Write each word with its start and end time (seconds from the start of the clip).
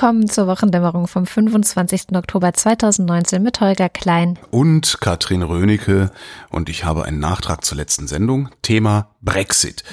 Willkommen 0.00 0.30
zur 0.30 0.46
Wochendämmerung 0.46 1.08
vom 1.08 1.26
25. 1.26 2.16
Oktober 2.16 2.54
2019 2.54 3.42
mit 3.42 3.60
Holger 3.60 3.90
Klein 3.90 4.38
und 4.50 4.96
Katrin 5.02 5.42
Rönecke 5.42 6.10
und 6.48 6.70
ich 6.70 6.86
habe 6.86 7.04
einen 7.04 7.18
Nachtrag 7.18 7.66
zur 7.66 7.76
letzten 7.76 8.08
Sendung. 8.08 8.48
Thema 8.62 9.10
Brexit. 9.20 9.84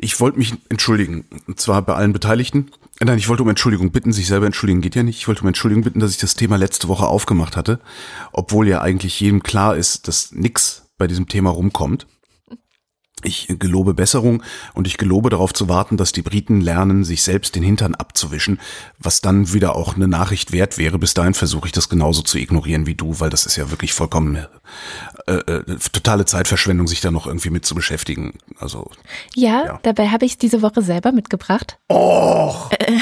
Ich 0.00 0.18
wollte 0.18 0.36
mich 0.36 0.54
entschuldigen, 0.68 1.26
und 1.46 1.60
zwar 1.60 1.80
bei 1.82 1.94
allen 1.94 2.12
Beteiligten. 2.12 2.72
Nein, 2.98 3.18
ich 3.18 3.28
wollte 3.28 3.44
um 3.44 3.48
Entschuldigung 3.48 3.92
bitten, 3.92 4.12
sich 4.12 4.26
selber 4.26 4.46
entschuldigen 4.46 4.80
geht 4.80 4.96
ja 4.96 5.04
nicht. 5.04 5.18
Ich 5.18 5.28
wollte 5.28 5.42
um 5.42 5.46
Entschuldigung 5.46 5.84
bitten, 5.84 6.00
dass 6.00 6.10
ich 6.10 6.18
das 6.18 6.34
Thema 6.34 6.56
letzte 6.56 6.88
Woche 6.88 7.06
aufgemacht 7.06 7.56
hatte, 7.56 7.78
obwohl 8.32 8.66
ja 8.66 8.80
eigentlich 8.80 9.20
jedem 9.20 9.44
klar 9.44 9.76
ist, 9.76 10.08
dass 10.08 10.32
nix 10.32 10.90
bei 10.98 11.06
diesem 11.06 11.28
Thema 11.28 11.50
rumkommt. 11.50 12.08
Ich 13.22 13.46
gelobe 13.58 13.94
Besserung 13.94 14.42
und 14.74 14.86
ich 14.86 14.96
gelobe 14.96 15.30
darauf 15.30 15.52
zu 15.52 15.68
warten, 15.68 15.96
dass 15.96 16.12
die 16.12 16.22
Briten 16.22 16.60
lernen, 16.60 17.04
sich 17.04 17.22
selbst 17.22 17.54
den 17.54 17.62
Hintern 17.62 17.94
abzuwischen, 17.94 18.60
was 18.98 19.20
dann 19.20 19.52
wieder 19.52 19.76
auch 19.76 19.96
eine 19.96 20.08
Nachricht 20.08 20.52
wert 20.52 20.78
wäre. 20.78 20.98
Bis 20.98 21.14
dahin 21.14 21.34
versuche 21.34 21.66
ich 21.66 21.72
das 21.72 21.88
genauso 21.88 22.22
zu 22.22 22.38
ignorieren 22.38 22.86
wie 22.86 22.94
du, 22.94 23.20
weil 23.20 23.30
das 23.30 23.46
ist 23.46 23.56
ja 23.56 23.70
wirklich 23.70 23.92
vollkommen 23.92 24.46
äh, 25.26 25.32
äh, 25.32 25.78
totale 25.92 26.24
Zeitverschwendung, 26.24 26.86
sich 26.86 27.00
da 27.00 27.10
noch 27.10 27.26
irgendwie 27.26 27.50
mit 27.50 27.64
zu 27.64 27.74
beschäftigen. 27.74 28.38
Also 28.58 28.90
ja, 29.34 29.64
ja. 29.64 29.80
dabei 29.82 30.08
habe 30.08 30.24
ich 30.24 30.38
diese 30.38 30.62
Woche 30.62 30.82
selber 30.82 31.12
mitgebracht. 31.12 31.78
Och. 31.90 32.70
Äh, 32.72 32.98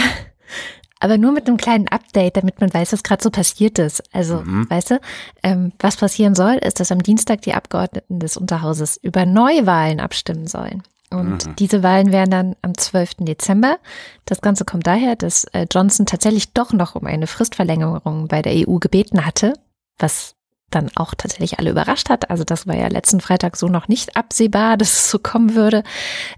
aber 1.00 1.18
nur 1.18 1.32
mit 1.32 1.46
einem 1.46 1.56
kleinen 1.56 1.88
Update, 1.88 2.36
damit 2.36 2.60
man 2.60 2.72
weiß, 2.72 2.92
was 2.92 3.02
gerade 3.02 3.22
so 3.22 3.30
passiert 3.30 3.78
ist. 3.78 4.02
Also, 4.12 4.42
mhm. 4.42 4.68
weißt 4.68 4.92
du, 4.92 5.00
ähm, 5.42 5.72
was 5.78 5.96
passieren 5.96 6.34
soll, 6.34 6.54
ist, 6.54 6.80
dass 6.80 6.92
am 6.92 7.02
Dienstag 7.02 7.42
die 7.42 7.54
Abgeordneten 7.54 8.20
des 8.20 8.36
Unterhauses 8.36 8.96
über 8.96 9.26
Neuwahlen 9.26 10.00
abstimmen 10.00 10.46
sollen. 10.46 10.82
Und 11.10 11.46
mhm. 11.46 11.56
diese 11.56 11.82
Wahlen 11.82 12.12
wären 12.12 12.30
dann 12.30 12.56
am 12.62 12.76
12. 12.76 13.16
Dezember. 13.20 13.78
Das 14.26 14.40
Ganze 14.40 14.64
kommt 14.64 14.86
daher, 14.86 15.16
dass 15.16 15.44
äh, 15.44 15.66
Johnson 15.70 16.06
tatsächlich 16.06 16.52
doch 16.52 16.72
noch 16.72 16.94
um 16.94 17.06
eine 17.06 17.26
Fristverlängerung 17.26 18.28
bei 18.28 18.42
der 18.42 18.68
EU 18.68 18.76
gebeten 18.78 19.24
hatte, 19.24 19.54
was 19.98 20.34
dann 20.70 20.90
auch 20.96 21.14
tatsächlich 21.14 21.58
alle 21.58 21.70
überrascht 21.70 22.10
hat. 22.10 22.30
Also 22.30 22.44
das 22.44 22.66
war 22.66 22.76
ja 22.76 22.88
letzten 22.88 23.20
Freitag 23.20 23.56
so 23.56 23.68
noch 23.68 23.88
nicht 23.88 24.16
absehbar, 24.16 24.76
dass 24.78 24.92
es 24.92 25.10
so 25.10 25.18
kommen 25.18 25.54
würde. 25.54 25.82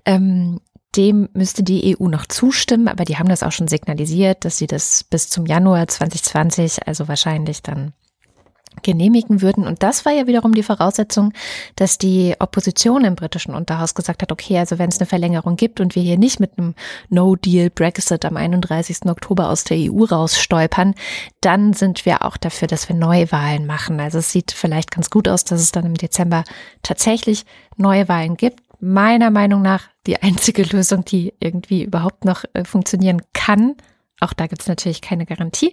Ähm, 0.05 0.61
dem 0.97 1.29
müsste 1.35 1.63
die 1.63 1.97
EU 1.97 2.09
noch 2.09 2.27
zustimmen, 2.27 2.89
aber 2.89 3.05
die 3.05 3.17
haben 3.17 3.29
das 3.29 3.43
auch 3.43 3.53
schon 3.53 3.69
signalisiert, 3.69 4.45
dass 4.45 4.59
sie 4.59 4.67
das 4.67 5.05
bis 5.05 5.29
zum 5.29 5.47
Januar 5.47 5.87
2020, 5.87 6.87
also 6.87 7.07
wahrscheinlich 7.09 7.63
dann 7.63 7.93
genehmigen 8.83 9.43
würden. 9.43 9.67
Und 9.67 9.83
das 9.83 10.05
war 10.05 10.13
ja 10.13 10.27
wiederum 10.27 10.55
die 10.55 10.63
Voraussetzung, 10.63 11.33
dass 11.77 11.99
die 11.99 12.35
Opposition 12.39 13.05
im 13.05 13.15
britischen 13.15 13.55
Unterhaus 13.55 13.95
gesagt 13.95 14.23
hat, 14.23 14.33
okay, 14.33 14.59
also 14.59 14.79
wenn 14.79 14.89
es 14.89 14.99
eine 14.99 15.07
Verlängerung 15.07 15.57
gibt 15.57 15.81
und 15.81 15.95
wir 15.95 16.03
hier 16.03 16.19
nicht 16.19 16.41
mit 16.41 16.57
einem 16.57 16.75
No-Deal-Brexit 17.09 18.25
am 18.25 18.37
31. 18.37 19.07
Oktober 19.07 19.51
aus 19.51 19.65
der 19.65 19.77
EU 19.79 20.05
rausstolpern, 20.05 20.95
dann 21.41 21.73
sind 21.73 22.07
wir 22.07 22.25
auch 22.25 22.37
dafür, 22.37 22.69
dass 22.69 22.89
wir 22.89 22.97
Neuwahlen 22.97 23.67
machen. 23.67 24.01
Also 24.01 24.19
es 24.19 24.33
sieht 24.33 24.53
vielleicht 24.53 24.91
ganz 24.91 25.11
gut 25.11 25.29
aus, 25.29 25.45
dass 25.45 25.61
es 25.61 25.73
dann 25.73 25.85
im 25.85 25.95
Dezember 25.95 26.45
tatsächlich 26.83 27.45
Neuwahlen 27.77 28.37
gibt 28.37 28.60
meiner 28.81 29.31
Meinung 29.31 29.63
nach 29.63 29.89
die 30.07 30.23
einzige 30.23 30.63
Lösung, 30.77 31.05
die 31.05 31.35
irgendwie 31.41 31.85
überhaupt 31.85 32.25
noch 32.25 32.45
äh, 32.55 32.65
funktionieren 32.65 33.23
kann. 33.33 33.77
Auch 34.21 34.35
da 34.35 34.47
gibt 34.47 34.61
es 34.61 34.69
natürlich 34.69 35.01
keine 35.01 35.25
Garantie. 35.25 35.73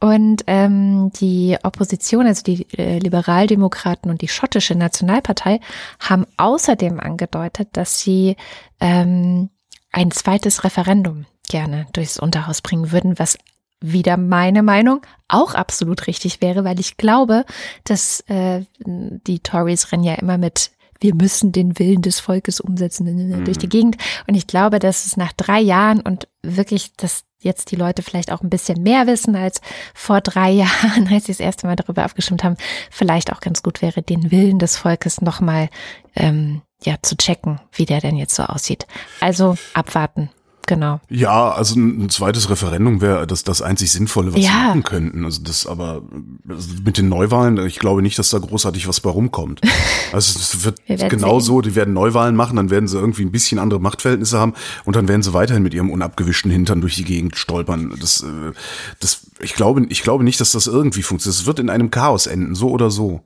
Und 0.00 0.42
ähm, 0.46 1.10
die 1.20 1.56
Opposition, 1.62 2.26
also 2.26 2.42
die 2.42 2.66
äh, 2.78 2.98
Liberaldemokraten 2.98 4.10
und 4.10 4.22
die 4.22 4.28
schottische 4.28 4.74
Nationalpartei, 4.74 5.60
haben 6.00 6.26
außerdem 6.38 6.98
angedeutet, 6.98 7.68
dass 7.72 8.00
sie 8.00 8.36
ähm, 8.80 9.50
ein 9.92 10.10
zweites 10.10 10.64
Referendum 10.64 11.26
gerne 11.48 11.86
durchs 11.92 12.18
Unterhaus 12.18 12.62
bringen 12.62 12.90
würden, 12.90 13.18
was 13.18 13.36
wieder 13.80 14.16
meine 14.16 14.62
Meinung 14.62 15.02
auch 15.28 15.54
absolut 15.54 16.06
richtig 16.06 16.40
wäre, 16.40 16.64
weil 16.64 16.80
ich 16.80 16.96
glaube, 16.96 17.44
dass 17.84 18.20
äh, 18.28 18.64
die 18.78 19.40
Tories 19.40 19.92
rennen 19.92 20.04
ja 20.04 20.14
immer 20.14 20.38
mit 20.38 20.70
wir 21.04 21.14
müssen 21.14 21.52
den 21.52 21.78
Willen 21.78 22.00
des 22.00 22.18
Volkes 22.18 22.60
umsetzen 22.60 23.04
mhm. 23.04 23.44
durch 23.44 23.58
die 23.58 23.68
Gegend. 23.68 23.98
Und 24.26 24.36
ich 24.36 24.46
glaube, 24.46 24.78
dass 24.78 25.04
es 25.04 25.18
nach 25.18 25.34
drei 25.34 25.60
Jahren 25.60 26.00
und 26.00 26.28
wirklich, 26.42 26.94
dass 26.96 27.24
jetzt 27.40 27.70
die 27.70 27.76
Leute 27.76 28.02
vielleicht 28.02 28.32
auch 28.32 28.40
ein 28.40 28.48
bisschen 28.48 28.82
mehr 28.82 29.06
wissen 29.06 29.36
als 29.36 29.60
vor 29.92 30.22
drei 30.22 30.50
Jahren, 30.64 31.06
als 31.12 31.26
sie 31.26 31.32
das 31.32 31.40
erste 31.40 31.66
Mal 31.66 31.76
darüber 31.76 32.04
abgestimmt 32.04 32.42
haben, 32.42 32.56
vielleicht 32.90 33.34
auch 33.34 33.40
ganz 33.40 33.62
gut 33.62 33.82
wäre, 33.82 34.00
den 34.00 34.30
Willen 34.30 34.58
des 34.58 34.78
Volkes 34.78 35.20
nochmal 35.20 35.68
ähm, 36.16 36.62
ja, 36.82 36.94
zu 37.02 37.18
checken, 37.18 37.60
wie 37.72 37.84
der 37.84 38.00
denn 38.00 38.16
jetzt 38.16 38.34
so 38.34 38.44
aussieht. 38.44 38.86
Also 39.20 39.56
abwarten. 39.74 40.30
Genau. 40.66 41.00
Ja, 41.10 41.50
also 41.50 41.78
ein, 41.78 42.08
zweites 42.08 42.48
Referendum 42.48 43.00
wäre 43.00 43.26
das, 43.26 43.44
das 43.44 43.60
einzig 43.60 43.92
Sinnvolle, 43.92 44.32
was 44.32 44.40
ja. 44.40 44.50
wir 44.50 44.68
machen 44.68 44.82
könnten. 44.82 45.24
Also 45.24 45.42
das 45.42 45.66
aber 45.66 46.02
also 46.48 46.68
mit 46.84 46.96
den 46.96 47.08
Neuwahlen, 47.08 47.58
ich 47.66 47.78
glaube 47.78 48.02
nicht, 48.02 48.18
dass 48.18 48.30
da 48.30 48.38
großartig 48.38 48.88
was 48.88 49.00
bei 49.00 49.10
rumkommt. 49.10 49.60
Also 50.12 50.38
es 50.38 50.64
wird 50.64 50.80
genau 51.10 51.40
so, 51.40 51.60
die 51.60 51.74
werden 51.74 51.92
Neuwahlen 51.92 52.36
machen, 52.36 52.54
dann 52.54 52.70
werden 52.70 52.86
sie 52.86 52.96
irgendwie 52.96 53.24
ein 53.24 53.32
bisschen 53.32 53.58
andere 53.58 53.80
Machtverhältnisse 53.80 54.38
haben 54.38 54.54
und 54.84 54.94
dann 54.94 55.08
werden 55.08 55.24
sie 55.24 55.34
weiterhin 55.34 55.64
mit 55.64 55.74
ihrem 55.74 55.90
unabgewischten 55.90 56.52
Hintern 56.52 56.80
durch 56.80 56.94
die 56.94 57.02
Gegend 57.02 57.36
stolpern. 57.36 57.92
Das, 58.00 58.22
äh, 58.22 58.52
das, 59.00 59.26
ich 59.40 59.54
glaube, 59.54 59.84
ich 59.88 60.02
glaube 60.02 60.22
nicht, 60.22 60.40
dass 60.40 60.52
das 60.52 60.68
irgendwie 60.68 61.02
funktioniert. 61.02 61.40
Es 61.40 61.46
wird 61.46 61.58
in 61.58 61.68
einem 61.68 61.90
Chaos 61.90 62.28
enden, 62.28 62.54
so 62.54 62.70
oder 62.70 62.92
so. 62.92 63.22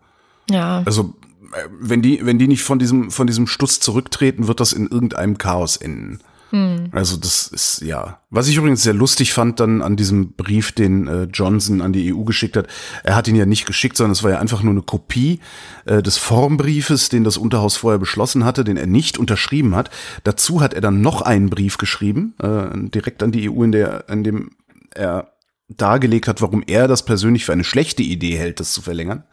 Ja. 0.49 0.83
Also 0.87 1.15
äh, 1.53 1.69
wenn 1.79 2.01
die, 2.01 2.25
wenn 2.25 2.39
die 2.39 2.49
nicht 2.49 2.63
von 2.63 2.79
diesem, 2.79 3.11
von 3.11 3.27
diesem 3.27 3.47
Stuss 3.47 3.81
zurücktreten, 3.81 4.49
wird 4.49 4.61
das 4.61 4.73
in 4.73 4.87
irgendeinem 4.87 5.37
Chaos 5.37 5.77
enden. 5.77 6.21
Hm. 6.51 6.89
Also 6.93 7.17
das 7.17 7.49
ist 7.49 7.83
ja. 7.83 8.21
Was 8.31 8.49
ich 8.49 8.57
übrigens 8.57 8.83
sehr 8.83 8.95
lustig 8.95 9.33
fand 9.33 9.61
dann 9.61 9.83
an 9.83 9.97
diesem 9.97 10.33
Brief, 10.33 10.73
den 10.73 11.07
äh, 11.07 11.23
Johnson 11.25 11.83
an 11.83 11.93
die 11.93 12.15
EU 12.15 12.25
geschickt 12.25 12.57
hat. 12.57 12.67
Er 13.05 13.17
hat 13.17 13.29
ihn 13.29 13.37
ja 13.37 13.47
nicht 13.47 13.67
geschickt, 13.67 13.97
sondern 13.97 14.13
es 14.13 14.23
war 14.23 14.31
ja 14.31 14.39
einfach 14.39 14.63
nur 14.63 14.73
eine 14.73 14.83
Kopie 14.83 15.41
äh, 15.85 16.03
des 16.03 16.17
Formbriefes, 16.17 17.09
den 17.11 17.25
das 17.25 17.37
Unterhaus 17.37 17.77
vorher 17.77 17.99
beschlossen 17.99 18.45
hatte, 18.45 18.65
den 18.65 18.77
er 18.77 18.87
nicht 18.87 19.19
unterschrieben 19.19 19.75
hat. 19.75 19.91
Dazu 20.25 20.61
hat 20.61 20.75
er 20.75 20.81
dann 20.81 21.01
noch 21.01 21.23
einen 21.23 21.51
Brief 21.51 21.77
geschrieben, 21.77 22.35
äh, 22.43 22.69
direkt 22.75 23.23
an 23.23 23.33
die 23.33 23.51
EU, 23.51 23.63
in 23.63 23.73
der, 23.73 24.09
in 24.09 24.25
dem 24.25 24.51
er 24.95 25.33
dargelegt 25.69 26.29
hat, 26.29 26.41
warum 26.41 26.63
er 26.67 26.89
das 26.89 27.05
persönlich 27.05 27.45
für 27.45 27.53
eine 27.53 27.65
schlechte 27.65 28.03
Idee 28.03 28.39
hält, 28.39 28.59
das 28.59 28.73
zu 28.73 28.81
verlängern. 28.81 29.25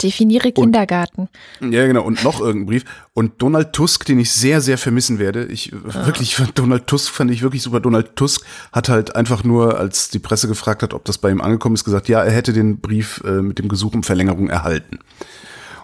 Definiere 0.00 0.52
Kindergarten. 0.52 1.28
Und, 1.60 1.72
ja, 1.72 1.84
genau. 1.86 2.04
Und 2.04 2.22
noch 2.22 2.40
irgendein 2.40 2.66
Brief. 2.66 2.84
Und 3.12 3.42
Donald 3.42 3.72
Tusk, 3.72 4.04
den 4.04 4.20
ich 4.20 4.30
sehr, 4.30 4.60
sehr 4.60 4.78
vermissen 4.78 5.18
werde. 5.18 5.46
Ich 5.46 5.72
ah. 5.74 6.06
wirklich, 6.06 6.36
Donald 6.54 6.86
Tusk 6.86 7.12
fand 7.12 7.32
ich 7.32 7.42
wirklich 7.42 7.62
super. 7.62 7.80
Donald 7.80 8.14
Tusk 8.14 8.46
hat 8.70 8.88
halt 8.88 9.16
einfach 9.16 9.42
nur, 9.42 9.78
als 9.78 10.10
die 10.10 10.20
Presse 10.20 10.46
gefragt 10.46 10.84
hat, 10.84 10.94
ob 10.94 11.04
das 11.04 11.18
bei 11.18 11.30
ihm 11.30 11.40
angekommen 11.40 11.74
ist, 11.74 11.84
gesagt, 11.84 12.08
ja, 12.08 12.22
er 12.22 12.32
hätte 12.32 12.52
den 12.52 12.80
Brief 12.80 13.20
äh, 13.24 13.42
mit 13.42 13.58
dem 13.58 13.68
Gesuch 13.68 13.92
um 13.92 14.04
Verlängerung 14.04 14.48
erhalten. 14.48 15.00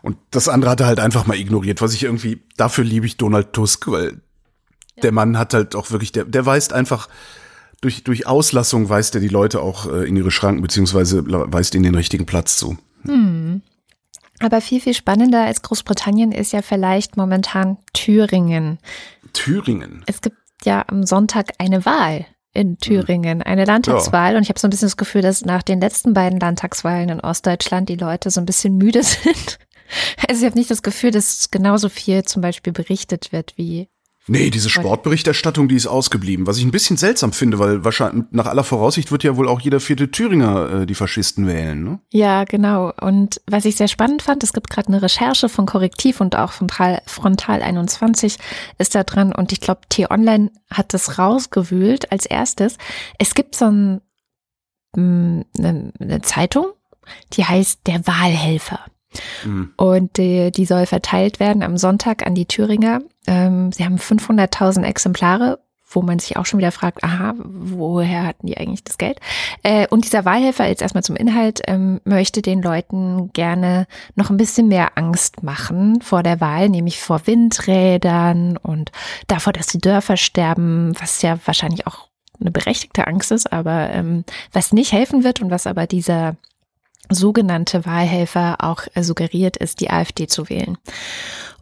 Und 0.03 0.19
das 0.31 0.49
andere 0.49 0.71
hat 0.71 0.81
er 0.81 0.87
halt 0.87 1.01
einfach 1.01 1.27
mal 1.27 1.37
ignoriert, 1.37 1.83
was 1.83 1.93
ich 1.93 2.05
irgendwie, 2.05 2.45
dafür 2.57 2.85
liebe 2.85 3.07
ich 3.07 3.17
Donald 3.17 3.53
Tusk, 3.53 3.89
weil 3.89 4.13
ja. 4.13 5.03
der 5.03 5.11
Mann 5.11 5.37
hat 5.37 5.53
halt 5.53 5.75
auch 5.75 5.91
wirklich, 5.91 6.13
der, 6.13 6.27
der 6.27 6.47
weist 6.47 6.73
einfach, 6.73 7.09
durch, 7.81 8.05
durch 8.05 8.27
Auslassung 8.27 8.89
weist 8.89 9.15
er 9.15 9.21
die 9.21 9.29
Leute 9.29 9.61
auch 9.61 9.87
äh, 9.87 10.09
in 10.09 10.17
ihre 10.17 10.31
Schranken, 10.31 10.63
beziehungsweise 10.63 11.23
weist 11.27 11.75
ihnen 11.75 11.85
den 11.85 11.95
richtigen 11.95 12.27
Platz 12.27 12.57
zu. 12.57 12.77
Hm. 13.03 13.63
Aber 14.41 14.61
viel, 14.61 14.81
viel 14.81 14.95
spannender 14.95 15.45
als 15.45 15.63
Großbritannien 15.63 16.33
ist 16.33 16.53
ja 16.53 16.63
vielleicht 16.63 17.17
momentan 17.17 17.79
Thüringen. 17.93 18.79
Thüringen? 19.33 20.03
Es 20.07 20.21
gibt 20.21 20.37
ja 20.65 20.85
am 20.89 21.05
Sonntag 21.05 21.53
eine 21.59 21.85
Wahl 21.87 22.27
in 22.53 22.79
Thüringen, 22.79 23.43
eine 23.43 23.65
Landtagswahl. 23.65 24.33
Ja. 24.33 24.37
Und 24.39 24.43
ich 24.43 24.49
habe 24.49 24.59
so 24.59 24.67
ein 24.67 24.71
bisschen 24.71 24.89
das 24.89 24.97
Gefühl, 24.97 25.23
dass 25.23 25.45
nach 25.45 25.63
den 25.63 25.81
letzten 25.81 26.15
beiden 26.15 26.41
Landtagswahlen 26.41 27.09
in 27.11 27.21
Ostdeutschland 27.21 27.89
die 27.89 27.97
Leute 27.97 28.31
so 28.31 28.41
ein 28.41 28.47
bisschen 28.47 28.77
müde 28.77 29.03
sind. 29.03 29.59
Also 30.29 30.41
ich 30.41 30.47
habe 30.47 30.59
nicht 30.59 30.71
das 30.71 30.83
Gefühl, 30.83 31.11
dass 31.11 31.51
genauso 31.51 31.89
viel 31.89 32.25
zum 32.25 32.43
Beispiel 32.43 32.73
berichtet 32.73 33.33
wird 33.33 33.55
wie 33.57 33.89
Nee, 34.29 34.51
diese 34.51 34.71
Sportberichterstattung, 34.71 35.69
die 35.69 35.77
ist 35.77 35.87
ausgeblieben. 35.87 36.47
Was 36.47 36.59
ich 36.59 36.65
ein 36.65 36.73
bisschen 36.73 36.97
seltsam 36.97 37.33
finde, 37.33 37.61
weil 37.61 37.85
wahrscheinlich 37.85 38.25
nach 38.33 38.47
aller 38.47 38.65
Voraussicht 38.65 39.13
wird 39.13 39.23
ja 39.23 39.37
wohl 39.37 39.49
auch 39.49 39.61
jeder 39.61 39.79
vierte 39.79 40.11
Thüringer 40.11 40.83
äh, 40.83 40.87
die 40.87 40.95
Faschisten 40.95 41.47
wählen, 41.47 41.85
ne? 41.85 42.01
Ja, 42.13 42.45
genau. 42.45 42.93
Und 43.01 43.41
was 43.47 43.65
ich 43.65 43.77
sehr 43.77 43.87
spannend 43.87 44.23
fand, 44.23 44.43
es 44.43 44.53
gibt 44.53 44.69
gerade 44.69 44.89
eine 44.89 45.01
Recherche 45.01 45.49
von 45.49 45.67
Korrektiv 45.67 46.21
und 46.21 46.35
auch 46.35 46.53
von 46.53 46.69
Frontal 47.07 47.63
21 47.63 48.39
ist 48.79 48.95
da 48.97 49.05
dran 49.05 49.33
und 49.33 49.53
ich 49.53 49.61
glaube, 49.61 49.83
T-Online 49.89 50.51
hat 50.71 50.93
das 50.93 51.19
rausgewühlt 51.19 52.11
als 52.11 52.27
erstes. 52.27 52.79
Es 53.19 53.35
gibt 53.35 53.55
so 53.55 53.67
ein, 53.67 54.01
eine, 54.97 55.45
mm, 55.57 55.93
eine 56.01 56.23
Zeitung, 56.23 56.73
die 57.35 57.45
heißt 57.45 57.87
Der 57.87 58.05
Wahlhelfer. 58.07 58.81
Mhm. 59.45 59.73
Und 59.77 60.17
die, 60.19 60.51
die 60.51 60.67
soll 60.67 60.87
verteilt 60.87 61.41
werden 61.41 61.63
am 61.63 61.77
Sonntag 61.77 62.27
an 62.27 62.35
die 62.35 62.47
Thüringer. 62.47 63.01
Ähm, 63.27 63.73
sie 63.73 63.85
haben 63.85 63.97
500.000 63.97 64.85
Exemplare 64.85 65.59
wo 65.89 66.03
man 66.03 66.19
sich 66.19 66.37
auch 66.37 66.47
schon 66.47 66.59
wieder 66.59 66.73
fragt, 66.73 67.05
aha, 67.05 67.35
woher 67.39 68.27
hatten 68.27 68.47
die 68.47 68.57
eigentlich 68.57 68.85
das 68.85 68.99
Geld? 68.99 69.21
Äh, 69.63 69.87
und 69.89 70.05
dieser 70.05 70.25
Wahlhelfer, 70.25 70.67
jetzt 70.67 70.83
erstmal 70.83 71.05
zum 71.05 71.17
Inhalt, 71.17 71.63
ähm, 71.67 72.01
möchte 72.05 72.43
den 72.43 72.61
Leuten 72.61 73.33
gerne 73.33 73.87
noch 74.15 74.31
ein 74.31 74.37
bisschen 74.37 74.69
mehr 74.69 74.99
Angst 74.99 75.43
machen 75.43 76.01
vor 76.01 76.23
der 76.23 76.41
Wahl, 76.41 76.69
nämlich 76.69 77.01
vor 77.01 77.27
Windrädern 77.27 78.57
und 78.57 78.91
davor, 79.29 79.53
dass 79.53 79.69
die 79.69 79.81
Dörfer 79.81 80.17
sterben, 80.17 80.93
was 80.99 81.23
ja 81.23 81.39
wahrscheinlich 81.45 81.87
auch 81.87 82.09
eine 82.41 82.51
berechtigte 82.51 83.07
Angst 83.07 83.31
ist, 83.31 83.53
aber 83.53 83.91
ähm, 83.91 84.25
was 84.53 84.73
nicht 84.73 84.93
helfen 84.93 85.25
wird 85.25 85.41
und 85.41 85.51
was 85.51 85.67
aber 85.67 85.87
dieser 85.87 86.37
sogenannte 87.09 87.87
Wahlhelfer 87.87 88.57
auch 88.59 88.83
äh, 88.95 89.03
suggeriert, 89.03 89.57
ist, 89.57 89.81
die 89.81 89.91
AfD 89.91 90.27
zu 90.27 90.49
wählen. 90.49 90.77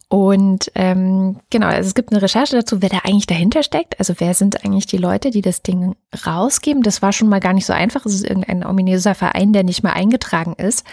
Und 0.09 0.71
ähm, 0.75 1.41
genau, 1.51 1.67
also 1.67 1.89
es 1.89 1.95
gibt 1.95 2.13
eine 2.13 2.23
Recherche 2.23 2.57
dazu, 2.57 2.83
wer 2.83 2.89
da 2.89 2.99
eigentlich 3.05 3.27
dahinter 3.27 3.63
steckt. 3.63 3.99
Also 3.99 4.15
wer 4.19 4.35
sind 4.35 4.65
eigentlich 4.65 4.87
die 4.87 4.99
Leute, 4.99 5.31
die 5.31 5.43
das 5.43 5.63
Ding 5.63 5.97
rausgeben? 6.27 6.83
Das 6.83 7.03
war 7.03 7.13
schon 7.13 7.29
mal 7.29 7.41
gar 7.41 7.53
nicht 7.53 7.67
so 7.67 7.73
einfach. 7.73 8.07
Es 8.07 8.15
ist 8.15 8.29
irgendein 8.29 8.65
ominöser 8.65 9.15
Verein, 9.15 9.53
der 9.53 9.65
nicht 9.65 9.83
mehr 9.83 9.95
eingetragen 9.95 10.55
ist. 10.55 10.85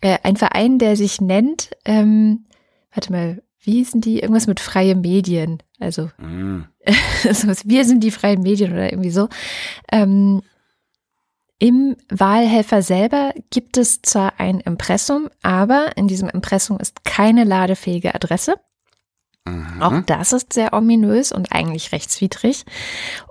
Äh, 0.00 0.18
ein 0.22 0.36
Verein, 0.36 0.78
der 0.78 0.96
sich 0.96 1.20
nennt, 1.20 1.70
ähm, 1.84 2.46
warte 2.92 3.12
mal, 3.12 3.42
wie 3.60 3.84
sind 3.84 4.04
die? 4.04 4.20
Irgendwas 4.20 4.46
mit 4.46 4.60
freie 4.60 4.94
Medien. 4.94 5.62
Also 5.78 6.10
mm. 6.18 6.64
wir 7.64 7.84
sind 7.84 8.02
die 8.02 8.10
freien 8.10 8.42
Medien 8.42 8.72
oder 8.72 8.90
irgendwie 8.92 9.10
so. 9.10 9.28
Ähm, 9.90 10.42
im 11.58 11.96
Wahlhelfer 12.08 12.82
selber 12.82 13.32
gibt 13.50 13.76
es 13.76 14.00
zwar 14.02 14.34
ein 14.38 14.60
Impressum, 14.60 15.28
aber 15.42 15.96
in 15.96 16.06
diesem 16.06 16.28
Impressum 16.28 16.78
ist 16.78 17.04
keine 17.04 17.42
ladefähige 17.44 18.14
Adresse. 18.14 18.54
Mhm. 19.48 19.82
Auch 19.82 20.00
das 20.06 20.32
ist 20.32 20.52
sehr 20.52 20.72
ominös 20.72 21.32
und 21.32 21.52
eigentlich 21.52 21.90
rechtswidrig. 21.90 22.64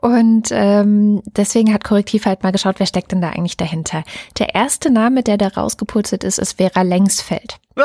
Und 0.01 0.49
ähm, 0.51 1.21
deswegen 1.25 1.73
hat 1.73 1.83
Korrektiv 1.85 2.25
halt 2.25 2.43
mal 2.43 2.51
geschaut, 2.51 2.79
wer 2.79 2.85
steckt 2.85 3.11
denn 3.13 3.21
da 3.21 3.29
eigentlich 3.29 3.57
dahinter. 3.57 4.03
Der 4.39 4.55
erste 4.55 4.89
Name, 4.89 5.23
der 5.23 5.37
da 5.37 5.47
rausgepurzelt 5.47 6.23
ist, 6.23 6.39
ist 6.39 6.57
Vera 6.57 6.81
Lengsfeld. 6.81 7.59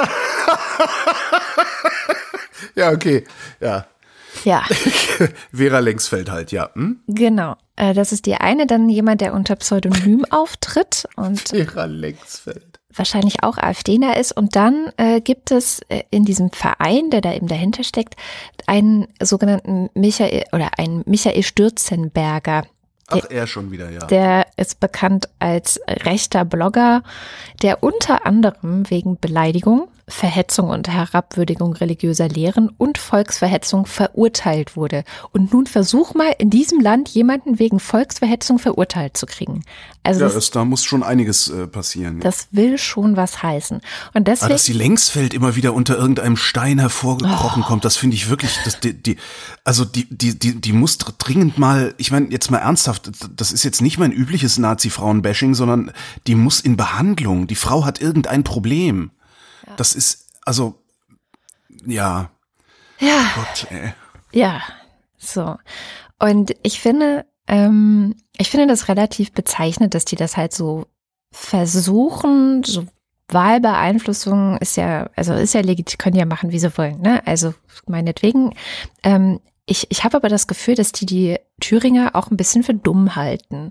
ja, 2.75 2.91
okay. 2.91 3.25
Ja. 3.61 3.87
Ja. 4.45 4.65
Vera 5.53 5.79
Lengsfeld 5.79 6.31
halt, 6.31 6.53
ja. 6.53 6.71
Hm? 6.75 7.01
Genau. 7.07 7.57
Äh, 7.77 7.95
das 7.95 8.13
ist 8.13 8.27
die 8.27 8.35
eine, 8.35 8.67
dann 8.67 8.89
jemand, 8.89 9.21
der 9.21 9.35
unter 9.35 9.57
Pseudonym 9.57 10.25
auftritt 10.31 11.09
und 11.17 11.49
Vera 11.49 11.85
Lengsfeld. 11.85 12.81
wahrscheinlich 12.95 13.43
auch 13.43 13.59
AfDner 13.59 14.17
ist. 14.17 14.37
Und 14.37 14.57
dann 14.57 14.93
äh, 14.97 15.21
gibt 15.21 15.51
es 15.51 15.81
äh, 15.89 16.03
in 16.11 16.25
diesem 16.25 16.51
Verein, 16.51 17.11
der 17.11 17.21
da 17.21 17.33
eben 17.33 17.49
dahinter 17.49 17.85
steckt, 17.85 18.17
einen 18.67 19.07
sogenannten 19.21 19.91
Michael 19.95 20.45
oder 20.53 20.79
einen 20.79 21.03
Michael 21.07 21.43
Stürzenberger. 21.43 22.65
Ach, 23.09 23.31
er 23.31 23.47
schon 23.47 23.71
wieder, 23.71 23.91
ja. 23.91 24.07
Der 24.07 24.47
ist 24.57 24.81
bekannt 24.81 25.29
als 25.39 25.79
rechter 25.87 26.45
Blogger, 26.45 27.03
der 27.63 27.83
unter 27.83 28.25
anderem 28.25 28.89
wegen 28.89 29.19
Beleidigung 29.19 29.89
Verhetzung 30.09 30.69
und 30.69 30.89
Herabwürdigung 30.89 31.75
religiöser 31.75 32.29
Lehren 32.29 32.69
und 32.77 32.99
Volksverhetzung 32.99 33.87
verurteilt 33.87 34.77
wurde. 34.77 35.05
Und 35.33 35.53
nun 35.53 35.67
versuch 35.67 36.15
mal 36.15 36.35
in 36.39 36.51
diesem 36.51 36.81
Land 36.81 37.09
jemanden 37.11 37.59
wegen 37.59 37.81
Volksverhetzung 37.81 38.59
verurteilt 38.59 39.17
zu 39.17 39.27
kriegen. 39.27 39.65
Also 40.03 40.23
ja, 40.23 40.29
das, 40.29 40.51
da 40.51 40.65
muss 40.65 40.83
schon 40.83 41.05
einiges 41.05 41.49
äh, 41.49 41.69
passieren. 41.69 42.19
Das 42.21 42.49
will 42.51 42.77
schon 42.79 43.17
was 43.17 43.43
heißen. 43.43 43.81
Und 44.15 44.27
deswegen, 44.27 44.47
Aber 44.47 44.55
dass 44.55 44.65
die 44.65 44.73
Längsfeld 44.73 45.33
immer 45.33 45.55
wieder 45.55 45.75
unter 45.75 45.97
irgendeinem 45.97 46.37
Stein 46.37 46.81
hervorgekrochen 46.81 47.63
oh. 47.63 47.69
kommt, 47.69 47.85
das 47.85 47.97
finde 47.97 48.17
ich 48.17 48.29
wirklich, 48.29 48.59
das, 48.65 48.81
die, 48.81 49.01
die, 49.01 49.17
also 49.65 49.85
die, 49.85 50.07
die, 50.11 50.37
die, 50.37 50.61
die 50.61 50.73
muss 50.73 50.99
dringend 50.99 51.59
mal, 51.59 51.95
ich 51.99 52.11
meine 52.11 52.31
jetzt 52.31 52.51
mal 52.51 52.59
ernsthaft, 52.59 53.13
das 53.37 53.53
ist 53.53 53.63
jetzt 53.63 53.81
nicht 53.81 53.99
mein 53.99 54.11
übliches 54.11 54.59
Nazi-Frauen-Bashing, 54.59 55.55
sondern 55.55 55.93
die 56.27 56.35
muss 56.35 56.61
in 56.61 56.77
Behandlung. 56.77 57.47
Die 57.47 57.55
Frau 57.55 57.85
hat 57.85 58.01
irgendein 58.01 58.43
Problem. 58.43 59.13
Das 59.77 59.95
ist, 59.95 60.29
also, 60.45 60.75
ja. 61.87 62.31
Ja. 62.99 63.31
Gott, 63.35 63.67
ey. 63.71 63.93
Ja, 64.33 64.63
so. 65.19 65.57
Und 66.19 66.55
ich 66.63 66.81
finde, 66.81 67.27
ähm, 67.49 68.17
ich 68.39 68.51
finde 68.51 68.67
das 68.67 68.89
relativ 68.89 69.33
bezeichnend, 69.33 69.95
dass 69.95 70.05
die 70.05 70.17
das 70.17 70.37
halt 70.37 70.53
so 70.53 70.87
versuchen, 71.33 72.63
so 72.65 72.87
Wahlbeeinflussung 73.29 74.59
ist 74.59 74.77
ja, 74.77 75.09
also 75.17 75.35
ist 75.35 75.55
ja 75.55 75.61
legitim, 75.63 75.99
können 75.99 76.17
ja 76.17 76.27
machen, 76.27 76.53
wie 76.53 76.59
sie 76.59 76.77
wollen, 76.77 77.01
ne? 77.01 77.27
Also 77.27 77.55
meinetwegen. 77.87 78.55
Ähm, 79.03 79.41
ich, 79.65 79.87
ich 79.91 80.05
habe 80.05 80.17
aber 80.17 80.29
das 80.29 80.47
Gefühl, 80.47 80.75
dass 80.75 80.93
die 80.93 81.07
die 81.07 81.39
Thüringer 81.61 82.15
auch 82.15 82.31
ein 82.31 82.37
bisschen 82.37 82.63
für 82.63 82.75
dumm 82.75 83.17
halten. 83.17 83.71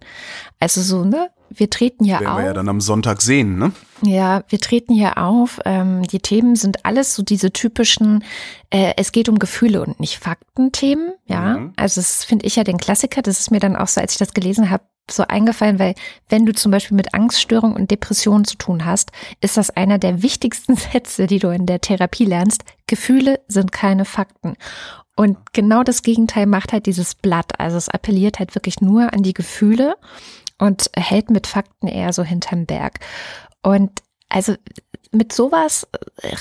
Also 0.59 0.81
so, 0.81 1.03
ne? 1.03 1.29
Wir 1.53 1.69
treten 1.69 2.05
hier 2.05 2.19
Werden 2.19 2.27
auf. 2.27 2.37
wir 2.37 2.45
ja 2.45 2.53
dann 2.53 2.69
am 2.69 2.81
Sonntag 2.81 3.21
sehen, 3.21 3.57
ne? 3.57 3.71
Ja, 4.03 4.43
wir 4.47 4.59
treten 4.59 4.93
hier 4.93 5.17
auf. 5.17 5.59
Ähm, 5.65 6.03
die 6.03 6.19
Themen 6.19 6.55
sind 6.55 6.85
alles 6.85 7.13
so 7.13 7.23
diese 7.23 7.51
typischen, 7.51 8.23
äh, 8.69 8.93
es 8.97 9.11
geht 9.11 9.29
um 9.29 9.37
Gefühle 9.37 9.81
und 9.81 9.99
nicht 9.99 10.17
Fakten-Themen, 10.17 11.13
ja. 11.25 11.57
Mhm. 11.57 11.73
Also 11.75 11.99
das 11.99 12.23
finde 12.23 12.45
ich 12.45 12.55
ja 12.55 12.63
den 12.63 12.77
Klassiker. 12.77 13.21
Das 13.21 13.39
ist 13.39 13.51
mir 13.51 13.59
dann 13.59 13.75
auch 13.75 13.87
so, 13.87 13.99
als 14.01 14.13
ich 14.13 14.17
das 14.17 14.33
gelesen 14.33 14.69
habe, 14.69 14.83
so 15.09 15.23
eingefallen, 15.27 15.79
weil 15.79 15.95
wenn 16.29 16.45
du 16.45 16.53
zum 16.53 16.71
Beispiel 16.71 16.95
mit 16.95 17.13
Angststörung 17.13 17.75
und 17.75 17.91
Depression 17.91 18.45
zu 18.45 18.55
tun 18.55 18.85
hast, 18.85 19.11
ist 19.41 19.57
das 19.57 19.69
einer 19.69 19.97
der 19.97 20.23
wichtigsten 20.23 20.75
Sätze, 20.93 21.27
die 21.27 21.39
du 21.39 21.49
in 21.49 21.65
der 21.65 21.81
Therapie 21.81 22.25
lernst. 22.25 22.63
Gefühle 22.87 23.41
sind 23.47 23.71
keine 23.71 24.05
Fakten. 24.05 24.55
Und 25.15 25.37
genau 25.53 25.83
das 25.83 26.03
Gegenteil 26.03 26.45
macht 26.45 26.73
halt 26.73 26.85
dieses 26.85 27.15
Blatt. 27.15 27.59
Also 27.59 27.77
es 27.77 27.89
appelliert 27.89 28.39
halt 28.39 28.55
wirklich 28.55 28.81
nur 28.81 29.13
an 29.13 29.23
die 29.23 29.33
Gefühle 29.33 29.95
und 30.61 30.91
hält 30.95 31.31
mit 31.31 31.47
Fakten 31.47 31.87
eher 31.87 32.13
so 32.13 32.23
hinterm 32.23 32.67
Berg. 32.67 32.99
Und 33.63 33.91
also 34.29 34.55
mit 35.13 35.33
sowas 35.33 35.85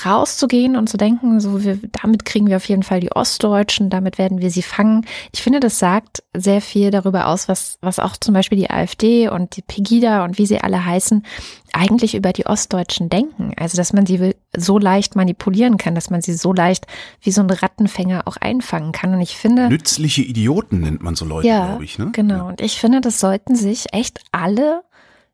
rauszugehen 0.05 0.77
und 0.77 0.87
zu 0.87 0.95
denken, 0.95 1.41
so 1.41 1.61
wir, 1.63 1.77
damit 2.01 2.23
kriegen 2.23 2.47
wir 2.47 2.55
auf 2.55 2.69
jeden 2.69 2.83
Fall 2.83 3.01
die 3.01 3.11
Ostdeutschen, 3.11 3.89
damit 3.89 4.17
werden 4.17 4.39
wir 4.39 4.49
sie 4.49 4.61
fangen. 4.61 5.05
Ich 5.33 5.41
finde, 5.41 5.59
das 5.59 5.77
sagt 5.77 6.23
sehr 6.33 6.61
viel 6.61 6.89
darüber 6.89 7.27
aus, 7.27 7.49
was, 7.49 7.77
was 7.81 7.99
auch 7.99 8.15
zum 8.15 8.33
Beispiel 8.33 8.57
die 8.57 8.69
AfD 8.69 9.27
und 9.27 9.57
die 9.57 9.61
Pegida 9.61 10.23
und 10.23 10.37
wie 10.37 10.45
sie 10.45 10.61
alle 10.61 10.85
heißen, 10.85 11.25
eigentlich 11.73 12.15
über 12.15 12.31
die 12.31 12.45
Ostdeutschen 12.45 13.09
denken. 13.09 13.53
Also, 13.57 13.75
dass 13.75 13.91
man 13.91 14.05
sie 14.05 14.35
so 14.55 14.77
leicht 14.77 15.17
manipulieren 15.17 15.77
kann, 15.77 15.93
dass 15.93 16.09
man 16.09 16.21
sie 16.21 16.33
so 16.33 16.53
leicht 16.53 16.87
wie 17.21 17.31
so 17.31 17.41
ein 17.41 17.49
Rattenfänger 17.49 18.25
auch 18.25 18.37
einfangen 18.37 18.93
kann. 18.93 19.13
Und 19.13 19.21
ich 19.21 19.35
finde. 19.35 19.67
Nützliche 19.67 20.21
Idioten 20.21 20.79
nennt 20.79 21.03
man 21.03 21.15
so 21.15 21.25
Leute, 21.25 21.47
ja, 21.47 21.67
glaube 21.67 21.83
ich, 21.83 21.99
ne? 21.99 22.09
Genau. 22.13 22.35
Ja. 22.35 22.41
Und 22.43 22.61
ich 22.61 22.79
finde, 22.79 23.01
das 23.01 23.19
sollten 23.19 23.55
sich 23.55 23.93
echt 23.93 24.21
alle, 24.31 24.83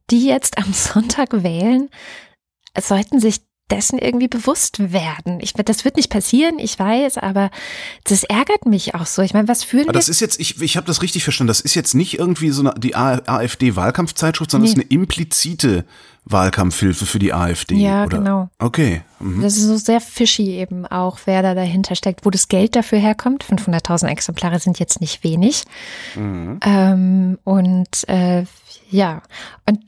die 0.10 0.26
jetzt 0.26 0.58
am 0.58 0.72
Sonntag 0.74 1.44
wählen, 1.44 1.90
sollten 2.82 3.20
sich 3.20 3.42
dessen 3.70 4.00
irgendwie 4.00 4.28
bewusst 4.28 4.94
werden. 4.94 5.40
Ich, 5.42 5.54
das 5.54 5.84
wird 5.84 5.98
nicht 5.98 6.10
passieren, 6.10 6.58
ich 6.58 6.80
weiß, 6.80 7.18
aber 7.18 7.52
das 8.06 8.24
ärgert 8.24 8.66
mich 8.66 8.96
auch 8.96 9.06
so. 9.06 9.22
Ich 9.22 9.34
meine, 9.34 9.48
was 9.48 9.64
fühlen 9.64 9.90
aber 9.90 9.94
Das 9.94 10.08
ist 10.08 10.22
jetzt, 10.22 10.40
ich, 10.40 10.62
ich 10.62 10.78
habe 10.78 10.88
das 10.88 11.02
richtig 11.02 11.24
verstanden, 11.24 11.50
das 11.50 11.60
ist 11.60 11.76
jetzt 11.76 11.94
nicht 11.94 12.18
irgendwie 12.18 12.52
so 12.52 12.62
eine, 12.62 12.74
die 12.80 12.96
AfD-Wahlkampfzeitschrift, 12.96 14.52
sondern 14.52 14.70
es 14.70 14.76
ja. 14.76 14.82
ist 14.82 14.86
eine 14.86 15.02
implizite 15.02 15.86
Wahlkampfhilfe 16.24 17.06
für 17.06 17.20
die 17.20 17.34
AfD. 17.34 17.76
Ja, 17.76 18.06
oder? 18.06 18.18
genau. 18.18 18.50
Okay. 18.60 19.02
Mhm. 19.20 19.42
Das 19.42 19.58
ist 19.58 19.64
so 19.64 19.78
sehr 19.78 20.00
fishy 20.00 20.60
eben 20.60 20.86
auch, 20.86 21.20
wer 21.26 21.42
da 21.42 21.54
dahinter 21.54 21.96
steckt, 21.96 22.26
wo 22.26 22.30
das 22.30 22.48
Geld 22.48 22.76
dafür 22.76 23.00
herkommt. 23.00 23.44
500.000 23.44 24.08
Exemplare 24.08 24.60
sind 24.60 24.80
jetzt 24.80 25.02
nicht 25.02 25.24
wenig. 25.26 25.64
Mhm. 26.16 26.60
Ähm, 26.64 27.38
und 27.44 28.08
äh, 28.08 28.46
ja, 28.90 29.22
und 29.66 29.80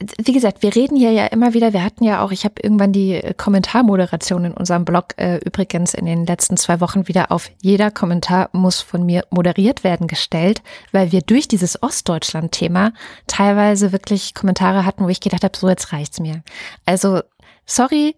wie 0.00 0.32
gesagt, 0.32 0.62
wir 0.62 0.74
reden 0.74 0.96
hier 0.96 1.12
ja 1.12 1.26
immer 1.26 1.52
wieder, 1.52 1.72
wir 1.72 1.84
hatten 1.84 2.04
ja 2.04 2.24
auch, 2.24 2.32
ich 2.32 2.44
habe 2.44 2.54
irgendwann 2.62 2.92
die 2.92 3.20
Kommentarmoderation 3.36 4.46
in 4.46 4.52
unserem 4.54 4.84
Blog 4.84 5.14
äh, 5.16 5.38
übrigens 5.44 5.92
in 5.92 6.06
den 6.06 6.24
letzten 6.24 6.56
zwei 6.56 6.80
Wochen 6.80 7.06
wieder 7.06 7.30
auf 7.30 7.50
jeder 7.60 7.90
Kommentar 7.90 8.48
muss 8.52 8.80
von 8.80 9.04
mir 9.04 9.24
moderiert 9.30 9.84
werden 9.84 10.06
gestellt, 10.06 10.62
weil 10.92 11.12
wir 11.12 11.20
durch 11.20 11.48
dieses 11.48 11.82
Ostdeutschland-Thema 11.82 12.92
teilweise 13.26 13.92
wirklich 13.92 14.34
Kommentare 14.34 14.86
hatten, 14.86 15.04
wo 15.04 15.08
ich 15.08 15.20
gedacht 15.20 15.44
habe, 15.44 15.56
so 15.56 15.68
jetzt 15.68 15.92
reicht's 15.92 16.18
mir. 16.18 16.42
Also 16.86 17.20
sorry, 17.66 18.16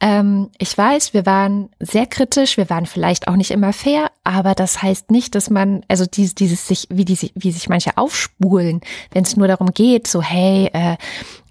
ähm, 0.00 0.50
ich 0.58 0.76
weiß, 0.76 1.12
wir 1.12 1.26
waren 1.26 1.68
sehr 1.78 2.06
kritisch, 2.06 2.56
wir 2.56 2.70
waren 2.70 2.86
vielleicht 2.86 3.28
auch 3.28 3.36
nicht 3.36 3.50
immer 3.50 3.72
fair, 3.72 4.10
aber 4.24 4.54
das 4.54 4.82
heißt 4.82 5.10
nicht, 5.10 5.34
dass 5.34 5.50
man, 5.50 5.84
also 5.88 6.06
dieses, 6.06 6.34
dieses 6.34 6.66
sich, 6.66 6.86
wie 6.90 7.04
die, 7.04 7.30
wie 7.34 7.52
sich 7.52 7.68
manche 7.68 7.98
aufspulen, 7.98 8.80
wenn 9.12 9.24
es 9.24 9.36
nur 9.36 9.46
darum 9.46 9.72
geht, 9.72 10.06
so 10.06 10.22
hey, 10.22 10.70
äh, 10.72 10.96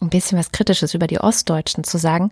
ein 0.02 0.10
bisschen 0.10 0.38
was 0.38 0.52
Kritisches 0.52 0.94
über 0.94 1.08
die 1.08 1.20
Ostdeutschen 1.20 1.84
zu 1.84 1.98
sagen. 1.98 2.32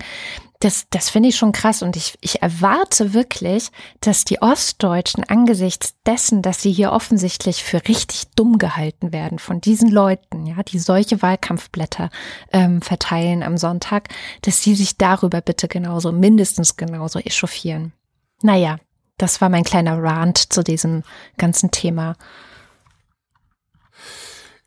Das, 0.60 0.88
das 0.90 1.10
finde 1.10 1.30
ich 1.30 1.36
schon 1.36 1.52
krass 1.52 1.84
und 1.84 1.96
ich, 1.96 2.18
ich 2.22 2.42
erwarte 2.42 3.14
wirklich, 3.14 3.70
dass 4.02 4.26
die 4.26 4.42
Ostdeutschen 4.42 5.24
angesichts 5.24 5.96
dessen, 6.06 6.42
dass 6.42 6.62
sie 6.62 6.72
hier 6.72 6.92
offensichtlich 6.92 7.64
für 7.64 7.88
richtig 7.88 8.24
dumm 8.36 8.58
gehalten 8.58 9.12
werden 9.12 9.38
von 9.38 9.62
diesen 9.62 9.92
Leuten, 9.92 10.48
ja, 10.48 10.64
die 10.64 10.80
solche 10.80 11.22
Wahlkampfblätter 11.22 12.10
ähm, 12.52 12.82
verteilen 12.82 13.44
am 13.44 13.58
Sonntag, 13.58 14.10
dass 14.42 14.64
sie 14.64 14.74
sich 14.74 14.98
darüber 14.98 15.42
bitte 15.42 15.68
genauso, 15.68 16.12
mindestens 16.12 16.76
genauso 16.76 17.20
echauffieren. 17.20 17.94
Naja, 18.42 18.78
das 19.18 19.42
war 19.42 19.50
mein 19.50 19.64
kleiner 19.64 20.02
Rant 20.02 20.38
zu 20.38 20.64
diesem 20.64 21.04
ganzen 21.38 21.70
Thema. 21.70 22.16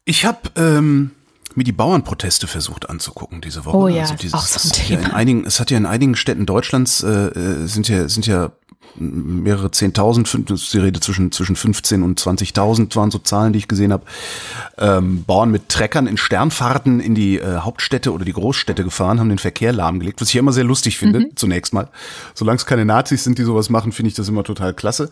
Ich 0.04 0.24
habe 0.24 0.50
ähm, 0.56 1.12
mir 1.56 1.64
die 1.64 1.72
Bauernproteste 1.72 2.46
versucht 2.46 2.88
anzugucken 2.88 3.40
diese 3.40 3.64
Woche. 3.64 3.76
Oh 3.76 3.88
ja, 3.88 4.02
also 4.02 4.14
dieses, 4.14 4.34
auch 4.34 4.46
so 4.46 4.58
ein 4.58 4.70
es, 4.70 4.72
Thema. 4.72 5.00
Ja 5.00 5.08
in 5.08 5.14
einigen, 5.14 5.46
es 5.46 5.60
hat 5.60 5.70
ja 5.70 5.78
in 5.78 5.86
einigen 5.86 6.16
Städten 6.16 6.46
Deutschlands 6.46 7.02
äh, 7.02 7.08
äh 7.08 7.66
sind 7.66 7.88
ja 7.88 8.08
sind 8.08 8.26
ja 8.26 8.52
mehrere 8.96 9.70
Zehntausend, 9.70 10.36
die 10.72 10.78
Rede 10.78 11.00
zwischen 11.00 11.32
zwischen 11.32 11.56
15 11.56 12.02
und 12.02 12.20
20.000 12.20 12.94
waren 12.96 13.10
so 13.10 13.18
Zahlen, 13.18 13.52
die 13.52 13.58
ich 13.58 13.68
gesehen 13.68 13.92
habe. 13.92 14.04
Ähm, 14.78 15.24
Bauern 15.24 15.50
mit 15.50 15.68
Treckern 15.68 16.06
in 16.06 16.16
Sternfahrten 16.16 17.00
in 17.00 17.14
die 17.14 17.38
äh, 17.38 17.58
Hauptstädte 17.58 18.12
oder 18.12 18.24
die 18.24 18.32
Großstädte 18.32 18.84
gefahren, 18.84 19.20
haben 19.20 19.28
den 19.28 19.38
Verkehr 19.38 19.72
lahmgelegt, 19.72 20.20
was 20.20 20.30
ich 20.30 20.36
immer 20.36 20.52
sehr 20.52 20.64
lustig 20.64 20.98
finde. 20.98 21.20
Mhm. 21.20 21.36
Zunächst 21.36 21.72
mal, 21.72 21.88
solange 22.34 22.56
es 22.56 22.66
keine 22.66 22.84
Nazis 22.84 23.24
sind, 23.24 23.38
die 23.38 23.44
sowas 23.44 23.70
machen, 23.70 23.92
finde 23.92 24.08
ich 24.08 24.14
das 24.14 24.28
immer 24.28 24.44
total 24.44 24.74
klasse, 24.74 25.10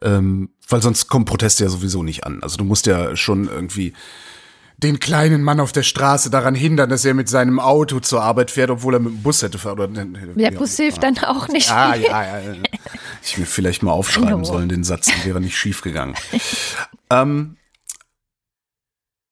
ähm, 0.00 0.50
weil 0.68 0.82
sonst 0.82 1.08
kommen 1.08 1.24
Proteste 1.24 1.64
ja 1.64 1.70
sowieso 1.70 2.02
nicht 2.02 2.24
an. 2.24 2.42
Also 2.42 2.56
du 2.56 2.64
musst 2.64 2.86
ja 2.86 3.14
schon 3.16 3.48
irgendwie 3.48 3.92
den 4.78 5.00
kleinen 5.00 5.42
Mann 5.42 5.58
auf 5.58 5.72
der 5.72 5.82
Straße 5.82 6.30
daran 6.30 6.54
hindern, 6.54 6.88
dass 6.88 7.04
er 7.04 7.12
mit 7.12 7.28
seinem 7.28 7.58
Auto 7.58 7.98
zur 7.98 8.22
Arbeit 8.22 8.52
fährt, 8.52 8.70
obwohl 8.70 8.94
er 8.94 9.00
mit 9.00 9.12
dem 9.12 9.22
Bus 9.22 9.42
hätte 9.42 9.58
fahren. 9.58 10.34
Der 10.36 10.52
Bus 10.52 10.76
hilft 10.76 11.02
dann 11.02 11.18
auch 11.18 11.48
nicht. 11.48 11.70
Ah, 11.70 11.96
ja, 11.96 12.22
ja, 12.22 12.40
ja. 12.40 12.54
Ich 13.24 13.36
mir 13.36 13.46
vielleicht 13.46 13.82
mal 13.82 13.90
aufschreiben 13.90 14.44
sollen, 14.44 14.68
den 14.68 14.84
Satz, 14.84 15.10
wäre 15.24 15.40
nicht 15.40 15.58
schief 15.58 15.82
gegangen. 15.82 16.14
ähm, 17.10 17.56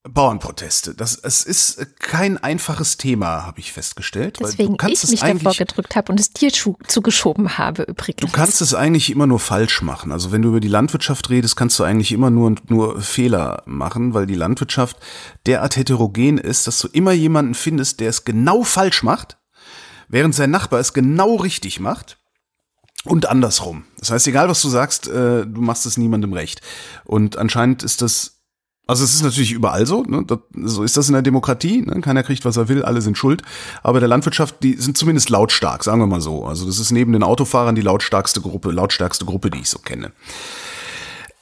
Bauernproteste. 0.08 0.94
Das, 0.94 1.16
es 1.16 1.42
ist 1.42 1.98
kein 1.98 2.38
einfaches 2.38 2.96
Thema, 2.96 3.44
habe 3.44 3.60
ich 3.60 3.72
festgestellt. 3.72 4.38
Deswegen 4.40 4.76
ich 4.86 5.08
mich 5.08 5.20
davor 5.20 5.54
gedrückt 5.54 5.96
habe 5.96 6.12
und 6.12 6.20
es 6.20 6.30
dir 6.30 6.50
zugeschoben 6.52 7.58
habe 7.58 7.82
übrigens. 7.82 8.20
Du 8.20 8.36
kannst 8.36 8.60
es 8.60 8.74
eigentlich 8.74 9.10
immer 9.10 9.26
nur 9.26 9.40
falsch 9.40 9.82
machen. 9.82 10.12
Also 10.12 10.32
wenn 10.32 10.42
du 10.42 10.50
über 10.50 10.60
die 10.60 10.68
Landwirtschaft 10.68 11.30
redest, 11.30 11.56
kannst 11.56 11.78
du 11.78 11.84
eigentlich 11.84 12.12
immer 12.12 12.30
nur, 12.30 12.54
nur 12.68 13.00
Fehler 13.00 13.62
machen, 13.66 14.14
weil 14.14 14.26
die 14.26 14.34
Landwirtschaft 14.34 14.96
derart 15.46 15.76
heterogen 15.76 16.38
ist, 16.38 16.66
dass 16.66 16.78
du 16.78 16.88
immer 16.88 17.12
jemanden 17.12 17.54
findest, 17.54 18.00
der 18.00 18.10
es 18.10 18.24
genau 18.24 18.62
falsch 18.62 19.02
macht, 19.02 19.38
während 20.08 20.34
sein 20.34 20.50
Nachbar 20.50 20.80
es 20.80 20.92
genau 20.92 21.36
richtig 21.36 21.80
macht. 21.80 22.18
Und 23.04 23.28
andersrum. 23.28 23.84
Das 24.00 24.10
heißt, 24.10 24.26
egal 24.26 24.48
was 24.48 24.60
du 24.62 24.68
sagst, 24.68 25.06
äh, 25.06 25.46
du 25.46 25.60
machst 25.60 25.86
es 25.86 25.96
niemandem 25.96 26.32
recht. 26.32 26.60
Und 27.04 27.36
anscheinend 27.36 27.84
ist 27.84 28.02
das 28.02 28.35
also 28.86 29.02
es 29.02 29.14
ist 29.14 29.22
natürlich 29.22 29.52
überall 29.52 29.84
so, 29.84 30.04
ne? 30.04 30.24
das, 30.24 30.38
so 30.64 30.84
ist 30.84 30.96
das 30.96 31.08
in 31.08 31.14
der 31.14 31.22
Demokratie, 31.22 31.82
ne? 31.82 32.00
keiner 32.00 32.22
kriegt, 32.22 32.44
was 32.44 32.56
er 32.56 32.68
will, 32.68 32.84
alle 32.84 33.02
sind 33.02 33.18
schuld. 33.18 33.42
Aber 33.82 33.98
der 33.98 34.08
Landwirtschaft, 34.08 34.62
die 34.62 34.74
sind 34.74 34.96
zumindest 34.96 35.28
lautstark, 35.28 35.82
sagen 35.82 36.00
wir 36.00 36.06
mal 36.06 36.20
so. 36.20 36.44
Also 36.44 36.66
das 36.66 36.78
ist 36.78 36.92
neben 36.92 37.12
den 37.12 37.24
Autofahrern 37.24 37.74
die 37.74 37.82
lautstarkste 37.82 38.40
Gruppe, 38.40 38.70
lautstärkste 38.70 39.24
Gruppe, 39.24 39.50
die 39.50 39.60
ich 39.60 39.68
so 39.68 39.78
kenne. 39.80 40.12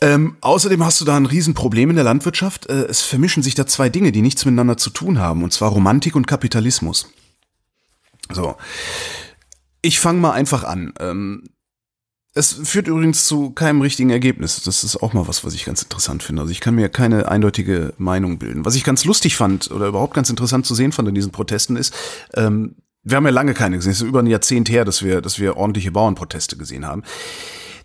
Ähm, 0.00 0.36
außerdem 0.40 0.84
hast 0.84 1.00
du 1.00 1.04
da 1.04 1.16
ein 1.16 1.26
Riesenproblem 1.26 1.90
in 1.90 1.96
der 1.96 2.04
Landwirtschaft. 2.04 2.66
Äh, 2.68 2.86
es 2.86 3.02
vermischen 3.02 3.42
sich 3.42 3.54
da 3.54 3.66
zwei 3.66 3.90
Dinge, 3.90 4.10
die 4.10 4.22
nichts 4.22 4.44
miteinander 4.44 4.78
zu 4.78 4.90
tun 4.90 5.18
haben, 5.18 5.42
und 5.42 5.52
zwar 5.52 5.70
Romantik 5.70 6.16
und 6.16 6.26
Kapitalismus. 6.26 7.10
So. 8.32 8.56
Ich 9.82 10.00
fange 10.00 10.18
mal 10.18 10.32
einfach 10.32 10.64
an. 10.64 10.94
Ähm, 10.98 11.44
es 12.34 12.52
führt 12.52 12.88
übrigens 12.88 13.26
zu 13.26 13.50
keinem 13.50 13.80
richtigen 13.80 14.10
Ergebnis. 14.10 14.60
Das 14.62 14.82
ist 14.82 14.96
auch 14.96 15.12
mal 15.12 15.28
was, 15.28 15.44
was 15.44 15.54
ich 15.54 15.64
ganz 15.64 15.82
interessant 15.82 16.24
finde. 16.24 16.42
Also 16.42 16.50
ich 16.50 16.60
kann 16.60 16.74
mir 16.74 16.88
keine 16.88 17.28
eindeutige 17.28 17.94
Meinung 17.96 18.38
bilden. 18.38 18.64
Was 18.64 18.74
ich 18.74 18.82
ganz 18.82 19.04
lustig 19.04 19.36
fand 19.36 19.70
oder 19.70 19.86
überhaupt 19.86 20.14
ganz 20.14 20.30
interessant 20.30 20.66
zu 20.66 20.74
sehen 20.74 20.90
fand 20.90 21.08
in 21.08 21.14
diesen 21.14 21.30
Protesten 21.30 21.76
ist, 21.76 21.94
ähm, 22.34 22.74
wir 23.04 23.16
haben 23.16 23.24
ja 23.24 23.30
lange 23.30 23.54
keine 23.54 23.76
gesehen. 23.76 23.92
Es 23.92 24.00
ist 24.00 24.08
über 24.08 24.20
ein 24.20 24.26
Jahrzehnt 24.26 24.68
her, 24.68 24.84
dass 24.84 25.02
wir, 25.02 25.20
dass 25.20 25.38
wir 25.38 25.56
ordentliche 25.56 25.92
Bauernproteste 25.92 26.56
gesehen 26.56 26.86
haben. 26.86 27.02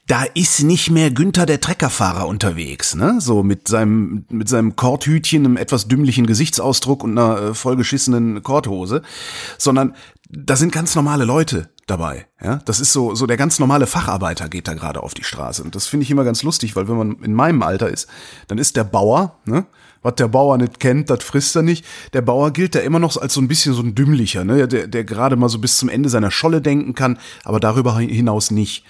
Da 0.08 0.24
ist 0.34 0.64
nicht 0.64 0.90
mehr 0.90 1.12
Günther 1.12 1.46
der 1.46 1.62
Treckerfahrer 1.62 2.28
unterwegs, 2.28 2.96
ne? 2.96 3.18
So 3.20 3.44
mit 3.44 3.68
seinem 3.68 4.26
mit 4.30 4.50
seinem 4.50 4.76
Korthütchen, 4.76 5.46
einem 5.46 5.58
etwas 5.58 5.88
dümmlichen 5.88 6.26
Gesichtsausdruck 6.26 7.04
und 7.04 7.12
einer 7.16 7.42
äh, 7.42 7.54
vollgeschissenen 7.54 8.42
Korthose, 8.42 9.04
sondern 9.60 9.94
da 10.32 10.56
sind 10.56 10.72
ganz 10.72 10.96
normale 10.96 11.26
Leute, 11.26 11.70
dabei. 11.90 12.28
Ja, 12.42 12.58
das 12.66 12.80
ist 12.80 12.94
so 12.94 13.16
so 13.16 13.26
der 13.26 13.38
ganz 13.38 13.60
normale 13.60 13.88
Facharbeiter 13.88 14.50
geht 14.50 14.68
da 14.68 14.74
gerade 14.74 15.04
auf 15.04 15.14
die 15.14 15.24
Straße 15.24 15.64
und 15.64 15.76
das 15.76 15.88
finde 15.88 16.04
ich 16.04 16.12
immer 16.12 16.24
ganz 16.24 16.44
lustig, 16.44 16.76
weil 16.76 16.88
wenn 16.88 16.98
man 16.98 17.24
in 17.24 17.34
meinem 17.34 17.64
Alter 17.64 17.90
ist, 17.90 18.08
dann 18.48 18.58
ist 18.58 18.76
der 18.76 18.84
Bauer, 18.84 19.40
ne, 19.46 19.66
was 20.02 20.16
der 20.16 20.28
Bauer 20.28 20.58
nicht 20.58 20.80
kennt, 20.80 21.10
das 21.10 21.24
frisst 21.24 21.56
er 21.56 21.62
nicht. 21.62 21.86
Der 22.14 22.22
Bauer 22.22 22.52
gilt 22.52 22.76
da 22.76 22.80
immer 22.80 23.00
noch 23.00 23.18
als 23.18 23.34
so 23.34 23.42
ein 23.42 23.48
bisschen 23.48 23.74
so 23.74 23.82
ein 23.82 23.96
dümmlicher, 23.96 24.44
ne, 24.44 24.68
der 24.68 24.88
der 24.88 25.04
gerade 25.04 25.36
mal 25.36 25.50
so 25.50 25.60
bis 25.60 25.78
zum 25.78 25.90
Ende 25.90 26.10
seiner 26.10 26.32
Scholle 26.32 26.62
denken 26.62 26.94
kann, 26.96 27.18
aber 27.44 27.60
darüber 27.60 27.98
hinaus 27.98 28.52
nicht. 28.52 28.86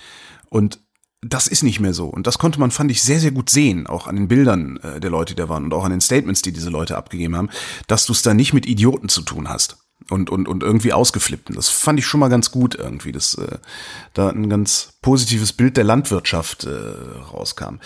Und 0.50 0.80
das 1.22 1.48
ist 1.48 1.64
nicht 1.64 1.80
mehr 1.80 1.94
so. 1.94 2.08
Und 2.08 2.28
das 2.28 2.38
konnte 2.38 2.60
man, 2.60 2.72
fand 2.72 2.92
ich, 2.92 3.04
sehr, 3.04 3.20
sehr 3.20 3.32
gut 3.32 3.50
sehen, 3.50 3.88
auch 3.88 4.08
an 4.08 4.16
den 4.16 4.28
Bildern 4.30 4.78
äh, 4.78 5.00
der 5.00 5.12
Leute, 5.12 5.36
die 5.36 5.42
da 5.42 5.50
waren 5.50 5.66
und 5.66 5.74
auch 5.74 5.84
an 5.84 5.92
den 5.92 6.02
Statements, 6.02 6.42
die 6.42 6.54
diese 6.54 6.70
Leute 6.70 6.96
abgegeben 6.96 7.36
haben, 7.36 7.50
dass 7.88 8.06
du 8.06 8.14
es 8.14 8.22
da 8.22 8.34
nicht 8.34 8.54
mit 8.54 8.66
Idioten 8.66 9.10
zu 9.10 9.22
tun 9.22 9.50
hast 9.50 9.78
und, 10.10 10.30
und, 10.30 10.48
und 10.48 10.64
irgendwie 10.64 10.94
ausgeflippten. 10.94 11.56
Das 11.56 11.70
fand 11.70 12.00
ich 12.00 12.06
schon 12.06 12.20
mal 12.20 12.30
ganz 12.30 12.52
gut 12.52 12.76
irgendwie, 12.76 13.12
dass 13.12 13.36
äh, 13.36 13.58
da 14.14 14.30
ein 14.30 14.50
ganz 14.50 14.94
positives 15.02 15.54
Bild 15.54 15.78
der 15.78 15.84
Landwirtschaft 15.84 16.66
äh, 16.66 16.70
rauskam. 17.32 17.80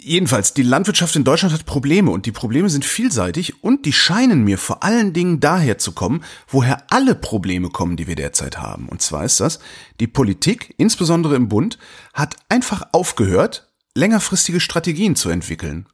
Jedenfalls, 0.00 0.54
die 0.54 0.62
Landwirtschaft 0.62 1.16
in 1.16 1.24
Deutschland 1.24 1.52
hat 1.52 1.66
Probleme 1.66 2.10
und 2.10 2.24
die 2.24 2.32
Probleme 2.32 2.70
sind 2.70 2.84
vielseitig 2.84 3.62
und 3.64 3.84
die 3.84 3.92
scheinen 3.92 4.44
mir 4.44 4.56
vor 4.56 4.82
allen 4.84 5.12
Dingen 5.12 5.40
daher 5.40 5.76
zu 5.78 5.92
kommen, 5.92 6.24
woher 6.46 6.90
alle 6.90 7.14
Probleme 7.14 7.68
kommen, 7.68 7.96
die 7.96 8.06
wir 8.06 8.14
derzeit 8.14 8.58
haben. 8.58 8.88
Und 8.88 9.02
zwar 9.02 9.24
ist 9.24 9.40
das, 9.40 9.58
die 10.00 10.06
Politik, 10.06 10.72
insbesondere 10.78 11.34
im 11.34 11.48
Bund, 11.48 11.78
hat 12.14 12.36
einfach 12.48 12.88
aufgehört, 12.92 13.68
längerfristige 13.94 14.60
Strategien 14.60 15.16
zu 15.16 15.30
entwickeln. 15.30 15.86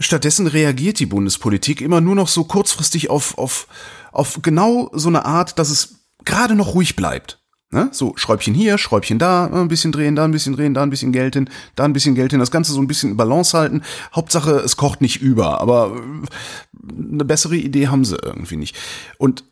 Stattdessen 0.00 0.48
reagiert 0.48 0.98
die 0.98 1.06
Bundespolitik 1.06 1.80
immer 1.80 2.00
nur 2.00 2.16
noch 2.16 2.28
so 2.28 2.44
kurzfristig 2.44 3.10
auf, 3.10 3.38
auf, 3.38 3.68
auf 4.14 4.40
genau 4.42 4.90
so 4.92 5.08
eine 5.08 5.24
Art, 5.24 5.58
dass 5.58 5.70
es 5.70 6.06
gerade 6.24 6.54
noch 6.54 6.74
ruhig 6.74 6.96
bleibt. 6.96 7.40
Ne? 7.70 7.88
So 7.90 8.12
Schräubchen 8.16 8.54
hier, 8.54 8.78
Schräubchen 8.78 9.18
da, 9.18 9.46
ein 9.46 9.68
bisschen 9.68 9.90
drehen, 9.90 10.14
da 10.14 10.24
ein 10.24 10.30
bisschen 10.30 10.54
drehen, 10.54 10.74
da 10.74 10.82
ein 10.84 10.90
bisschen 10.90 11.12
Geld 11.12 11.34
hin, 11.34 11.50
da 11.74 11.84
ein 11.84 11.92
bisschen 11.92 12.14
Geld 12.14 12.30
hin, 12.30 12.38
das 12.38 12.52
Ganze 12.52 12.72
so 12.72 12.80
ein 12.80 12.86
bisschen 12.86 13.10
in 13.10 13.16
Balance 13.16 13.58
halten. 13.58 13.82
Hauptsache, 14.14 14.52
es 14.52 14.76
kocht 14.76 15.00
nicht 15.00 15.20
über, 15.20 15.60
aber 15.60 15.96
äh, 15.96 17.12
eine 17.12 17.24
bessere 17.24 17.56
Idee 17.56 17.88
haben 17.88 18.04
sie 18.04 18.16
irgendwie 18.16 18.56
nicht. 18.56 18.76
Und 19.18 19.44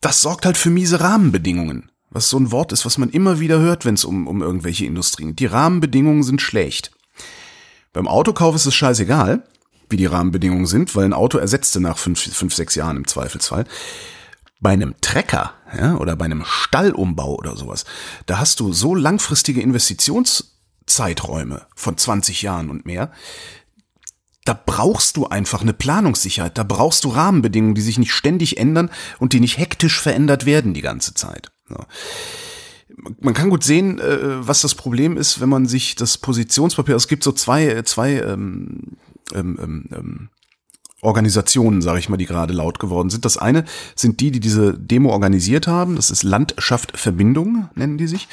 das 0.00 0.20
sorgt 0.20 0.44
halt 0.44 0.56
für 0.56 0.70
miese 0.70 1.00
Rahmenbedingungen. 1.00 1.90
Was 2.10 2.28
so 2.28 2.36
ein 2.36 2.50
Wort 2.50 2.72
ist, 2.72 2.84
was 2.84 2.98
man 2.98 3.10
immer 3.10 3.38
wieder 3.38 3.60
hört, 3.60 3.84
wenn 3.84 3.94
es 3.94 4.04
um, 4.04 4.26
um 4.26 4.42
irgendwelche 4.42 4.84
Industrien 4.84 5.30
geht. 5.30 5.38
Die 5.38 5.46
Rahmenbedingungen 5.46 6.24
sind 6.24 6.42
schlecht. 6.42 6.90
Beim 7.92 8.08
Autokauf 8.08 8.54
ist 8.54 8.66
es 8.66 8.74
scheißegal 8.74 9.44
wie 9.92 9.96
die 9.96 10.06
Rahmenbedingungen 10.06 10.66
sind, 10.66 10.96
weil 10.96 11.04
ein 11.04 11.12
Auto 11.12 11.38
ersetzte 11.38 11.80
nach 11.80 11.98
fünf, 11.98 12.20
fünf 12.20 12.54
sechs 12.54 12.74
Jahren 12.74 12.96
im 12.96 13.06
Zweifelsfall. 13.06 13.66
Bei 14.60 14.70
einem 14.70 14.94
Trecker 15.00 15.54
ja, 15.76 15.96
oder 15.96 16.16
bei 16.16 16.24
einem 16.24 16.44
Stallumbau 16.44 17.36
oder 17.36 17.56
sowas, 17.56 17.84
da 18.26 18.38
hast 18.38 18.60
du 18.60 18.72
so 18.72 18.94
langfristige 18.94 19.60
Investitionszeiträume 19.60 21.66
von 21.74 21.96
20 21.96 22.42
Jahren 22.42 22.70
und 22.70 22.86
mehr, 22.86 23.10
da 24.44 24.54
brauchst 24.54 25.16
du 25.16 25.26
einfach 25.26 25.62
eine 25.62 25.72
Planungssicherheit, 25.72 26.58
da 26.58 26.64
brauchst 26.64 27.04
du 27.04 27.10
Rahmenbedingungen, 27.10 27.74
die 27.74 27.80
sich 27.80 27.98
nicht 27.98 28.12
ständig 28.12 28.58
ändern 28.58 28.90
und 29.18 29.32
die 29.32 29.40
nicht 29.40 29.58
hektisch 29.58 30.00
verändert 30.00 30.46
werden 30.46 30.74
die 30.74 30.80
ganze 30.80 31.14
Zeit. 31.14 31.52
Ja. 31.70 31.86
Man 33.20 33.34
kann 33.34 33.50
gut 33.50 33.64
sehen, 33.64 34.00
äh, 34.00 34.46
was 34.46 34.60
das 34.60 34.74
Problem 34.74 35.16
ist, 35.16 35.40
wenn 35.40 35.48
man 35.48 35.66
sich 35.66 35.96
das 35.96 36.18
Positionspapier, 36.18 36.96
es 36.96 37.08
gibt 37.08 37.24
so 37.24 37.32
zwei, 37.32 37.82
zwei 37.82 38.20
ähm, 38.20 38.96
ähm, 39.34 39.58
ähm, 39.60 39.88
ähm, 39.92 40.28
Organisationen, 41.02 41.82
sage 41.82 41.98
ich 41.98 42.08
mal, 42.08 42.16
die 42.16 42.26
gerade 42.26 42.52
laut 42.52 42.78
geworden 42.78 43.10
sind. 43.10 43.24
Das 43.24 43.36
eine 43.36 43.64
sind 43.96 44.20
die, 44.20 44.30
die 44.30 44.38
diese 44.38 44.78
Demo 44.78 45.10
organisiert 45.10 45.66
haben. 45.66 45.96
Das 45.96 46.12
ist 46.12 46.22
Landschaft 46.22 46.96
Verbindung, 46.96 47.68
nennen 47.74 47.98
die 47.98 48.06
sich. 48.06 48.28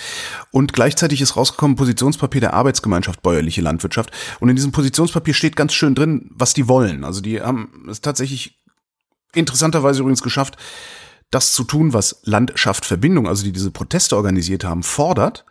Und 0.52 0.72
gleichzeitig 0.72 1.20
ist 1.20 1.36
rausgekommen 1.36 1.76
Positionspapier 1.76 2.42
der 2.42 2.54
Arbeitsgemeinschaft 2.54 3.24
Bäuerliche 3.24 3.62
Landwirtschaft. 3.62 4.12
Und 4.40 4.50
in 4.50 4.56
diesem 4.56 4.72
Positionspapier 4.72 5.34
steht 5.34 5.56
ganz 5.56 5.74
schön 5.74 5.96
drin, 5.96 6.30
was 6.32 6.54
die 6.54 6.68
wollen. 6.68 7.04
Also 7.04 7.22
die 7.22 7.42
haben 7.42 7.88
es 7.90 8.02
tatsächlich 8.02 8.60
interessanterweise 9.34 10.02
übrigens 10.02 10.22
geschafft, 10.22 10.56
das 11.32 11.54
zu 11.54 11.64
tun, 11.64 11.94
was 11.94 12.22
Landschaft 12.24 12.86
Verbindung, 12.86 13.28
also 13.28 13.44
die 13.44 13.52
diese 13.52 13.72
Proteste 13.72 14.16
organisiert 14.16 14.64
haben, 14.64 14.84
fordert. 14.84 15.44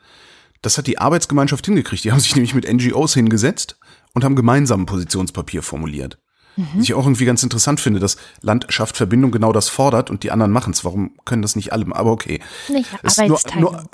Das 0.63 0.79
hat 0.79 0.87
die 0.87 0.99
Arbeitsgemeinschaft 0.99 1.67
hingekriegt. 1.67 2.05
Die 2.05 2.13
haben 2.13 2.21
sich 2.21 2.35
nämlich 2.37 2.55
mit 2.55 2.73
NGOs 2.73 3.15
hingesetzt 3.15 3.78
und 4.19 4.25
haben 4.25 4.37
gemeinsam 4.37 4.83
ein 4.83 4.87
Positionspapier 4.87 5.63
formuliert. 5.63 6.19
Mhm. 6.57 6.67
Was 6.75 6.83
ich 6.83 6.95
auch 6.95 7.05
irgendwie 7.05 7.25
ganz 7.25 7.43
interessant 7.43 7.81
finde, 7.81 8.01
dass 8.01 8.17
Land 8.43 8.67
schafft 8.69 8.97
Verbindung 8.97 9.31
genau 9.31 9.53
das 9.53 9.69
fordert 9.69 10.11
und 10.11 10.25
die 10.25 10.33
anderen 10.33 10.51
machen 10.51 10.73
es. 10.73 10.85
Warum 10.85 11.13
können 11.25 11.43
das 11.43 11.55
nicht 11.55 11.73
alle? 11.73 11.87
Aber 11.95 12.11
okay. 12.11 12.41
Nicht 12.69 12.89
ist 13.03 13.19
nur, 13.21 13.41
nur, 13.57 13.85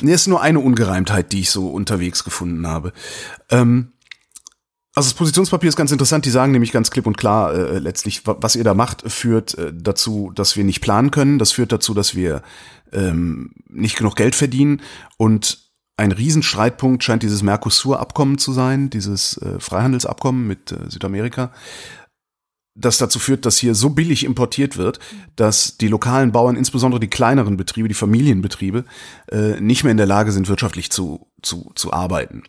nee, 0.00 0.14
ist 0.14 0.28
nur 0.28 0.40
eine 0.40 0.60
Ungereimtheit, 0.60 1.32
die 1.32 1.40
ich 1.40 1.50
so 1.50 1.68
unterwegs 1.68 2.22
gefunden 2.22 2.66
habe. 2.66 2.92
Ähm, 3.50 3.92
also 4.94 5.08
das 5.08 5.14
Positionspapier 5.14 5.68
ist 5.68 5.76
ganz 5.76 5.90
interessant. 5.90 6.24
Die 6.24 6.30
sagen 6.30 6.52
nämlich 6.52 6.70
ganz 6.70 6.90
klipp 6.90 7.06
und 7.06 7.16
klar, 7.16 7.54
äh, 7.54 7.78
letztlich, 7.78 8.22
was 8.24 8.54
ihr 8.54 8.64
da 8.64 8.74
macht, 8.74 9.10
führt 9.10 9.58
äh, 9.58 9.72
dazu, 9.74 10.30
dass 10.34 10.56
wir 10.56 10.64
nicht 10.64 10.80
planen 10.80 11.10
können. 11.10 11.38
Das 11.40 11.50
führt 11.50 11.72
dazu, 11.72 11.92
dass 11.92 12.14
wir 12.14 12.42
ähm, 12.92 13.52
nicht 13.68 13.96
genug 13.96 14.14
Geld 14.14 14.36
verdienen. 14.36 14.82
Und 15.16 15.61
ein 15.96 16.12
Riesenstreitpunkt 16.12 17.04
scheint 17.04 17.22
dieses 17.22 17.42
Mercosur-Abkommen 17.42 18.38
zu 18.38 18.52
sein, 18.52 18.90
dieses 18.90 19.36
äh, 19.38 19.60
Freihandelsabkommen 19.60 20.46
mit 20.46 20.72
äh, 20.72 20.88
Südamerika, 20.88 21.52
das 22.74 22.96
dazu 22.96 23.18
führt, 23.18 23.44
dass 23.44 23.58
hier 23.58 23.74
so 23.74 23.90
billig 23.90 24.24
importiert 24.24 24.78
wird, 24.78 24.98
dass 25.36 25.76
die 25.76 25.88
lokalen 25.88 26.32
Bauern, 26.32 26.56
insbesondere 26.56 27.00
die 27.00 27.10
kleineren 27.10 27.56
Betriebe, 27.56 27.88
die 27.88 27.94
Familienbetriebe, 27.94 28.84
äh, 29.30 29.60
nicht 29.60 29.84
mehr 29.84 29.90
in 29.90 29.98
der 29.98 30.06
Lage 30.06 30.32
sind, 30.32 30.48
wirtschaftlich 30.48 30.90
zu, 30.90 31.28
zu, 31.42 31.72
zu 31.74 31.92
arbeiten. 31.92 32.44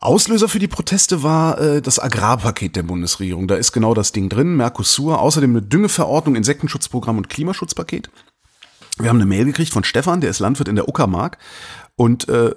Auslöser 0.00 0.48
für 0.48 0.58
die 0.58 0.68
Proteste 0.68 1.22
war 1.22 1.58
äh, 1.60 1.82
das 1.82 1.98
Agrarpaket 1.98 2.76
der 2.76 2.82
Bundesregierung. 2.82 3.48
Da 3.48 3.56
ist 3.56 3.72
genau 3.72 3.94
das 3.94 4.12
Ding 4.12 4.28
drin, 4.28 4.54
Mercosur, 4.54 5.18
außerdem 5.18 5.50
eine 5.50 5.62
Düngeverordnung, 5.62 6.36
Insektenschutzprogramm 6.36 7.16
und 7.16 7.28
Klimaschutzpaket. 7.28 8.10
Wir 8.98 9.08
haben 9.08 9.16
eine 9.16 9.26
Mail 9.26 9.46
gekriegt 9.46 9.72
von 9.72 9.82
Stefan, 9.82 10.20
der 10.20 10.30
ist 10.30 10.38
Landwirt 10.38 10.68
in 10.68 10.76
der 10.76 10.88
Uckermark 10.88 11.38
und 11.96 12.28
äh, 12.28 12.54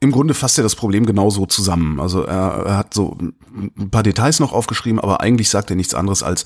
im 0.00 0.12
Grunde 0.12 0.34
fasst 0.34 0.58
er 0.58 0.62
das 0.62 0.76
Problem 0.76 1.06
genauso 1.06 1.46
zusammen. 1.46 1.98
Also 1.98 2.22
er, 2.22 2.64
er 2.66 2.76
hat 2.76 2.94
so 2.94 3.16
ein 3.18 3.90
paar 3.90 4.04
Details 4.04 4.38
noch 4.38 4.52
aufgeschrieben, 4.52 5.00
aber 5.00 5.20
eigentlich 5.20 5.50
sagt 5.50 5.70
er 5.70 5.76
nichts 5.76 5.94
anderes 5.94 6.22
als 6.22 6.44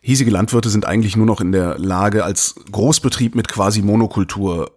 hiesige 0.00 0.30
Landwirte 0.30 0.68
sind 0.68 0.84
eigentlich 0.84 1.16
nur 1.16 1.26
noch 1.26 1.40
in 1.40 1.50
der 1.50 1.78
Lage, 1.78 2.24
als 2.24 2.54
Großbetrieb 2.70 3.34
mit 3.34 3.48
quasi 3.48 3.80
Monokultur 3.80 4.70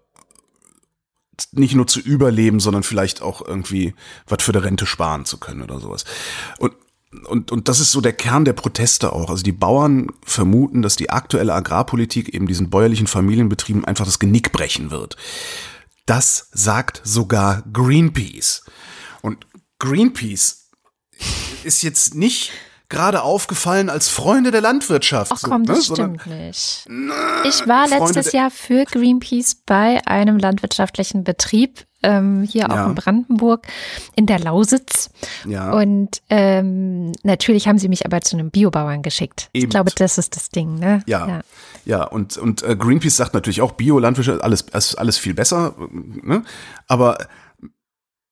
nicht 1.51 1.75
nur 1.75 1.85
zu 1.85 1.99
überleben, 1.99 2.59
sondern 2.59 2.83
vielleicht 2.83 3.21
auch 3.21 3.45
irgendwie 3.45 3.93
was 4.25 4.41
für 4.41 4.53
der 4.53 4.63
Rente 4.63 4.85
sparen 4.85 5.25
zu 5.25 5.37
können 5.37 5.61
oder 5.61 5.79
sowas. 5.79 6.05
Und 6.59 6.73
und, 7.25 7.53
und 7.53 7.69
das 7.69 7.79
ist 7.79 7.93
so 7.93 8.01
der 8.01 8.11
Kern 8.11 8.43
der 8.43 8.53
Proteste 8.53 9.13
auch. 9.13 9.29
Also 9.29 9.41
die 9.41 9.53
Bauern 9.53 10.07
vermuten, 10.23 10.81
dass 10.81 10.97
die 10.97 11.09
aktuelle 11.09 11.53
Agrarpolitik 11.53 12.33
eben 12.33 12.47
diesen 12.47 12.69
bäuerlichen 12.69 13.07
Familienbetrieben 13.07 13.85
einfach 13.85 14.05
das 14.05 14.19
Genick 14.19 14.51
brechen 14.51 14.91
wird. 14.91 15.15
Das 16.07 16.47
sagt 16.53 17.01
sogar 17.03 17.63
Greenpeace. 17.73 18.63
Und 19.21 19.45
Greenpeace 19.77 20.69
ist 21.63 21.83
jetzt 21.83 22.15
nicht 22.15 22.51
gerade 22.89 23.21
aufgefallen 23.21 23.89
als 23.89 24.07
Freunde 24.07 24.51
der 24.51 24.61
Landwirtschaft. 24.61 25.31
Ach 25.35 25.41
komm, 25.41 25.65
so, 25.65 25.73
das 25.73 25.89
ne? 25.89 25.95
stimmt 25.95 26.27
nicht. 26.27 26.87
Ich 27.43 27.67
war 27.67 27.87
letztes 27.87 28.31
Jahr 28.31 28.49
für 28.49 28.85
Greenpeace 28.85 29.55
bei 29.65 29.99
einem 30.05 30.37
landwirtschaftlichen 30.37 31.23
Betrieb 31.23 31.85
ähm, 32.03 32.43
hier 32.43 32.71
auch 32.71 32.87
in 32.87 32.95
Brandenburg 32.95 33.67
in 34.15 34.25
der 34.25 34.39
Lausitz. 34.39 35.09
Ja. 35.45 35.71
Und 35.71 36.21
ähm, 36.29 37.11
natürlich 37.23 37.67
haben 37.67 37.79
sie 37.79 37.89
mich 37.89 38.05
aber 38.05 38.21
zu 38.21 38.37
einem 38.37 38.51
Biobauern 38.51 39.01
geschickt. 39.01 39.49
Eben. 39.53 39.65
Ich 39.65 39.69
glaube, 39.69 39.91
das 39.95 40.17
ist 40.17 40.35
das 40.35 40.49
Ding, 40.49 40.75
ne? 40.75 41.01
Ja. 41.07 41.27
Ja, 41.27 41.41
ja 41.85 42.03
und, 42.03 42.37
und 42.37 42.63
äh, 42.63 42.75
Greenpeace 42.75 43.17
sagt 43.17 43.33
natürlich 43.33 43.61
auch, 43.61 43.73
Biolandwirtschaft, 43.73 44.43
alles, 44.43 44.95
alles 44.95 45.17
viel 45.17 45.33
besser, 45.33 45.75
ne? 45.91 46.43
Aber 46.87 47.17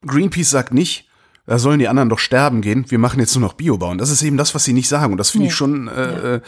Greenpeace 0.05 0.49
sagt 0.49 0.73
nicht, 0.73 1.09
da 1.45 1.59
sollen 1.59 1.79
die 1.79 1.87
anderen 1.87 2.09
doch 2.09 2.19
sterben 2.19 2.61
gehen, 2.61 2.85
wir 2.89 2.97
machen 2.97 3.19
jetzt 3.19 3.35
nur 3.35 3.47
noch 3.47 3.53
Biobau. 3.53 3.91
Und 3.91 3.99
das 3.99 4.09
ist 4.09 4.23
eben 4.23 4.37
das, 4.37 4.55
was 4.55 4.63
sie 4.63 4.73
nicht 4.73 4.87
sagen. 4.87 5.13
Und 5.13 5.17
das 5.17 5.29
finde 5.29 5.43
nee. 5.43 5.49
ich 5.49 5.55
schon, 5.55 5.87
äh, 5.87 5.91
ja. 5.91 6.33
Äh, 6.35 6.41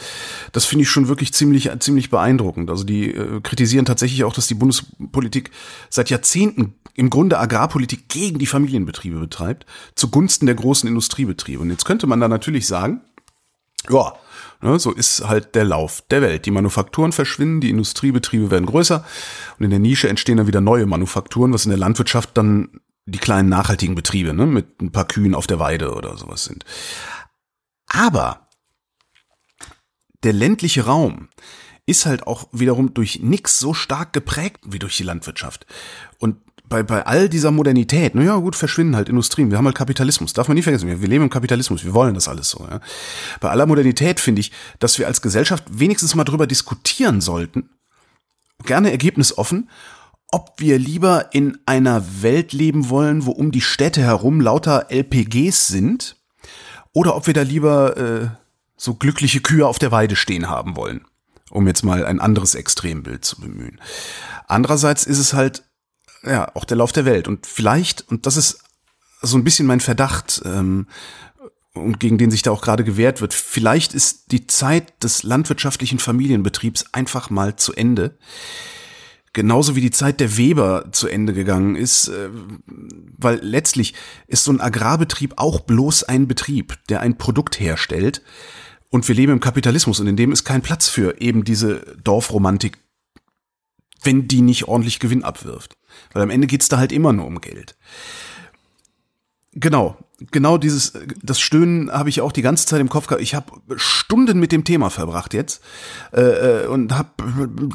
das 0.52 0.64
finde 0.64 0.82
ich 0.82 0.90
schon 0.90 1.08
wirklich 1.08 1.32
ziemlich, 1.32 1.70
ziemlich 1.78 2.10
beeindruckend. 2.10 2.68
Also 2.68 2.84
die 2.84 3.14
äh, 3.14 3.40
kritisieren 3.40 3.84
tatsächlich 3.84 4.24
auch, 4.24 4.32
dass 4.32 4.48
die 4.48 4.54
Bundespolitik 4.54 5.50
seit 5.88 6.10
Jahrzehnten 6.10 6.74
im 6.94 7.10
Grunde 7.10 7.38
Agrarpolitik 7.38 8.08
gegen 8.08 8.40
die 8.40 8.46
Familienbetriebe 8.46 9.20
betreibt, 9.20 9.66
zugunsten 9.94 10.46
der 10.46 10.56
großen 10.56 10.88
Industriebetriebe. 10.88 11.62
Und 11.62 11.70
jetzt 11.70 11.84
könnte 11.84 12.08
man 12.08 12.20
da 12.20 12.26
natürlich 12.26 12.66
sagen, 12.66 13.02
ja, 13.88 14.14
ne, 14.60 14.80
so 14.80 14.90
ist 14.90 15.28
halt 15.28 15.54
der 15.54 15.64
Lauf 15.64 16.02
der 16.10 16.22
Welt. 16.22 16.44
Die 16.44 16.50
Manufakturen 16.50 17.12
verschwinden, 17.12 17.60
die 17.60 17.70
Industriebetriebe 17.70 18.50
werden 18.50 18.66
größer 18.66 19.04
und 19.58 19.64
in 19.64 19.70
der 19.70 19.78
Nische 19.78 20.08
entstehen 20.08 20.38
dann 20.38 20.48
wieder 20.48 20.60
neue 20.60 20.86
Manufakturen, 20.86 21.52
was 21.52 21.66
in 21.66 21.70
der 21.70 21.78
Landwirtschaft 21.78 22.30
dann 22.34 22.80
die 23.10 23.18
kleinen 23.18 23.48
nachhaltigen 23.48 23.94
Betriebe, 23.94 24.34
ne, 24.34 24.46
mit 24.46 24.80
ein 24.80 24.92
paar 24.92 25.06
Kühen 25.06 25.34
auf 25.34 25.46
der 25.46 25.58
Weide 25.58 25.94
oder 25.94 26.16
sowas 26.16 26.44
sind. 26.44 26.64
Aber 27.86 28.48
der 30.22 30.32
ländliche 30.32 30.84
Raum 30.84 31.28
ist 31.86 32.04
halt 32.04 32.26
auch 32.26 32.48
wiederum 32.52 32.92
durch 32.92 33.20
nichts 33.20 33.58
so 33.58 33.72
stark 33.72 34.12
geprägt 34.12 34.60
wie 34.66 34.78
durch 34.78 34.96
die 34.96 35.04
Landwirtschaft. 35.04 35.64
Und 36.18 36.36
bei, 36.68 36.82
bei 36.82 37.06
all 37.06 37.30
dieser 37.30 37.50
Modernität, 37.50 38.14
naja, 38.14 38.36
gut, 38.36 38.54
verschwinden 38.54 38.94
halt 38.94 39.08
Industrien. 39.08 39.50
Wir 39.50 39.56
haben 39.56 39.64
halt 39.64 39.76
Kapitalismus. 39.76 40.34
Darf 40.34 40.48
man 40.48 40.54
nie 40.54 40.62
vergessen. 40.62 40.86
Wir, 40.86 41.00
wir 41.00 41.08
leben 41.08 41.24
im 41.24 41.30
Kapitalismus. 41.30 41.84
Wir 41.84 41.94
wollen 41.94 42.12
das 42.12 42.28
alles 42.28 42.50
so. 42.50 42.66
Ja. 42.70 42.80
Bei 43.40 43.48
aller 43.48 43.64
Modernität 43.64 44.20
finde 44.20 44.40
ich, 44.40 44.52
dass 44.78 44.98
wir 44.98 45.06
als 45.06 45.22
Gesellschaft 45.22 45.64
wenigstens 45.70 46.14
mal 46.14 46.24
drüber 46.24 46.46
diskutieren 46.46 47.22
sollten, 47.22 47.70
gerne 48.64 48.90
ergebnisoffen, 48.90 49.70
ob 50.30 50.54
wir 50.58 50.78
lieber 50.78 51.32
in 51.32 51.58
einer 51.66 52.22
Welt 52.22 52.52
leben 52.52 52.90
wollen, 52.90 53.24
wo 53.24 53.30
um 53.30 53.50
die 53.50 53.60
Städte 53.60 54.02
herum 54.02 54.40
lauter 54.40 54.90
LPGs 54.90 55.68
sind, 55.68 56.16
oder 56.92 57.16
ob 57.16 57.26
wir 57.26 57.34
da 57.34 57.42
lieber 57.42 57.96
äh, 57.96 58.28
so 58.76 58.94
glückliche 58.94 59.40
Kühe 59.40 59.66
auf 59.66 59.78
der 59.78 59.92
Weide 59.92 60.16
stehen 60.16 60.48
haben 60.48 60.76
wollen, 60.76 61.04
um 61.50 61.66
jetzt 61.66 61.82
mal 61.82 62.04
ein 62.04 62.20
anderes 62.20 62.54
Extrembild 62.54 63.24
zu 63.24 63.40
bemühen. 63.40 63.80
Andererseits 64.46 65.04
ist 65.04 65.18
es 65.18 65.32
halt 65.32 65.64
ja 66.24 66.54
auch 66.54 66.64
der 66.64 66.76
Lauf 66.76 66.92
der 66.92 67.04
Welt 67.04 67.28
und 67.28 67.46
vielleicht 67.46 68.08
und 68.08 68.26
das 68.26 68.36
ist 68.36 68.60
so 69.22 69.36
ein 69.36 69.44
bisschen 69.44 69.66
mein 69.66 69.80
Verdacht 69.80 70.42
ähm, 70.44 70.86
und 71.74 72.00
gegen 72.00 72.18
den 72.18 72.30
sich 72.30 72.42
da 72.42 72.50
auch 72.50 72.62
gerade 72.62 72.84
gewehrt 72.84 73.20
wird. 73.20 73.34
Vielleicht 73.34 73.94
ist 73.94 74.32
die 74.32 74.46
Zeit 74.46 75.02
des 75.02 75.22
landwirtschaftlichen 75.22 75.98
Familienbetriebs 75.98 76.86
einfach 76.92 77.30
mal 77.30 77.56
zu 77.56 77.72
Ende 77.72 78.18
genauso 79.32 79.76
wie 79.76 79.80
die 79.80 79.90
Zeit 79.90 80.20
der 80.20 80.36
Weber 80.36 80.90
zu 80.92 81.08
Ende 81.08 81.32
gegangen 81.32 81.76
ist, 81.76 82.08
äh, 82.08 82.28
weil 83.16 83.40
letztlich 83.42 83.94
ist 84.26 84.44
so 84.44 84.52
ein 84.52 84.60
Agrarbetrieb 84.60 85.34
auch 85.36 85.60
bloß 85.60 86.04
ein 86.04 86.28
Betrieb, 86.28 86.78
der 86.88 87.00
ein 87.00 87.18
Produkt 87.18 87.60
herstellt. 87.60 88.22
Und 88.90 89.06
wir 89.06 89.14
leben 89.14 89.32
im 89.32 89.40
Kapitalismus 89.40 90.00
und 90.00 90.06
in 90.06 90.16
dem 90.16 90.32
ist 90.32 90.44
kein 90.44 90.62
Platz 90.62 90.88
für 90.88 91.20
eben 91.20 91.44
diese 91.44 91.96
Dorfromantik, 92.02 92.78
wenn 94.02 94.28
die 94.28 94.40
nicht 94.40 94.66
ordentlich 94.66 94.98
Gewinn 94.98 95.24
abwirft. 95.24 95.76
Weil 96.12 96.22
am 96.22 96.30
Ende 96.30 96.46
geht's 96.46 96.68
da 96.68 96.78
halt 96.78 96.92
immer 96.92 97.12
nur 97.12 97.26
um 97.26 97.40
Geld. 97.40 97.76
Genau, 99.52 99.98
genau 100.30 100.58
dieses, 100.58 100.92
das 101.22 101.40
Stöhnen 101.40 101.90
habe 101.92 102.08
ich 102.08 102.20
auch 102.20 102.32
die 102.32 102.42
ganze 102.42 102.66
Zeit 102.66 102.80
im 102.80 102.88
Kopf 102.88 103.06
gehabt. 103.06 103.22
Ich 103.22 103.34
habe 103.34 103.52
Stunden 103.76 104.38
mit 104.40 104.52
dem 104.52 104.64
Thema 104.64 104.90
verbracht 104.90 105.34
jetzt 105.34 105.62
äh, 106.12 106.64
äh 106.64 106.66
und 106.66 106.92
habe 106.96 107.10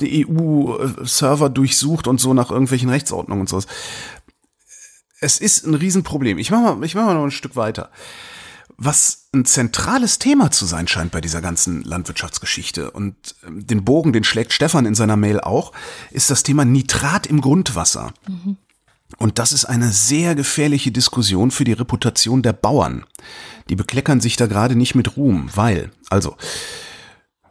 die 0.01 0.27
EU-Server 0.27 1.49
durchsucht 1.49 2.07
und 2.07 2.19
so 2.19 2.33
nach 2.33 2.51
irgendwelchen 2.51 2.89
Rechtsordnungen 2.89 3.41
und 3.41 3.49
sowas. 3.49 3.67
Es 5.19 5.39
ist 5.39 5.65
ein 5.65 5.73
Riesenproblem. 5.73 6.37
Ich 6.37 6.51
mache 6.51 6.75
mal, 6.75 6.85
ich 6.85 6.95
mach 6.95 7.05
mal 7.05 7.13
noch 7.13 7.23
ein 7.23 7.31
Stück 7.31 7.55
weiter. 7.55 7.89
Was 8.75 9.29
ein 9.33 9.45
zentrales 9.45 10.19
Thema 10.19 10.51
zu 10.51 10.65
sein 10.65 10.87
scheint 10.87 11.11
bei 11.11 11.21
dieser 11.21 11.41
ganzen 11.41 11.83
Landwirtschaftsgeschichte 11.83 12.91
und 12.91 13.15
ähm, 13.45 13.65
den 13.65 13.85
Bogen, 13.85 14.11
den 14.11 14.23
schlägt 14.23 14.51
Stefan 14.51 14.85
in 14.85 14.95
seiner 14.95 15.15
Mail 15.15 15.39
auch, 15.39 15.71
ist 16.11 16.29
das 16.29 16.43
Thema 16.43 16.65
Nitrat 16.65 17.27
im 17.27 17.39
Grundwasser. 17.39 18.13
Mhm. 18.27 18.57
Und 19.17 19.39
das 19.39 19.51
ist 19.51 19.65
eine 19.65 19.91
sehr 19.91 20.35
gefährliche 20.35 20.91
Diskussion 20.91 21.51
für 21.51 21.63
die 21.63 21.73
Reputation 21.73 22.41
der 22.41 22.53
Bauern. 22.53 23.05
Die 23.69 23.75
bekleckern 23.75 24.21
sich 24.21 24.35
da 24.35 24.47
gerade 24.47 24.75
nicht 24.75 24.95
mit 24.95 25.17
Ruhm, 25.17 25.49
weil, 25.53 25.91
also, 26.09 26.35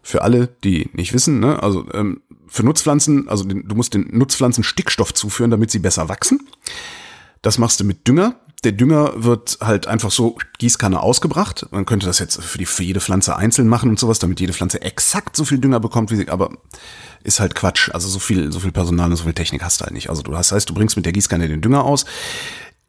für 0.02 0.22
alle, 0.22 0.48
die 0.64 0.90
nicht 0.92 1.12
wissen, 1.12 1.40
ne, 1.40 1.62
also 1.62 1.86
ähm, 1.92 2.22
für 2.48 2.64
Nutzpflanzen, 2.64 3.28
also 3.28 3.44
den, 3.44 3.66
du 3.68 3.74
musst 3.74 3.94
den 3.94 4.08
Nutzpflanzen 4.10 4.64
Stickstoff 4.64 5.14
zuführen, 5.14 5.50
damit 5.50 5.70
sie 5.70 5.78
besser 5.78 6.08
wachsen. 6.08 6.40
Das 7.40 7.58
machst 7.58 7.80
du 7.80 7.84
mit 7.84 8.06
Dünger. 8.06 8.34
Der 8.64 8.72
Dünger 8.72 9.12
wird 9.16 9.58
halt 9.60 9.88
einfach 9.88 10.10
so 10.10 10.38
Gießkanne 10.58 11.00
ausgebracht. 11.00 11.66
Man 11.72 11.84
könnte 11.84 12.06
das 12.06 12.20
jetzt 12.20 12.40
für, 12.42 12.58
die, 12.58 12.66
für 12.66 12.84
jede 12.84 13.00
Pflanze 13.00 13.36
einzeln 13.36 13.66
machen 13.66 13.90
und 13.90 13.98
sowas, 13.98 14.20
damit 14.20 14.38
jede 14.38 14.52
Pflanze 14.52 14.82
exakt 14.82 15.36
so 15.36 15.44
viel 15.44 15.58
Dünger 15.58 15.80
bekommt, 15.80 16.10
wie 16.10 16.16
sie, 16.16 16.28
aber 16.28 16.50
ist 17.24 17.40
halt 17.40 17.54
Quatsch. 17.54 17.90
Also 17.92 18.08
so 18.08 18.18
viel, 18.18 18.52
so 18.52 18.60
viel 18.60 18.72
Personal 18.72 19.10
und 19.10 19.16
so 19.16 19.24
viel 19.24 19.34
Technik 19.34 19.62
hast 19.62 19.80
du 19.80 19.84
halt 19.84 19.94
nicht. 19.94 20.10
Also 20.10 20.22
du 20.22 20.30
das 20.30 20.52
heißt, 20.52 20.68
du 20.70 20.74
bringst 20.74 20.96
mit 20.96 21.06
der 21.06 21.12
Gießkanne 21.12 21.48
den 21.48 21.60
Dünger 21.60 21.84
aus. 21.84 22.04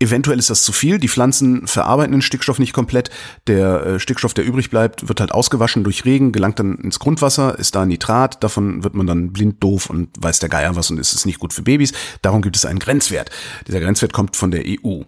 Eventuell 0.03 0.37
ist 0.37 0.49
das 0.49 0.63
zu 0.63 0.73
viel. 0.73 0.97
Die 0.97 1.07
Pflanzen 1.07 1.65
verarbeiten 1.65 2.11
den 2.11 2.21
Stickstoff 2.21 2.59
nicht 2.59 2.73
komplett. 2.73 3.09
Der 3.47 3.85
äh, 3.85 3.99
Stickstoff, 4.01 4.33
der 4.33 4.43
übrig 4.43 4.69
bleibt, 4.69 5.07
wird 5.07 5.21
halt 5.21 5.31
ausgewaschen 5.31 5.85
durch 5.85 6.03
Regen, 6.03 6.33
gelangt 6.33 6.59
dann 6.59 6.75
ins 6.75 6.99
Grundwasser, 6.99 7.57
ist 7.57 7.73
da 7.73 7.85
Nitrat. 7.85 8.43
Davon 8.43 8.83
wird 8.83 8.95
man 8.95 9.07
dann 9.07 9.31
blind 9.31 9.63
doof 9.63 9.89
und 9.89 10.09
weiß 10.19 10.39
der 10.39 10.49
Geier 10.49 10.75
was 10.75 10.91
und 10.91 10.97
ist 10.97 11.13
es 11.13 11.25
nicht 11.25 11.39
gut 11.39 11.53
für 11.53 11.61
Babys. 11.61 11.93
Darum 12.21 12.41
gibt 12.41 12.57
es 12.57 12.65
einen 12.65 12.79
Grenzwert. 12.79 13.31
Dieser 13.65 13.79
Grenzwert 13.79 14.11
kommt 14.11 14.35
von 14.35 14.51
der 14.51 14.65
EU. 14.67 15.03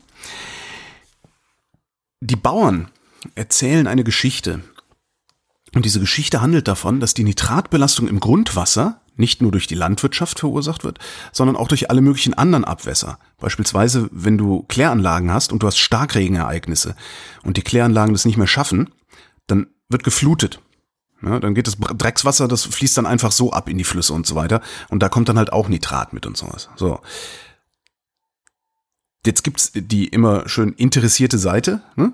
Die 2.21 2.38
Bauern 2.38 2.88
erzählen 3.36 3.88
eine 3.88 4.05
Geschichte, 4.05 4.62
Und 5.73 5.84
diese 5.84 5.99
Geschichte 5.99 6.41
handelt 6.41 6.69
davon, 6.69 7.01
dass 7.01 7.13
die 7.13 7.25
Nitratbelastung 7.25 8.08
im 8.08 8.21
Grundwasser 8.21 9.01
nicht 9.15 9.41
nur 9.41 9.51
durch 9.51 9.67
die 9.67 9.75
Landwirtschaft 9.75 10.39
verursacht 10.39 10.84
wird, 10.84 10.99
sondern 11.32 11.56
auch 11.56 11.67
durch 11.67 11.89
alle 11.89 12.01
möglichen 12.01 12.34
anderen 12.34 12.65
Abwässer. 12.65 13.19
Beispielsweise, 13.39 14.10
wenn 14.12 14.38
du 14.38 14.63
Kläranlagen 14.67 15.32
hast 15.32 15.51
und 15.51 15.63
du 15.63 15.67
hast 15.67 15.78
Starkregenereignisse 15.78 16.95
und 17.43 17.58
die 17.58 17.62
Kläranlagen 17.62 18.13
das 18.13 18.25
nicht 18.25 18.38
mehr 18.38 18.47
schaffen, 18.47 18.89
dann 19.47 19.67
wird 19.89 20.04
geflutet. 20.04 20.60
Ja, 21.21 21.39
dann 21.39 21.56
geht 21.56 21.67
das 21.67 21.78
Dreckswasser, 21.78 22.47
das 22.47 22.65
fließt 22.65 22.97
dann 22.97 23.06
einfach 23.06 23.32
so 23.32 23.51
ab 23.51 23.69
in 23.69 23.78
die 23.78 23.84
Flüsse 23.84 24.13
und 24.13 24.28
so 24.28 24.36
weiter. 24.36 24.62
Und 24.89 24.99
da 24.99 25.10
kommt 25.10 25.30
dann 25.30 25.38
halt 25.38 25.54
auch 25.54 25.69
Nitrat 25.69 26.13
mit 26.13 26.25
und 26.25 26.38
sowas. 26.38 26.69
So. 26.75 26.99
Jetzt 29.25 29.43
gibt's 29.43 29.71
die 29.73 30.08
immer 30.08 30.47
schön 30.47 30.73
interessierte 30.73 31.39
Seite. 31.39 31.82
Ne? 31.95 32.13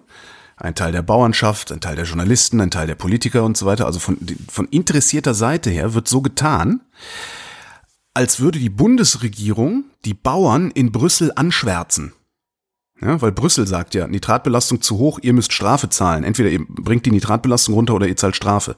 Ein 0.61 0.75
Teil 0.75 0.91
der 0.91 1.01
Bauernschaft, 1.01 1.71
ein 1.71 1.81
Teil 1.81 1.95
der 1.95 2.05
Journalisten, 2.05 2.61
ein 2.61 2.69
Teil 2.69 2.85
der 2.85 2.93
Politiker 2.93 3.43
und 3.43 3.57
so 3.57 3.65
weiter. 3.65 3.87
Also 3.87 3.99
von, 3.99 4.19
von 4.47 4.67
interessierter 4.67 5.33
Seite 5.33 5.71
her 5.71 5.95
wird 5.95 6.07
so 6.07 6.21
getan, 6.21 6.81
als 8.13 8.39
würde 8.39 8.59
die 8.59 8.69
Bundesregierung 8.69 9.85
die 10.05 10.13
Bauern 10.13 10.69
in 10.69 10.91
Brüssel 10.91 11.31
anschwärzen. 11.35 12.13
Ja, 13.01 13.19
weil 13.23 13.31
Brüssel 13.31 13.65
sagt 13.65 13.95
ja, 13.95 14.05
Nitratbelastung 14.05 14.83
zu 14.83 14.99
hoch, 14.99 15.17
ihr 15.23 15.33
müsst 15.33 15.51
Strafe 15.51 15.89
zahlen. 15.89 16.23
Entweder 16.23 16.51
ihr 16.51 16.63
bringt 16.67 17.07
die 17.07 17.11
Nitratbelastung 17.11 17.73
runter 17.73 17.95
oder 17.95 18.07
ihr 18.07 18.15
zahlt 18.15 18.35
Strafe. 18.35 18.75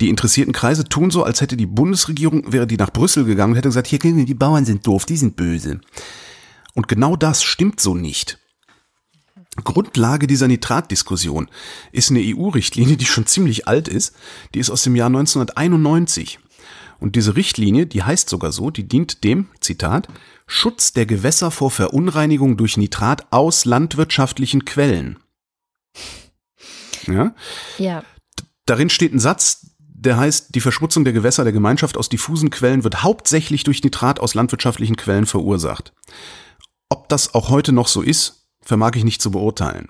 Die 0.00 0.08
interessierten 0.08 0.54
Kreise 0.54 0.84
tun 0.84 1.10
so, 1.10 1.24
als 1.24 1.42
hätte 1.42 1.58
die 1.58 1.66
Bundesregierung, 1.66 2.50
wäre 2.54 2.66
die 2.66 2.78
nach 2.78 2.90
Brüssel 2.90 3.26
gegangen 3.26 3.52
und 3.52 3.56
hätte 3.58 3.68
gesagt, 3.68 3.88
hier, 3.88 3.98
die 3.98 4.34
Bauern 4.34 4.64
sind 4.64 4.86
doof, 4.86 5.04
die 5.04 5.18
sind 5.18 5.36
böse. 5.36 5.82
Und 6.72 6.88
genau 6.88 7.16
das 7.16 7.42
stimmt 7.42 7.80
so 7.80 7.94
nicht. 7.94 8.38
Grundlage 9.56 10.26
dieser 10.26 10.48
Nitratdiskussion 10.48 11.50
ist 11.92 12.10
eine 12.10 12.20
EU-Richtlinie, 12.20 12.96
die 12.96 13.04
schon 13.04 13.26
ziemlich 13.26 13.68
alt 13.68 13.86
ist. 13.86 14.14
Die 14.54 14.60
ist 14.60 14.70
aus 14.70 14.82
dem 14.82 14.96
Jahr 14.96 15.08
1991. 15.08 16.38
Und 17.00 17.16
diese 17.16 17.36
Richtlinie, 17.36 17.86
die 17.86 18.02
heißt 18.02 18.28
sogar 18.28 18.52
so, 18.52 18.70
die 18.70 18.88
dient 18.88 19.24
dem, 19.24 19.48
Zitat, 19.60 20.08
Schutz 20.46 20.92
der 20.92 21.04
Gewässer 21.04 21.50
vor 21.50 21.70
Verunreinigung 21.70 22.56
durch 22.56 22.76
Nitrat 22.76 23.26
aus 23.30 23.64
landwirtschaftlichen 23.64 24.64
Quellen. 24.64 25.18
Ja? 27.06 27.34
Ja. 27.78 28.04
Darin 28.66 28.88
steht 28.88 29.12
ein 29.12 29.18
Satz, 29.18 29.66
der 29.78 30.16
heißt, 30.16 30.54
die 30.54 30.60
Verschmutzung 30.60 31.04
der 31.04 31.12
Gewässer 31.12 31.44
der 31.44 31.52
Gemeinschaft 31.52 31.96
aus 31.96 32.08
diffusen 32.08 32.50
Quellen 32.50 32.84
wird 32.84 33.02
hauptsächlich 33.02 33.64
durch 33.64 33.82
Nitrat 33.82 34.20
aus 34.20 34.34
landwirtschaftlichen 34.34 34.96
Quellen 34.96 35.26
verursacht. 35.26 35.92
Ob 36.88 37.08
das 37.08 37.34
auch 37.34 37.50
heute 37.50 37.72
noch 37.72 37.88
so 37.88 38.02
ist, 38.02 38.41
vermag 38.62 38.92
ich 38.96 39.04
nicht 39.04 39.22
zu 39.22 39.30
beurteilen. 39.30 39.88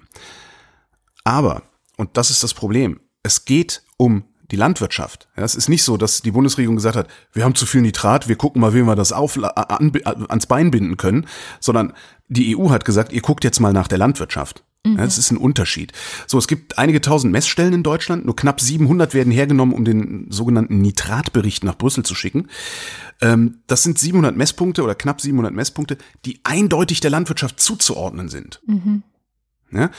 Aber, 1.25 1.63
und 1.97 2.17
das 2.17 2.31
ist 2.31 2.43
das 2.43 2.55
Problem, 2.55 3.01
es 3.23 3.45
geht 3.45 3.83
um 3.97 4.25
die 4.51 4.57
Landwirtschaft. 4.57 5.29
Ja, 5.37 5.45
es 5.45 5.55
ist 5.55 5.69
nicht 5.69 5.83
so, 5.83 5.97
dass 5.97 6.21
die 6.21 6.31
Bundesregierung 6.31 6.77
gesagt 6.77 6.97
hat, 6.97 7.09
wir 7.33 7.45
haben 7.45 7.55
zu 7.55 7.65
viel 7.65 7.81
Nitrat, 7.81 8.29
wir 8.29 8.37
gucken 8.37 8.61
mal, 8.61 8.75
wie 8.75 8.83
wir 8.83 8.97
das 8.97 9.13
auf, 9.13 9.39
an, 9.43 9.93
ans 10.29 10.47
Bein 10.47 10.71
binden 10.71 10.97
können, 10.99 11.27
sondern 11.59 11.95
die 12.29 12.57
EU 12.57 12.71
hat 12.71 12.85
gesagt, 12.85 13.13
ihr 13.13 13.23
guckt 13.23 13.45
jetzt 13.45 13.61
mal 13.61 13.73
nach 13.73 13.89
der 13.89 13.99
Landwirtschaft. 13.99 14.63
Mhm. 14.85 14.97
Das 14.97 15.19
ist 15.19 15.31
ein 15.31 15.37
Unterschied. 15.37 15.93
So, 16.27 16.39
es 16.39 16.49
gibt 16.49 16.79
einige 16.79 17.01
tausend 17.01 17.33
Messstellen 17.33 17.73
in 17.73 17.83
Deutschland, 17.83 18.25
nur 18.25 18.35
knapp 18.35 18.61
700 18.61 19.15
werden 19.15 19.33
hergenommen, 19.33 19.75
um 19.75 19.85
den 19.85 20.27
sogenannten 20.31 20.81
Nitratbericht 20.81 21.63
nach 21.63 21.79
Brüssel 21.79 22.05
zu 22.05 22.15
schicken. 22.15 22.49
Ähm, 23.21 23.59
das 23.67 23.83
sind 23.83 23.99
700 23.99 24.37
Messpunkte 24.37 24.83
oder 24.83 24.95
knapp 24.95 25.21
700 25.21 25.55
Messpunkte, 25.55 25.99
die 26.25 26.41
eindeutig 26.43 27.01
der 27.01 27.11
Landwirtschaft 27.11 27.61
zuzuordnen 27.61 28.29
sind. 28.29 28.61
Mhm. 28.67 29.03
Ja, 29.71 29.91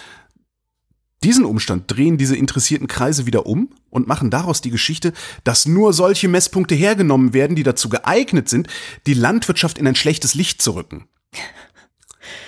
diesen 1.23 1.45
Umstand 1.45 1.85
drehen 1.87 2.17
diese 2.17 2.35
interessierten 2.35 2.87
Kreise 2.87 3.25
wieder 3.25 3.45
um 3.45 3.69
und 3.89 4.07
machen 4.07 4.29
daraus 4.29 4.59
die 4.59 4.71
Geschichte, 4.71 5.13
dass 5.45 5.65
nur 5.65 5.93
solche 5.93 6.27
Messpunkte 6.27 6.75
hergenommen 6.75 7.33
werden, 7.33 7.55
die 7.55 7.63
dazu 7.63 7.87
geeignet 7.87 8.49
sind, 8.49 8.67
die 9.07 9.13
Landwirtschaft 9.13 9.77
in 9.77 9.87
ein 9.87 9.95
schlechtes 9.95 10.33
Licht 10.33 10.61
zu 10.61 10.71
rücken. 10.71 11.05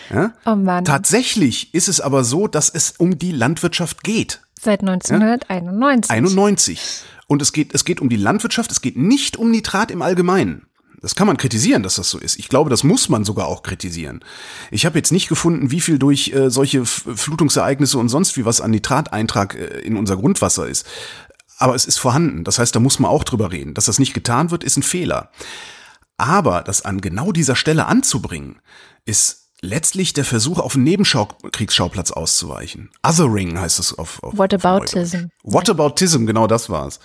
Ja? 0.09 0.33
Oh 0.45 0.55
Mann. 0.55 0.85
Tatsächlich 0.85 1.73
ist 1.73 1.87
es 1.87 2.01
aber 2.01 2.23
so, 2.23 2.47
dass 2.47 2.69
es 2.69 2.93
um 2.97 3.17
die 3.17 3.31
Landwirtschaft 3.31 4.03
geht. 4.03 4.41
Seit 4.59 4.81
1991. 4.81 6.09
Ja? 6.09 6.15
91. 6.15 7.03
Und 7.27 7.41
es 7.41 7.53
geht, 7.53 7.73
es 7.73 7.85
geht 7.85 8.01
um 8.01 8.09
die 8.09 8.15
Landwirtschaft, 8.15 8.71
es 8.71 8.81
geht 8.81 8.97
nicht 8.97 9.37
um 9.37 9.51
Nitrat 9.51 9.91
im 9.91 10.01
Allgemeinen. 10.01 10.67
Das 11.01 11.13
kann 11.13 11.27
man 11.27 11.37
kritisieren, 11.37 11.83
dass 11.83 11.95
das 11.95 12.09
so 12.09 12.17
ist. 12.17 12.39
Ich 12.39 12.49
glaube, 12.49 12.69
das 12.69 12.83
muss 12.83 13.09
man 13.09 13.25
sogar 13.25 13.47
auch 13.47 13.61
kritisieren. 13.61 14.23
Ich 14.71 14.87
habe 14.87 14.97
jetzt 14.97 15.11
nicht 15.11 15.27
gefunden, 15.27 15.69
wie 15.69 15.81
viel 15.81 15.99
durch 15.99 16.33
äh, 16.33 16.49
solche 16.49 16.83
Flutungsereignisse 16.85 17.99
und 17.99 18.09
sonst 18.09 18.37
wie 18.37 18.45
was 18.45 18.61
an 18.61 18.71
Nitrateintrag 18.71 19.53
äh, 19.53 19.79
in 19.81 19.97
unser 19.97 20.17
Grundwasser 20.17 20.67
ist. 20.67 20.87
Aber 21.57 21.75
es 21.75 21.85
ist 21.85 21.97
vorhanden. 21.97 22.43
Das 22.43 22.59
heißt, 22.59 22.75
da 22.75 22.79
muss 22.79 22.99
man 22.99 23.11
auch 23.11 23.23
drüber 23.23 23.51
reden. 23.51 23.75
Dass 23.75 23.85
das 23.85 23.99
nicht 23.99 24.13
getan 24.13 24.49
wird, 24.51 24.63
ist 24.63 24.77
ein 24.77 24.83
Fehler. 24.83 25.29
Aber 26.17 26.63
das 26.63 26.83
an 26.83 27.01
genau 27.01 27.31
dieser 27.31 27.55
Stelle 27.55 27.85
anzubringen, 27.85 28.59
ist 29.05 29.44
letztlich 29.65 30.13
der 30.13 30.23
Versuch, 30.23 30.59
auf 30.59 30.75
einen 30.75 30.85
Nebenkriegsschauplatz 30.85 32.11
auszuweichen. 32.11 32.91
Othering 33.05 33.59
heißt 33.59 33.79
es 33.79 33.97
auf, 33.97 34.23
auf 34.23 34.37
Whataboutism. 34.37 35.25
Whataboutism, 35.43 36.25
genau 36.25 36.47
das 36.47 36.69
war's. 36.69 36.99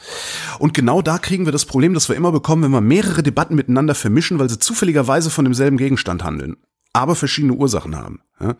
Und 0.58 0.74
genau 0.74 1.02
da 1.02 1.18
kriegen 1.18 1.46
wir 1.46 1.52
das 1.52 1.64
Problem, 1.64 1.94
das 1.94 2.08
wir 2.08 2.16
immer 2.16 2.32
bekommen, 2.32 2.62
wenn 2.62 2.70
wir 2.70 2.80
mehrere 2.80 3.22
Debatten 3.22 3.54
miteinander 3.54 3.94
vermischen, 3.94 4.38
weil 4.38 4.48
sie 4.48 4.58
zufälligerweise 4.58 5.30
von 5.30 5.44
demselben 5.44 5.76
Gegenstand 5.76 6.22
handeln, 6.22 6.56
aber 6.92 7.16
verschiedene 7.16 7.54
Ursachen 7.54 7.96
haben. 7.96 8.20
Ja? 8.40 8.56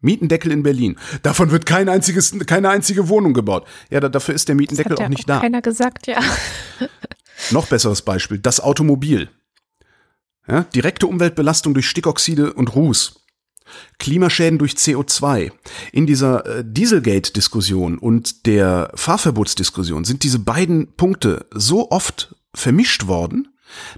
Mietendeckel 0.00 0.52
in 0.52 0.62
Berlin. 0.62 0.96
Davon 1.22 1.50
wird 1.50 1.66
kein 1.66 1.88
einziges, 1.88 2.34
keine 2.46 2.70
einzige 2.70 3.08
Wohnung 3.08 3.34
gebaut. 3.34 3.66
Ja, 3.90 3.98
da, 3.98 4.08
dafür 4.08 4.34
ist 4.34 4.48
der 4.48 4.54
Mietendeckel 4.54 4.96
auch 4.96 5.08
nicht 5.08 5.24
auch 5.24 5.34
da. 5.34 5.40
Keiner 5.40 5.62
gesagt, 5.62 6.06
ja. 6.06 6.20
Noch 7.50 7.66
besseres 7.66 8.02
Beispiel, 8.02 8.38
das 8.38 8.60
Automobil. 8.60 9.28
Ja, 10.46 10.62
direkte 10.62 11.06
Umweltbelastung 11.06 11.74
durch 11.74 11.88
Stickoxide 11.88 12.52
und 12.52 12.74
Ruß. 12.74 13.27
Klimaschäden 13.98 14.58
durch 14.58 14.72
CO2. 14.72 15.52
In 15.92 16.06
dieser 16.06 16.46
äh, 16.46 16.64
Dieselgate-Diskussion 16.66 17.98
und 17.98 18.46
der 18.46 18.90
Fahrverbotsdiskussion 18.94 20.04
sind 20.04 20.22
diese 20.22 20.38
beiden 20.38 20.94
Punkte 20.94 21.46
so 21.52 21.90
oft 21.90 22.34
vermischt 22.54 23.06
worden, 23.06 23.48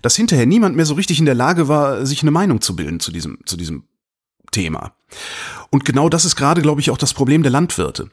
dass 0.03 0.17
hinterher 0.17 0.47
niemand 0.47 0.77
mehr 0.77 0.87
so 0.87 0.95
richtig 0.95 1.19
in 1.19 1.27
der 1.27 1.35
Lage 1.35 1.69
war, 1.69 2.05
sich 2.07 2.23
eine 2.23 2.31
Meinung 2.31 2.61
zu 2.61 2.77
bilden 2.77 3.01
zu 3.01 3.13
diesem, 3.13 3.39
zu 3.47 3.57
diesem 3.57 3.85
Thema. 4.51 4.93
Und 5.71 5.85
genau 5.85 6.09
das 6.09 6.25
ist 6.25 6.37
gerade, 6.37 6.63
glaube 6.63 6.81
ich, 6.81 6.91
auch 6.91 6.99
das 6.99 7.15
Problem 7.15 7.43
der 7.43 7.53
Landwirte. 7.53 8.11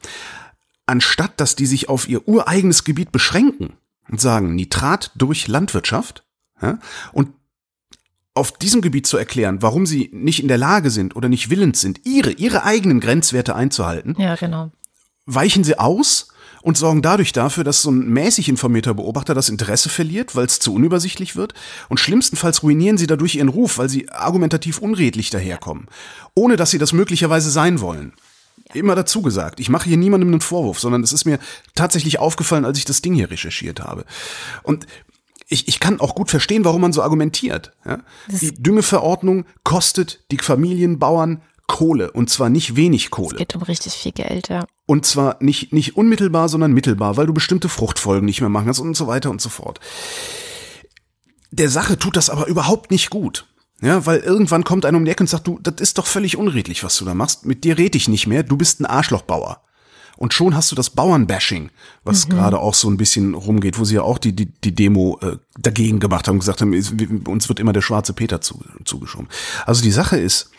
Anstatt 0.85 1.39
dass 1.39 1.55
die 1.55 1.65
sich 1.65 1.89
auf 1.89 2.07
ihr 2.07 2.27
ureigenes 2.27 2.83
Gebiet 2.83 3.11
beschränken 3.11 3.73
und 4.09 4.21
sagen, 4.21 4.55
Nitrat 4.55 5.11
durch 5.15 5.47
Landwirtschaft, 5.47 6.23
ja, 6.61 6.79
und 7.11 7.29
auf 8.37 8.51
diesem 8.51 8.81
Gebiet 8.81 9.07
zu 9.07 9.17
erklären, 9.17 9.61
warum 9.61 9.85
sie 9.85 10.09
nicht 10.13 10.41
in 10.41 10.47
der 10.47 10.57
Lage 10.57 10.89
sind 10.89 11.15
oder 11.15 11.29
nicht 11.29 11.49
willens 11.49 11.81
sind, 11.81 12.01
ihre, 12.05 12.31
ihre 12.31 12.63
eigenen 12.63 12.99
Grenzwerte 12.99 13.55
einzuhalten. 13.55 14.15
Ja, 14.17 14.35
genau. 14.35 14.71
Weichen 15.25 15.63
sie 15.63 15.77
aus 15.77 16.29
und 16.61 16.77
sorgen 16.77 17.01
dadurch 17.01 17.33
dafür, 17.33 17.63
dass 17.63 17.81
so 17.81 17.91
ein 17.91 18.09
mäßig 18.09 18.49
informierter 18.49 18.93
Beobachter 18.93 19.33
das 19.33 19.49
Interesse 19.49 19.89
verliert, 19.89 20.35
weil 20.35 20.45
es 20.45 20.59
zu 20.59 20.73
unübersichtlich 20.73 21.35
wird. 21.35 21.53
Und 21.89 21.99
schlimmstenfalls 21.99 22.63
ruinieren 22.63 22.97
sie 22.97 23.07
dadurch 23.07 23.35
ihren 23.35 23.49
Ruf, 23.49 23.77
weil 23.77 23.89
sie 23.89 24.09
argumentativ 24.09 24.79
unredlich 24.79 25.29
daherkommen, 25.29 25.87
ohne 26.33 26.55
dass 26.55 26.71
sie 26.71 26.77
das 26.77 26.93
möglicherweise 26.93 27.51
sein 27.51 27.81
wollen. 27.81 28.13
Immer 28.73 28.95
dazu 28.95 29.21
gesagt, 29.21 29.59
ich 29.59 29.69
mache 29.69 29.87
hier 29.87 29.97
niemandem 29.97 30.29
einen 30.29 30.41
Vorwurf, 30.41 30.79
sondern 30.79 31.03
es 31.03 31.13
ist 31.13 31.25
mir 31.25 31.39
tatsächlich 31.73 32.19
aufgefallen, 32.19 32.65
als 32.65 32.77
ich 32.77 32.85
das 32.85 33.01
Ding 33.01 33.13
hier 33.13 33.31
recherchiert 33.31 33.79
habe. 33.79 34.03
Und 34.63 34.87
ich, 35.47 35.67
ich 35.67 35.79
kann 35.79 35.99
auch 35.99 36.15
gut 36.15 36.29
verstehen, 36.29 36.65
warum 36.65 36.81
man 36.81 36.93
so 36.93 37.01
argumentiert. 37.01 37.71
Ja? 37.85 37.99
Die 38.27 38.53
Düngeverordnung 38.53 39.45
kostet 39.63 40.25
die 40.31 40.37
Familienbauern 40.37 41.41
Kohle 41.67 42.11
und 42.11 42.29
zwar 42.29 42.49
nicht 42.49 42.75
wenig 42.75 43.09
Kohle. 43.09 43.35
Es 43.35 43.39
geht 43.39 43.55
um 43.55 43.61
richtig 43.61 43.93
viel 43.93 44.13
Geld, 44.13 44.47
ja. 44.47 44.65
Und 44.85 45.05
zwar 45.05 45.37
nicht, 45.41 45.73
nicht 45.73 45.97
unmittelbar, 45.97 46.47
sondern 46.47 46.71
mittelbar, 46.71 47.17
weil 47.17 47.27
du 47.27 47.33
bestimmte 47.33 47.67
Fruchtfolgen 47.67 48.25
nicht 48.25 48.39
mehr 48.39 48.49
machen 48.49 48.65
kannst 48.65 48.79
und 48.79 48.95
so 48.95 49.07
weiter 49.07 49.29
und 49.29 49.41
so 49.41 49.49
fort. 49.49 49.81
Der 51.51 51.69
Sache 51.69 51.97
tut 51.97 52.15
das 52.15 52.29
aber 52.29 52.47
überhaupt 52.47 52.91
nicht 52.91 53.09
gut. 53.09 53.47
Ja, 53.81 54.05
weil 54.05 54.19
irgendwann 54.19 54.63
kommt 54.63 54.85
einer 54.85 54.97
um 54.97 55.05
die 55.05 55.11
Ecke 55.11 55.23
und 55.23 55.27
sagt, 55.27 55.45
du, 55.45 55.59
das 55.61 55.75
ist 55.79 55.97
doch 55.97 56.07
völlig 56.07 56.35
unredlich, 56.35 56.83
was 56.83 56.97
du 56.97 57.05
da 57.05 57.13
machst. 57.13 57.45
Mit 57.45 57.63
dir 57.63 57.77
red 57.77 57.95
ich 57.95 58.07
nicht 58.07 58.27
mehr, 58.27 58.43
du 58.43 58.57
bist 58.57 58.79
ein 58.79 58.85
Arschlochbauer. 58.85 59.61
Und 60.17 60.33
schon 60.33 60.55
hast 60.55 60.71
du 60.71 60.75
das 60.75 60.89
Bauernbashing, 60.89 61.69
was 62.03 62.27
mhm. 62.27 62.31
gerade 62.31 62.59
auch 62.59 62.73
so 62.73 62.89
ein 62.89 62.97
bisschen 62.97 63.35
rumgeht, 63.35 63.79
wo 63.79 63.85
sie 63.85 63.95
ja 63.95 64.01
auch 64.01 64.17
die, 64.17 64.35
die, 64.35 64.47
die 64.47 64.73
Demo 64.73 65.19
äh, 65.21 65.37
dagegen 65.59 65.99
gemacht 65.99 66.27
haben, 66.27 66.39
gesagt 66.39 66.61
haben, 66.61 66.73
uns 67.25 67.47
wird 67.47 67.59
immer 67.59 67.73
der 67.73 67.81
schwarze 67.81 68.13
Peter 68.13 68.41
zu, 68.41 68.59
zugeschoben. 68.83 69.29
Also 69.65 69.83
die 69.83 69.91
Sache 69.91 70.17
ist, 70.17 70.51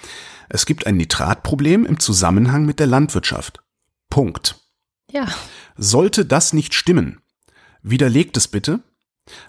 es 0.48 0.64
gibt 0.64 0.86
ein 0.86 0.96
Nitratproblem 0.96 1.84
im 1.84 1.98
Zusammenhang 2.00 2.64
mit 2.64 2.80
der 2.80 2.86
Landwirtschaft. 2.86 3.60
Punkt. 4.08 4.60
Ja. 5.10 5.26
Sollte 5.76 6.24
das 6.24 6.52
nicht 6.52 6.74
stimmen, 6.74 7.20
widerlegt 7.82 8.36
es 8.36 8.48
bitte. 8.48 8.80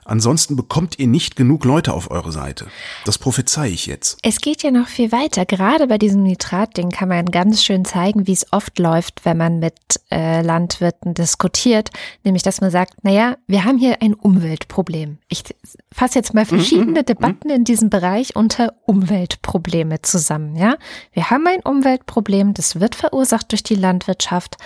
Ansonsten 0.06 0.56
bekommt 0.56 1.00
ihr 1.00 1.08
nicht 1.08 1.36
genug 1.36 1.66
Leute 1.66 1.94
auf 1.94 2.12
eure 2.12 2.32
Seite. 2.32 2.68
Das 3.06 3.18
prophezei 3.18 3.70
ich 3.70 3.86
jetzt. 3.86 4.18
Es 4.24 4.42
geht 4.42 4.64
ja 4.64 4.72
noch 4.72 4.88
viel 4.88 5.12
weiter. 5.12 5.46
Gerade 5.46 5.88
bei 5.88 5.98
diesem 5.98 6.24
Nitratding 6.24 6.90
kann 6.90 7.10
man 7.10 7.26
ganz 7.26 7.64
schön 7.64 7.86
zeigen, 7.86 8.28
wie 8.28 8.34
es 8.34 8.52
oft 8.52 8.80
läuft, 8.80 9.26
wenn 9.26 9.38
man 9.38 9.60
mit 9.60 9.76
äh, 10.12 10.42
Landwirten 10.42 11.14
diskutiert. 11.14 11.90
Nämlich, 12.24 12.44
dass 12.44 12.62
man 12.62 12.72
sagt, 12.72 13.04
naja, 13.04 13.38
wir 13.48 13.66
haben 13.66 13.78
hier 13.78 14.02
ein 14.02 14.14
Umweltproblem. 14.14 15.18
Ich 15.28 15.44
fasse 15.92 16.20
jetzt 16.20 16.34
mal 16.34 16.44
mhm, 16.44 16.48
verschiedene 16.48 17.02
mhm, 17.02 17.06
Debatten 17.06 17.50
in 17.50 17.64
diesem 17.64 17.90
Bereich 17.90 18.36
unter 18.36 18.74
Umweltprobleme 18.86 20.02
zusammen. 20.02 20.56
Ja, 20.56 20.76
wir 21.14 21.30
haben 21.30 21.46
ein 21.48 21.62
Umweltproblem, 21.62 22.54
das 22.54 22.80
wird 22.80 22.96
verursacht 22.96 23.52
durch 23.52 23.64
die 23.64 23.76
Landwirtschaft. 23.76 24.58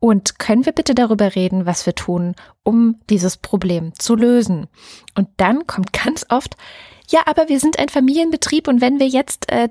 Und 0.00 0.38
können 0.38 0.64
wir 0.64 0.72
bitte 0.72 0.94
darüber 0.94 1.34
reden, 1.34 1.66
was 1.66 1.84
wir 1.84 1.94
tun, 1.94 2.36
um 2.62 3.00
dieses 3.10 3.36
Problem 3.36 3.92
zu 3.98 4.14
lösen? 4.14 4.68
Und 5.16 5.28
dann 5.38 5.66
kommt 5.66 5.92
ganz 5.92 6.24
oft, 6.28 6.56
ja, 7.10 7.20
aber 7.26 7.48
wir 7.48 7.58
sind 7.58 7.78
ein 7.78 7.88
Familienbetrieb 7.88 8.68
und 8.68 8.80
wenn 8.80 9.00
wir 9.00 9.08
jetzt 9.08 9.50
äh, 9.50 9.68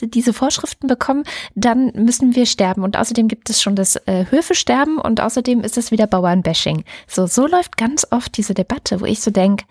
diese 0.00 0.32
Vorschriften 0.32 0.86
bekommen, 0.86 1.24
dann 1.54 1.86
müssen 1.94 2.34
wir 2.34 2.46
sterben. 2.46 2.84
Und 2.84 2.96
außerdem 2.96 3.28
gibt 3.28 3.48
es 3.48 3.62
schon 3.62 3.76
das 3.76 3.96
äh, 4.06 4.26
Höfesterben 4.30 4.98
und 4.98 5.20
außerdem 5.20 5.62
ist 5.62 5.78
es 5.78 5.90
wieder 5.90 6.06
Bauernbashing. 6.06 6.84
So, 7.08 7.26
so 7.26 7.46
läuft 7.46 7.76
ganz 7.76 8.06
oft 8.10 8.36
diese 8.36 8.54
Debatte, 8.54 9.00
wo 9.00 9.06
ich 9.06 9.20
so 9.20 9.30
denke, 9.30 9.64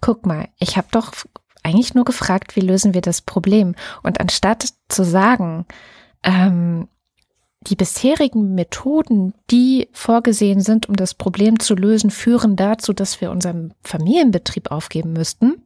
guck 0.00 0.24
mal, 0.24 0.48
ich 0.58 0.76
habe 0.76 0.88
doch 0.90 1.12
eigentlich 1.62 1.94
nur 1.94 2.04
gefragt, 2.04 2.56
wie 2.56 2.60
lösen 2.60 2.94
wir 2.94 3.02
das 3.02 3.20
Problem? 3.20 3.74
Und 4.02 4.18
anstatt 4.18 4.68
zu 4.88 5.04
sagen, 5.04 5.66
ähm, 6.24 6.88
die 7.66 7.76
bisherigen 7.76 8.54
Methoden, 8.54 9.34
die 9.50 9.88
vorgesehen 9.92 10.60
sind, 10.60 10.88
um 10.88 10.96
das 10.96 11.14
Problem 11.14 11.58
zu 11.58 11.74
lösen, 11.74 12.10
führen 12.10 12.56
dazu, 12.56 12.92
dass 12.92 13.20
wir 13.20 13.30
unseren 13.30 13.74
Familienbetrieb 13.82 14.70
aufgeben 14.70 15.12
müssten. 15.12 15.62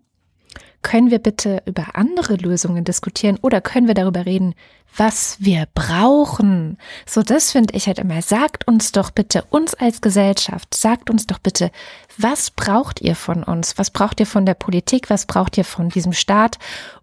Können 0.83 1.11
wir 1.11 1.19
bitte 1.19 1.63
über 1.67 1.97
andere 1.97 2.37
Lösungen 2.37 2.85
diskutieren 2.85 3.39
oder 3.43 3.61
können 3.61 3.89
wir 3.89 3.95
darüber 3.95 4.25
reden, 4.25 4.55
was 4.97 5.37
wir 5.41 5.67
brauchen? 5.75 6.79
So, 7.07 7.23
das 7.23 7.53
finde 7.53 7.75
ich 7.75 7.87
halt 7.87 7.99
immer. 7.99 8.23
Sagt 8.23 8.69
uns 8.69 8.93
doch 8.93 9.11
bitte, 9.11 9.45
uns 9.51 9.75
als 9.75 10.01
Gesellschaft, 10.01 10.75
sagt 10.75 11.11
uns 11.11 11.27
doch 11.27 11.39
bitte, 11.39 11.71
was 12.19 12.51
braucht 12.51 13.01
ihr 13.01 13.17
von 13.17 13.43
uns? 13.43 13.79
Was 13.79 13.91
braucht 13.91 14.21
ihr 14.21 14.27
von 14.27 14.47
der 14.47 14.55
Politik? 14.55 15.11
Was 15.11 15.27
braucht 15.27 15.59
ihr 15.59 15.65
von 15.65 15.89
diesem 15.89 16.13
Staat, 16.13 16.59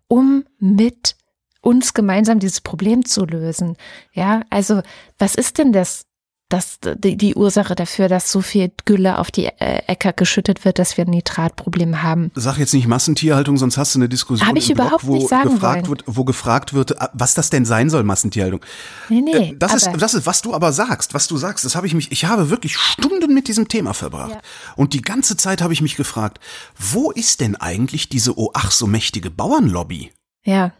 um 0.07 0.45
mit 0.59 1.15
uns 1.63 1.93
gemeinsam 1.93 2.39
dieses 2.39 2.61
Problem 2.61 3.05
zu 3.05 3.25
lösen. 3.25 3.77
Ja, 4.11 4.41
also 4.49 4.81
was 5.17 5.33
ist 5.33 5.57
denn 5.57 5.71
das, 5.71 6.05
das 6.49 6.79
die, 6.81 7.15
die 7.15 7.35
Ursache 7.35 7.73
dafür, 7.73 8.09
dass 8.09 8.29
so 8.29 8.41
viel 8.41 8.69
Gülle 8.83 9.17
auf 9.17 9.31
die 9.31 9.45
äh, 9.45 9.81
Äcker 9.87 10.11
geschüttet 10.11 10.65
wird, 10.65 10.77
dass 10.77 10.97
wir 10.97 11.05
ein 11.05 11.11
Nitratproblem 11.11 12.03
haben? 12.03 12.31
Sag 12.35 12.57
jetzt 12.57 12.73
nicht 12.73 12.85
Massentierhaltung, 12.85 13.55
sonst 13.57 13.77
hast 13.77 13.95
du 13.95 13.99
eine 13.99 14.09
Diskussion. 14.09 14.47
Habe 14.47 14.59
ich 14.59 14.69
überhaupt 14.69 15.03
Blog, 15.03 15.07
wo 15.07 15.15
nicht 15.15 15.29
sagen 15.29 15.51
gefragt 15.51 15.87
wollen. 15.87 15.99
Wird, 15.99 16.03
wo 16.05 16.25
gefragt 16.25 16.73
wird, 16.73 16.91
äh, 16.91 17.07
was 17.13 17.33
das 17.33 17.49
denn 17.49 17.63
sein 17.63 17.89
soll, 17.89 18.03
Massentierhaltung. 18.03 18.59
Nee, 19.07 19.21
nee. 19.21 19.31
Äh, 19.51 19.55
das 19.57 19.73
ist, 19.73 19.89
das 19.97 20.13
ist, 20.15 20.25
was 20.25 20.41
du 20.41 20.53
aber 20.53 20.73
sagst, 20.73 21.13
was 21.13 21.27
du 21.29 21.37
sagst. 21.37 21.63
Das 21.63 21.77
habe 21.77 21.87
ich 21.87 21.93
mich, 21.93 22.11
ich 22.11 22.25
habe 22.25 22.49
wirklich 22.49 22.75
Stunden 22.75 23.33
mit 23.33 23.47
diesem 23.47 23.69
Thema 23.69 23.93
verbracht. 23.93 24.31
Ja. 24.31 24.41
Und 24.75 24.93
die 24.93 25.01
ganze 25.01 25.37
Zeit 25.37 25.61
habe 25.61 25.71
ich 25.71 25.81
mich 25.81 25.95
gefragt, 25.95 26.41
wo 26.77 27.09
ist 27.11 27.39
denn 27.39 27.55
eigentlich 27.55 28.09
diese 28.09 28.37
oh 28.37 28.51
ach 28.53 28.71
so 28.71 28.85
mächtige 28.85 29.31
Bauernlobby? 29.31 30.11
Ja. 30.43 30.73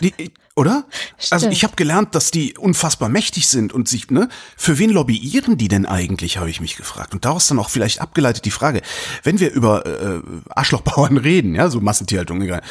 Die, 0.00 0.32
oder? 0.56 0.84
Stimmt. 1.18 1.32
Also 1.32 1.48
ich 1.48 1.64
habe 1.64 1.76
gelernt, 1.76 2.14
dass 2.14 2.30
die 2.30 2.56
unfassbar 2.58 3.08
mächtig 3.08 3.48
sind 3.48 3.72
und 3.72 3.88
sich, 3.88 4.10
ne, 4.10 4.28
für 4.56 4.78
wen 4.78 4.90
lobbyieren 4.90 5.56
die 5.56 5.68
denn 5.68 5.86
eigentlich, 5.86 6.38
habe 6.38 6.50
ich 6.50 6.60
mich 6.60 6.76
gefragt. 6.76 7.14
Und 7.14 7.24
daraus 7.24 7.48
dann 7.48 7.58
auch 7.58 7.70
vielleicht 7.70 8.00
abgeleitet 8.00 8.44
die 8.44 8.50
Frage, 8.50 8.82
wenn 9.22 9.40
wir 9.40 9.52
über 9.52 9.86
äh, 9.86 10.20
Arschlochbauern 10.50 11.16
reden, 11.18 11.54
ja, 11.54 11.70
so 11.70 11.80
Massentierhaltung, 11.80 12.42
egal, 12.42 12.62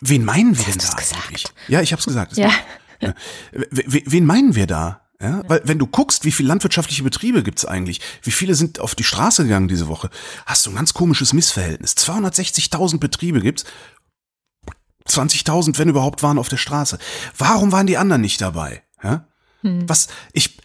wen 0.00 0.24
meinen 0.24 0.56
wir 0.56 0.64
denn 0.64 0.78
da 0.78 0.94
gesagt? 0.94 1.14
eigentlich? 1.26 1.44
Ja, 1.68 1.80
ich 1.80 1.92
habe 1.92 2.00
es 2.00 2.06
gesagt. 2.06 2.36
Ja. 2.36 2.50
ja. 3.00 3.14
Wen 3.70 4.24
meinen 4.24 4.54
wir 4.54 4.66
da? 4.66 5.06
Ja, 5.20 5.42
weil 5.48 5.62
wenn 5.64 5.78
du 5.78 5.86
guckst, 5.86 6.26
wie 6.26 6.32
viele 6.32 6.48
landwirtschaftliche 6.48 7.02
Betriebe 7.02 7.42
gibt's 7.42 7.64
eigentlich, 7.64 8.02
wie 8.22 8.30
viele 8.30 8.54
sind 8.54 8.80
auf 8.80 8.94
die 8.94 9.04
Straße 9.04 9.44
gegangen 9.44 9.66
diese 9.66 9.88
Woche, 9.88 10.10
hast 10.44 10.66
du 10.66 10.70
ein 10.70 10.76
ganz 10.76 10.92
komisches 10.92 11.32
Missverhältnis. 11.32 11.96
260.000 11.96 12.98
Betriebe 12.98 13.40
gibt's 13.40 13.64
20.000, 15.08 15.78
wenn 15.78 15.88
überhaupt, 15.88 16.22
waren 16.22 16.38
auf 16.38 16.48
der 16.48 16.56
Straße. 16.56 16.98
Warum 17.36 17.72
waren 17.72 17.86
die 17.86 17.98
anderen 17.98 18.22
nicht 18.22 18.40
dabei? 18.40 18.82
Ja? 19.02 19.26
Hm. 19.62 19.88
Was, 19.88 20.08
ich 20.32 20.58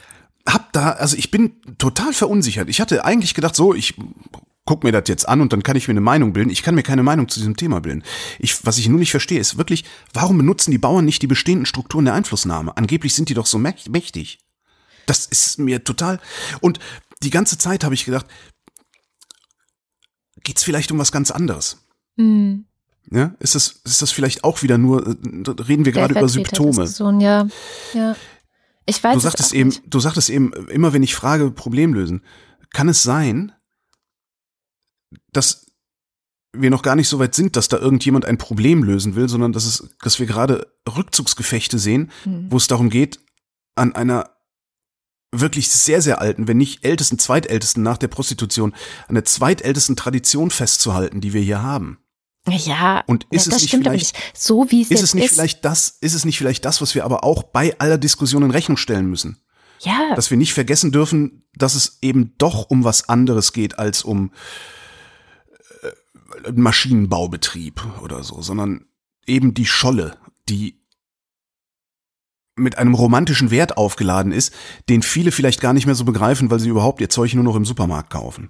hab 0.47 0.73
da, 0.73 0.91
also 0.91 1.15
ich 1.15 1.31
bin 1.31 1.61
total 1.77 2.13
verunsichert. 2.13 2.69
Ich 2.69 2.81
hatte 2.81 3.05
eigentlich 3.05 3.33
gedacht, 3.33 3.55
so, 3.55 3.73
ich 3.73 3.95
guck 4.65 4.83
mir 4.83 4.91
das 4.91 5.03
jetzt 5.07 5.27
an 5.27 5.41
und 5.41 5.53
dann 5.53 5.63
kann 5.63 5.75
ich 5.75 5.87
mir 5.87 5.93
eine 5.93 6.01
Meinung 6.01 6.33
bilden. 6.33 6.49
Ich 6.49 6.63
kann 6.63 6.75
mir 6.75 6.83
keine 6.83 7.03
Meinung 7.03 7.27
zu 7.27 7.39
diesem 7.39 7.57
Thema 7.57 7.81
bilden. 7.81 8.03
Ich, 8.39 8.65
was 8.65 8.77
ich 8.77 8.87
nur 8.87 8.99
nicht 8.99 9.11
verstehe, 9.11 9.39
ist 9.39 9.57
wirklich, 9.57 9.85
warum 10.13 10.37
benutzen 10.37 10.71
die 10.71 10.77
Bauern 10.77 11.05
nicht 11.05 11.21
die 11.21 11.27
bestehenden 11.27 11.65
Strukturen 11.65 12.05
der 12.05 12.13
Einflussnahme? 12.13 12.75
Angeblich 12.77 13.13
sind 13.13 13.29
die 13.29 13.33
doch 13.33 13.45
so 13.45 13.57
mächtig. 13.57 14.39
Das 15.07 15.25
ist 15.25 15.57
mir 15.57 15.83
total, 15.83 16.19
und 16.61 16.79
die 17.23 17.31
ganze 17.31 17.57
Zeit 17.57 17.83
habe 17.83 17.95
ich 17.95 18.05
gedacht, 18.05 18.27
geht's 20.43 20.63
vielleicht 20.63 20.91
um 20.91 20.99
was 20.99 21.11
ganz 21.11 21.31
anderes? 21.31 21.85
Hm. 22.17 22.65
Ja, 23.11 23.35
ist 23.39 23.55
das, 23.55 23.81
ist 23.83 24.01
das 24.01 24.11
vielleicht 24.11 24.45
auch 24.45 24.63
wieder 24.63 24.77
nur, 24.77 25.05
äh, 25.05 25.49
reden 25.61 25.83
wir 25.83 25.91
gerade 25.91 26.17
über 26.17 26.29
Symptome? 26.29 26.85
Ja, 27.21 27.47
ja. 27.93 28.15
Ich 28.85 29.03
weiß 29.03 29.13
du 29.13 29.19
sagtest 29.19 29.53
eben, 29.53 29.75
du 29.85 29.99
sagtest 29.99 30.29
eben, 30.29 30.53
immer 30.69 30.93
wenn 30.93 31.03
ich 31.03 31.13
frage, 31.13 31.51
Problem 31.51 31.93
lösen. 31.93 32.23
Kann 32.73 32.87
es 32.87 33.03
sein, 33.03 33.51
dass 35.33 35.67
wir 36.53 36.69
noch 36.69 36.83
gar 36.83 36.95
nicht 36.95 37.09
so 37.09 37.19
weit 37.19 37.35
sind, 37.35 37.55
dass 37.55 37.67
da 37.67 37.77
irgendjemand 37.77 38.25
ein 38.25 38.37
Problem 38.37 38.83
lösen 38.83 39.15
will, 39.15 39.29
sondern 39.29 39.53
dass 39.53 39.65
es, 39.65 39.89
dass 40.01 40.19
wir 40.19 40.25
gerade 40.25 40.67
Rückzugsgefechte 40.87 41.79
sehen, 41.79 42.11
hm. 42.23 42.47
wo 42.49 42.57
es 42.57 42.67
darum 42.67 42.89
geht, 42.89 43.19
an 43.75 43.93
einer 43.93 44.29
wirklich 45.31 45.69
sehr, 45.69 46.01
sehr 46.01 46.19
alten, 46.19 46.47
wenn 46.47 46.57
nicht 46.57 46.83
ältesten, 46.83 47.19
zweitältesten 47.19 47.83
nach 47.83 47.97
der 47.97 48.09
Prostitution, 48.09 48.73
an 49.07 49.15
der 49.15 49.23
zweitältesten 49.25 49.95
Tradition 49.95 50.49
festzuhalten, 50.49 51.21
die 51.21 51.33
wir 51.33 51.41
hier 51.41 51.61
haben. 51.61 52.00
Ja, 52.47 53.03
und 53.05 53.27
ist 53.29 53.47
ja, 53.47 53.55
es 53.55 53.61
nicht 53.61 53.75
vielleicht, 53.75 54.17
so 54.33 54.71
wie 54.71 54.81
es 54.81 54.89
ist 54.89 55.03
es 55.03 55.13
nicht 55.13 55.25
ist. 55.25 55.33
vielleicht 55.35 55.63
das, 55.63 55.97
ist 56.01 56.15
es 56.15 56.25
nicht 56.25 56.37
vielleicht 56.39 56.65
das, 56.65 56.81
was 56.81 56.95
wir 56.95 57.05
aber 57.05 57.23
auch 57.23 57.43
bei 57.43 57.77
aller 57.79 57.99
Diskussion 57.99 58.41
in 58.43 58.51
Rechnung 58.51 58.77
stellen 58.77 59.05
müssen? 59.07 59.37
Ja. 59.79 60.15
Dass 60.15 60.31
wir 60.31 60.37
nicht 60.37 60.53
vergessen 60.53 60.91
dürfen, 60.91 61.43
dass 61.55 61.75
es 61.75 61.99
eben 62.01 62.33
doch 62.37 62.69
um 62.69 62.83
was 62.83 63.09
anderes 63.09 63.53
geht 63.53 63.77
als 63.77 64.03
um 64.03 64.31
äh, 65.83 66.51
Maschinenbaubetrieb 66.51 67.83
oder 68.01 68.23
so, 68.23 68.41
sondern 68.41 68.85
eben 69.27 69.53
die 69.53 69.65
Scholle, 69.65 70.17
die 70.49 70.81
mit 72.55 72.77
einem 72.77 72.93
romantischen 72.93 73.51
Wert 73.51 73.77
aufgeladen 73.77 74.31
ist, 74.31 74.53
den 74.89 75.03
viele 75.03 75.31
vielleicht 75.31 75.61
gar 75.61 75.73
nicht 75.73 75.85
mehr 75.85 75.95
so 75.95 76.05
begreifen, 76.05 76.49
weil 76.51 76.59
sie 76.59 76.69
überhaupt 76.69 77.01
ihr 77.01 77.09
Zeug 77.09 77.33
nur 77.33 77.43
noch 77.43 77.55
im 77.55 77.65
Supermarkt 77.65 78.09
kaufen. 78.09 78.49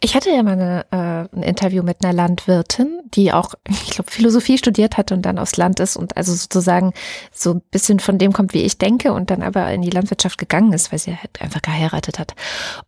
Ich 0.00 0.14
hatte 0.14 0.30
ja 0.30 0.42
mal 0.42 0.84
äh, 0.90 1.36
ein 1.36 1.42
Interview 1.42 1.82
mit 1.82 2.04
einer 2.04 2.12
Landwirtin, 2.12 3.00
die 3.06 3.32
auch, 3.32 3.54
ich 3.68 3.90
glaube, 3.90 4.10
Philosophie 4.10 4.58
studiert 4.58 4.98
hat 4.98 5.10
und 5.10 5.22
dann 5.22 5.38
aufs 5.38 5.56
Land 5.56 5.80
ist 5.80 5.96
und 5.96 6.16
also 6.16 6.34
sozusagen 6.34 6.92
so 7.32 7.54
ein 7.54 7.62
bisschen 7.70 7.98
von 7.98 8.18
dem 8.18 8.32
kommt, 8.32 8.52
wie 8.52 8.62
ich 8.62 8.76
denke 8.76 9.12
und 9.12 9.30
dann 9.30 9.42
aber 9.42 9.70
in 9.72 9.80
die 9.80 9.90
Landwirtschaft 9.90 10.36
gegangen 10.38 10.74
ist, 10.74 10.92
weil 10.92 10.98
sie 10.98 11.16
halt 11.16 11.40
einfach 11.40 11.62
geheiratet 11.62 12.18
hat. 12.18 12.34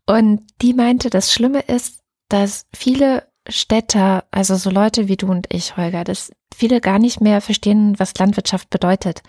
Und 0.05 0.43
die 0.61 0.75
meinte, 0.75 1.09
das 1.09 1.33
Schlimme 1.33 1.61
ist, 1.61 2.01
dass 2.29 2.67
viele 2.75 3.27
Städter, 3.49 4.25
also 4.31 4.57
so 4.57 4.69
Leute 4.69 5.09
wie 5.09 5.17
du 5.17 5.29
und 5.29 5.47
ich, 5.51 5.79
Holger, 5.79 6.05
dass 6.05 6.31
viele 6.55 6.83
gar 6.83 6.99
nicht 6.99 7.23
mehr 7.23 7.41
verstehen, 7.41 7.95
was 7.99 8.19
Landwirtschaft 8.19 8.69
bedeutet. 8.69 9.23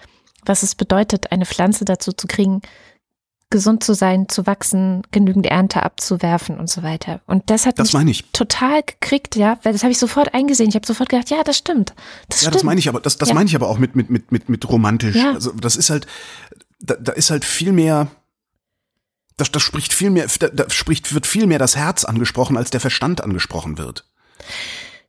Was 0.45 0.63
es 0.63 0.75
bedeutet, 0.75 1.31
eine 1.31 1.45
Pflanze 1.45 1.85
dazu 1.85 2.11
zu 2.11 2.27
kriegen, 2.27 2.61
gesund 3.49 3.83
zu 3.83 3.93
sein, 3.93 4.29
zu 4.29 4.45
wachsen, 4.45 5.01
genügend 5.11 5.47
Ernte 5.47 5.81
abzuwerfen 5.81 6.59
und 6.59 6.69
so 6.69 6.83
weiter. 6.83 7.21
Und 7.25 7.49
das 7.49 7.65
hat 7.65 7.79
das 7.79 7.93
mich 7.93 8.25
total 8.31 8.83
gekriegt, 8.83 9.35
ja, 9.35 9.57
weil 9.63 9.73
das 9.73 9.81
habe 9.83 9.91
ich 9.91 9.97
sofort 9.97 10.33
eingesehen. 10.33 10.69
Ich 10.69 10.75
habe 10.75 10.85
sofort 10.85 11.09
gedacht, 11.09 11.29
ja, 11.31 11.43
das 11.43 11.57
stimmt. 11.57 11.93
Das 12.27 12.41
ja, 12.41 12.43
stimmt. 12.43 12.55
das 12.55 12.63
meine 12.63 12.79
ich 12.79 12.89
aber, 12.89 12.99
das, 12.99 13.17
das 13.17 13.29
ja. 13.29 13.35
meine 13.35 13.47
ich 13.47 13.55
aber 13.55 13.67
auch 13.67 13.79
mit, 13.79 13.95
mit, 13.95 14.09
mit, 14.09 14.31
mit, 14.31 14.49
mit 14.49 14.69
romantisch. 14.69 15.15
Ja. 15.15 15.33
Also 15.33 15.51
das 15.53 15.75
ist 15.75 15.89
halt, 15.89 16.05
da, 16.79 16.95
da 16.95 17.11
ist 17.13 17.31
halt 17.31 17.43
viel 17.43 17.71
mehr, 17.71 18.07
das, 19.35 19.51
das 19.51 19.63
spricht 19.63 19.93
viel 19.93 20.11
mehr, 20.11 20.27
da, 20.39 20.49
da 20.49 20.69
spricht, 20.69 21.13
wird 21.13 21.25
viel 21.25 21.47
mehr 21.47 21.59
das 21.59 21.75
Herz 21.75 22.05
angesprochen, 22.05 22.55
als 22.55 22.69
der 22.69 22.81
Verstand 22.81 23.21
angesprochen 23.23 23.79
wird. 23.79 24.05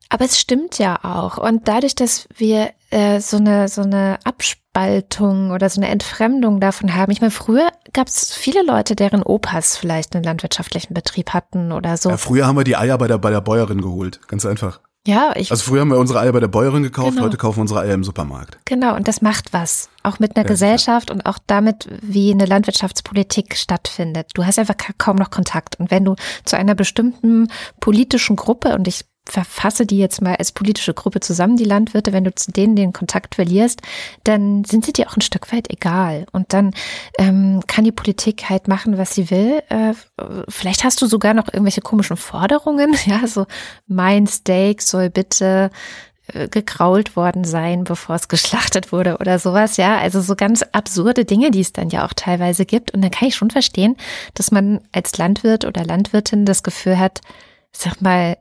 Aber 0.09 0.25
es 0.25 0.41
stimmt 0.41 0.79
ja 0.79 1.05
auch. 1.05 1.39
Und 1.39 1.69
dadurch, 1.69 1.95
dass 1.95 2.27
wir 2.37 2.73
äh, 2.91 3.21
so 3.21 3.37
eine 3.37 3.69
so 3.69 3.83
eine 3.83 4.19
Abspaltung 4.75 5.51
oder 5.51 5.69
so 5.69 5.81
eine 5.81 5.91
Entfremdung 5.91 6.61
davon 6.61 6.95
haben. 6.95 7.11
Ich 7.11 7.21
meine, 7.21 7.31
früher 7.31 7.69
gab 7.93 8.07
es 8.09 8.33
viele 8.33 8.63
Leute, 8.63 8.95
deren 8.95 9.23
Opas 9.23 9.77
vielleicht 9.77 10.15
einen 10.15 10.25
landwirtschaftlichen 10.25 10.95
Betrieb 10.95 11.31
hatten 11.31 11.73
oder 11.73 11.97
so. 11.97 12.11
Ja, 12.11 12.17
früher 12.17 12.47
haben 12.47 12.57
wir 12.57 12.65
die 12.65 12.77
Eier 12.77 12.97
bei 12.99 13.09
der 13.09 13.19
bei 13.19 13.31
der 13.31 13.41
Bäuerin 13.41 13.81
geholt, 13.81 14.21
ganz 14.29 14.47
einfach. 14.47 14.81
Ja, 15.07 15.33
ich. 15.35 15.51
Also 15.51 15.65
früher 15.65 15.81
haben 15.81 15.89
wir 15.91 15.97
unsere 15.99 16.21
Eier 16.21 16.33
bei 16.33 16.41
der 16.41 16.49
Bäuerin 16.49 16.83
gekauft, 16.83 17.13
Genau. 17.13 17.23
heute 17.25 17.39
kaufen 17.39 17.57
wir 17.57 17.63
unsere 17.63 17.81
Eier 17.81 17.95
im 17.95 18.05
Supermarkt. 18.05 18.59
Genau, 18.67 18.95
und 18.95 19.09
das 19.09 19.23
macht 19.23 19.53
was. 19.55 19.89
Auch 20.03 20.19
mit 20.19 20.37
einer 20.37 20.45
Ja, 20.45 20.51
Gesellschaft 20.51 21.11
und 21.11 21.25
auch 21.25 21.39
damit, 21.47 21.89
wie 22.03 22.31
eine 22.31 22.45
Landwirtschaftspolitik 22.45 23.57
stattfindet. 23.57 24.31
Du 24.35 24.45
hast 24.45 24.59
einfach 24.59 24.77
ka- 24.77 24.93
kaum 24.99 25.17
noch 25.17 25.31
Kontakt. 25.31 25.81
Und 25.81 25.91
wenn 25.91 26.05
du 26.05 26.17
zu 26.45 26.57
einer 26.57 26.75
bestimmten 26.75 27.49
politischen 27.81 28.37
Gruppe, 28.37 28.75
und 28.75 28.87
ich 28.89 29.07
verfasse 29.31 29.87
die 29.87 29.99
jetzt 29.99 30.21
mal 30.21 30.37
als 30.37 30.53
politische 30.53 30.95
Gruppe 30.95 31.21
zusammen, 31.21 31.57
die 31.57 31.65
Landwirte, 31.65 32.13
wenn 32.13 32.25
du 32.25 32.35
zu 32.35 32.51
denen 32.51 32.77
den 32.77 32.93
Kontakt 32.93 33.37
verlierst, 33.37 33.81
dann 34.25 34.65
sind 34.65 34.85
sie 34.85 34.93
dir 34.93 35.09
auch 35.09 35.17
ein 35.17 35.23
Stück 35.23 35.53
weit 35.53 35.71
egal. 35.71 36.27
Und 36.33 36.53
dann 36.53 36.73
ähm, 37.19 37.63
kann 37.67 37.85
die 37.85 37.93
Politik 37.93 38.51
halt 38.51 38.69
machen, 38.69 38.99
was 38.99 39.15
sie 39.15 39.31
will. 39.31 39.63
Äh, 39.69 39.95
vielleicht 40.49 40.85
hast 40.85 41.01
du 41.01 41.07
sogar 41.07 41.35
noch 41.35 41.47
irgendwelche 41.53 41.81
komischen 41.81 42.17
Forderungen. 42.17 42.97
Ja, 43.11 43.27
so 43.27 43.47
mein 43.89 44.27
Steak 44.29 44.83
soll 44.83 45.11
bitte 45.11 45.71
äh, 46.29 46.49
gekrault 46.49 47.17
worden 47.17 47.45
sein, 47.45 47.83
bevor 47.85 48.15
es 48.15 48.29
geschlachtet 48.29 48.93
wurde 48.93 49.19
oder 49.19 49.39
sowas, 49.39 49.79
ja. 49.79 49.99
Also 49.99 50.21
so 50.21 50.37
ganz 50.37 50.63
absurde 50.73 51.25
Dinge, 51.25 51.51
die 51.51 51.61
es 51.61 51.73
dann 51.73 51.89
ja 51.89 52.05
auch 52.05 52.13
teilweise 52.15 52.67
gibt. 52.67 52.93
Und 52.93 53.03
dann 53.03 53.11
kann 53.11 53.29
ich 53.29 53.35
schon 53.35 53.51
verstehen, 53.51 53.97
dass 54.35 54.51
man 54.53 54.81
als 54.93 55.17
Landwirt 55.19 55.65
oder 55.65 55.85
Landwirtin 55.85 56.45
das 56.45 56.63
Gefühl 56.63 56.99
hat, 56.99 57.21
sag 57.73 58.01
mal, 58.01 58.37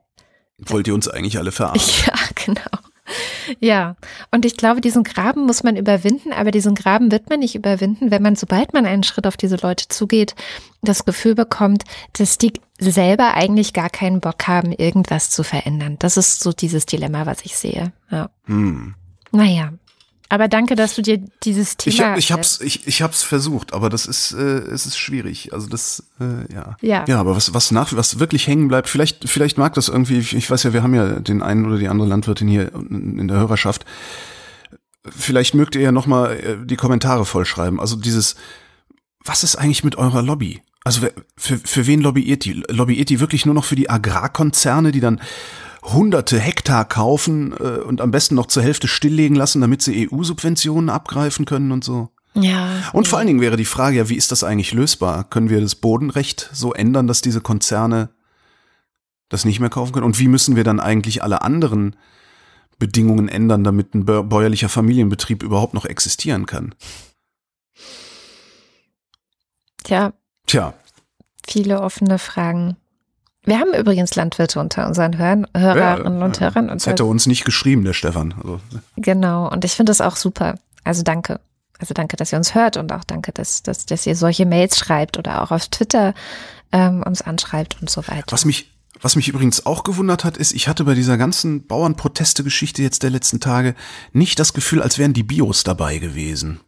Wollt 0.65 0.88
ihr 0.88 0.93
uns 0.93 1.08
eigentlich 1.08 1.38
alle 1.38 1.52
verarschen? 1.52 2.06
ja, 2.13 2.43
genau. 2.45 2.80
Ja, 3.60 3.95
und 4.32 4.45
ich 4.45 4.56
glaube, 4.56 4.82
diesen 4.82 5.04
Graben 5.04 5.45
muss 5.45 5.63
man 5.63 5.76
überwinden, 5.76 6.32
aber 6.32 6.52
diesen 6.52 6.76
Graben 6.76 7.12
wird 7.12 7.30
man 7.30 7.39
nicht 7.39 7.56
überwinden, 7.56 8.12
wenn 8.12 8.22
man, 8.22 8.36
sobald 8.36 8.74
man 8.74 8.86
einen 8.86 9.04
Schritt 9.04 9.26
auf 9.26 9.38
diese 9.38 9.56
Leute 9.56 9.88
zugeht, 9.88 10.36
das 10.82 11.06
Gefühl 11.06 11.36
bekommt, 11.36 11.84
dass 12.13 12.38
die 12.38 12.54
selber 12.80 13.34
eigentlich 13.34 13.74
gar 13.74 13.89
keinen 13.89 14.19
Bock 14.19 14.48
haben, 14.48 14.72
irgendwas 14.72 15.30
zu 15.30 15.43
verändern. 15.43 15.98
Das 16.00 16.17
ist 16.17 16.41
so 16.41 16.52
dieses 16.52 16.86
Dilemma, 16.86 17.26
was 17.26 17.43
ich 17.43 17.58
sehe. 17.58 17.91
Ja. 18.12 18.30
Hm. 18.45 18.95
Naja. 19.32 19.74
Aber 20.30 20.48
danke, 20.48 20.76
dass 20.76 20.94
du 20.94 21.02
dir 21.02 21.18
dieses 21.44 21.76
Thema. 21.76 22.15
Ich, 22.15 22.26
ich 22.26 22.32
hab's, 22.32 22.62
ich, 22.62 22.88
ich 22.88 23.02
hab's 23.02 23.24
versucht, 23.24 23.74
aber 23.74 23.89
das 23.89 24.06
ist, 24.06 24.32
äh, 24.32 24.60
es 24.60 24.86
ist 24.86 24.98
schwierig. 24.98 25.54
Also 25.54 25.68
das, 25.68 26.04
äh, 26.20 26.54
ja. 26.54 26.78
Ja. 26.82 27.06
Ja, 27.08 27.20
aber 27.20 27.36
was, 27.36 27.54
was 27.56 27.72
nach, 27.72 27.94
was 27.96 28.20
wirklich 28.20 28.46
hängen 28.48 28.68
bleibt, 28.68 28.88
vielleicht, 28.88 29.28
vielleicht 29.28 29.58
mag 29.58 29.74
das 29.74 29.89
irgendwie, 29.89 30.20
ich, 30.20 30.36
ich 30.36 30.50
weiß 30.50 30.63
ja, 30.63 30.74
wir 30.74 30.84
haben 30.84 30.94
ja 30.94 31.20
den 31.20 31.42
einen 31.42 31.65
oder 31.65 31.80
die 31.80 31.89
andere 31.89 32.08
Landwirtin 32.08 32.48
hier 32.48 32.72
in 32.74 33.28
der 33.28 33.38
Hörerschaft. 33.38 33.86
Vielleicht 35.04 35.56
mögt 35.56 35.74
ihr 35.76 35.82
ja 35.82 35.92
nochmal 35.92 36.38
äh, 36.38 36.58
die 36.63 36.76
Kommentare 36.76 37.26
vollschreiben. 37.26 37.80
Also 37.80 37.96
dieses, 37.96 38.36
was 39.26 39.44
ist 39.44 39.56
eigentlich 39.56 39.84
mit 39.84 39.98
eurer 39.98 40.22
Lobby? 40.22 40.62
Also 40.84 41.08
für, 41.38 41.58
für 41.58 41.88
wen 41.88 42.02
lobbyiert 42.02 42.46
die? 42.46 42.63
Lobbyiert 42.70 43.10
die 43.10 43.20
wirklich 43.20 43.46
nur 43.46 43.56
noch 43.56 43.65
für 43.65 43.76
die 43.76 43.89
Agrarkonzerne, 43.89 44.92
die 44.92 45.00
dann 45.00 45.20
hunderte 45.84 46.39
Hektar 46.39 46.86
kaufen 46.86 47.54
äh, 47.54 47.80
und 47.80 48.02
am 48.02 48.12
besten 48.12 48.36
noch 48.36 48.48
zur 48.48 48.63
Hälfte 48.63 48.88
stilllegen 48.88 49.36
lassen, 49.36 49.62
damit 49.62 49.82
sie 49.82 50.10
EU-Subventionen 50.12 50.89
abgreifen 50.89 51.46
können 51.46 51.72
und 51.72 51.84
so? 51.84 52.10
Ja. 52.34 52.70
Und 52.94 53.08
vor 53.08 53.18
allen 53.18 53.28
Dingen 53.28 53.42
wäre 53.42 53.58
die 53.58 53.65
Frage 53.65 53.98
ja, 53.98 54.10
wie 54.10 54.15
ist 54.15 54.32
das 54.32 54.44
eigentlich 54.44 54.74
lösbar? 54.74 55.24
Können 55.24 55.50
wir 55.50 55.62
das 55.62 55.76
Bodenrecht 55.76 56.50
so 56.54 56.74
ändern, 56.74 57.08
dass 57.08 57.22
diese 57.22 57.42
Konzerne 57.42 58.10
das 59.30 59.46
nicht 59.46 59.60
mehr 59.60 59.70
kaufen 59.70 59.94
können? 59.94 60.06
Und 60.06 60.20
wie 60.20 60.28
müssen 60.28 60.56
wir 60.56 60.63
dann 60.63 60.80
eigentlich 60.80 61.24
alle 61.24 61.42
anderen 61.42 61.96
Bedingungen 62.78 63.28
ändern, 63.28 63.63
damit 63.63 63.94
ein 63.94 64.06
bäu- 64.06 64.24
bäuerlicher 64.24 64.70
Familienbetrieb 64.70 65.44
überhaupt 65.44 65.74
noch 65.74 65.86
existieren 65.86 66.46
kann? 66.46 66.76
Tja, 69.84 70.13
Tja, 70.46 70.74
viele 71.48 71.82
offene 71.82 72.20
Fragen. 72.20 72.76
Wir 73.50 73.60
haben 73.60 73.74
übrigens 73.74 74.14
Landwirte 74.14 74.60
unter 74.60 74.86
unseren 74.86 75.18
Hörern, 75.18 75.48
Hörerinnen 75.58 76.22
und 76.22 76.40
Hörern. 76.40 76.68
Das 76.68 76.86
hätte 76.86 77.06
uns 77.06 77.26
nicht 77.26 77.46
geschrieben, 77.46 77.84
der 77.84 77.94
Stefan. 77.94 78.36
Also, 78.38 78.60
Genau, 78.96 79.50
und 79.50 79.66
ich 79.66 79.72
finde 79.72 79.90
das 79.90 80.02
auch 80.02 80.16
super. 80.16 80.60
Also 80.84 81.02
danke. 81.02 81.40
Also 81.80 81.96
danke, 81.96 82.16
dass 82.16 82.32
ihr 82.32 82.38
uns 82.38 82.54
hört 82.54 82.78
und 82.78 82.92
auch 82.92 83.04
danke, 83.04 83.32
dass, 83.32 83.64
dass, 83.64 83.88
dass 83.88 84.06
ihr 84.06 84.16
solche 84.16 84.46
Mails 84.46 84.78
schreibt 84.78 85.18
oder 85.18 85.42
auch 85.42 85.50
auf 85.50 85.68
Twitter 85.68 86.14
ähm, 86.72 87.02
uns 87.02 87.24
anschreibt 87.24 87.78
und 87.82 87.90
so 87.90 88.08
weiter. 88.08 88.26
was 88.30 88.46
mich 88.46 88.70
was 89.02 89.16
mich 89.16 89.30
übrigens 89.30 89.66
auch 89.66 89.84
gewundert 89.84 90.26
hat, 90.26 90.36
ist, 90.36 90.52
ich 90.52 90.68
hatte 90.68 90.84
bei 90.84 90.94
dieser 90.94 91.18
ganzen 91.18 91.66
Bauernproteste-Geschichte 91.66 92.82
jetzt 92.82 93.02
der 93.02 93.10
letzten 93.10 93.40
Tage 93.40 93.74
nicht 94.12 94.40
das 94.40 94.52
Gefühl, 94.52 94.82
als 94.82 94.98
wären 94.98 95.14
die 95.14 95.24
Bios 95.24 95.64
dabei 95.64 96.00
gewesen. 96.00 96.60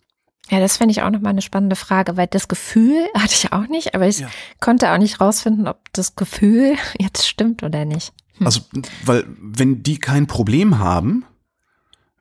Ja, 0.52 0.60
das 0.60 0.78
fände 0.78 0.92
ich 0.92 1.02
auch 1.02 1.10
nochmal 1.10 1.32
eine 1.32 1.42
spannende 1.42 1.76
Frage, 1.78 2.18
weil 2.18 2.28
das 2.28 2.48
Gefühl 2.50 3.08
hatte 3.16 3.34
ich 3.34 3.54
auch 3.54 3.68
nicht, 3.68 3.96
aber 3.96 4.08
ich 4.08 4.20
Ja. 4.20 4.30
konnte 4.60 4.92
auch 4.92 4.98
nicht 4.98 5.20
rausfinden, 5.22 5.68
ob 5.68 5.92
das 5.94 6.16
Gefühl 6.16 6.76
jetzt 7.00 7.26
stimmt 7.28 7.64
oder 7.64 7.86
nicht. 7.86 8.14
Also, 8.44 8.62
weil 9.06 9.26
wenn 9.40 9.82
die 9.84 9.98
kein 10.00 10.28
Problem 10.28 10.80
haben, 10.80 11.26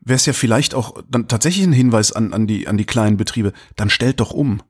wäre 0.00 0.16
es 0.16 0.26
ja 0.26 0.32
vielleicht 0.32 0.74
auch 0.74 0.94
dann 1.08 1.28
tatsächlich 1.28 1.64
ein 1.66 1.72
Hinweis 1.72 2.12
an, 2.12 2.32
an, 2.32 2.46
die, 2.46 2.68
an 2.68 2.76
die 2.78 2.84
kleinen 2.86 3.16
Betriebe, 3.16 3.52
dann 3.76 3.90
stellt 3.90 4.20
doch 4.20 4.30
um. 4.30 4.62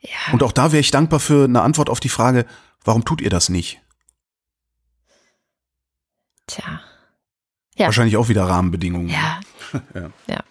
Ja, 0.00 0.32
Und 0.32 0.42
auch 0.42 0.52
da 0.52 0.70
wäre 0.72 0.80
ich 0.80 0.90
dankbar 0.90 1.18
für 1.18 1.44
eine 1.44 1.62
Antwort 1.62 1.88
auf 1.90 1.98
die 1.98 2.08
Frage, 2.10 2.44
warum 2.84 3.04
tut 3.04 3.20
ihr 3.20 3.30
das 3.30 3.48
nicht? 3.48 3.80
tja. 6.46 6.80
Ja. 7.76 7.86
Wahrscheinlich 7.86 8.16
auch 8.16 8.28
wieder 8.28 8.44
Rahmenbedingungen. 8.44 9.08
Ja. 9.08 9.40
Ja. 9.94 10.10
ja. 10.28 10.44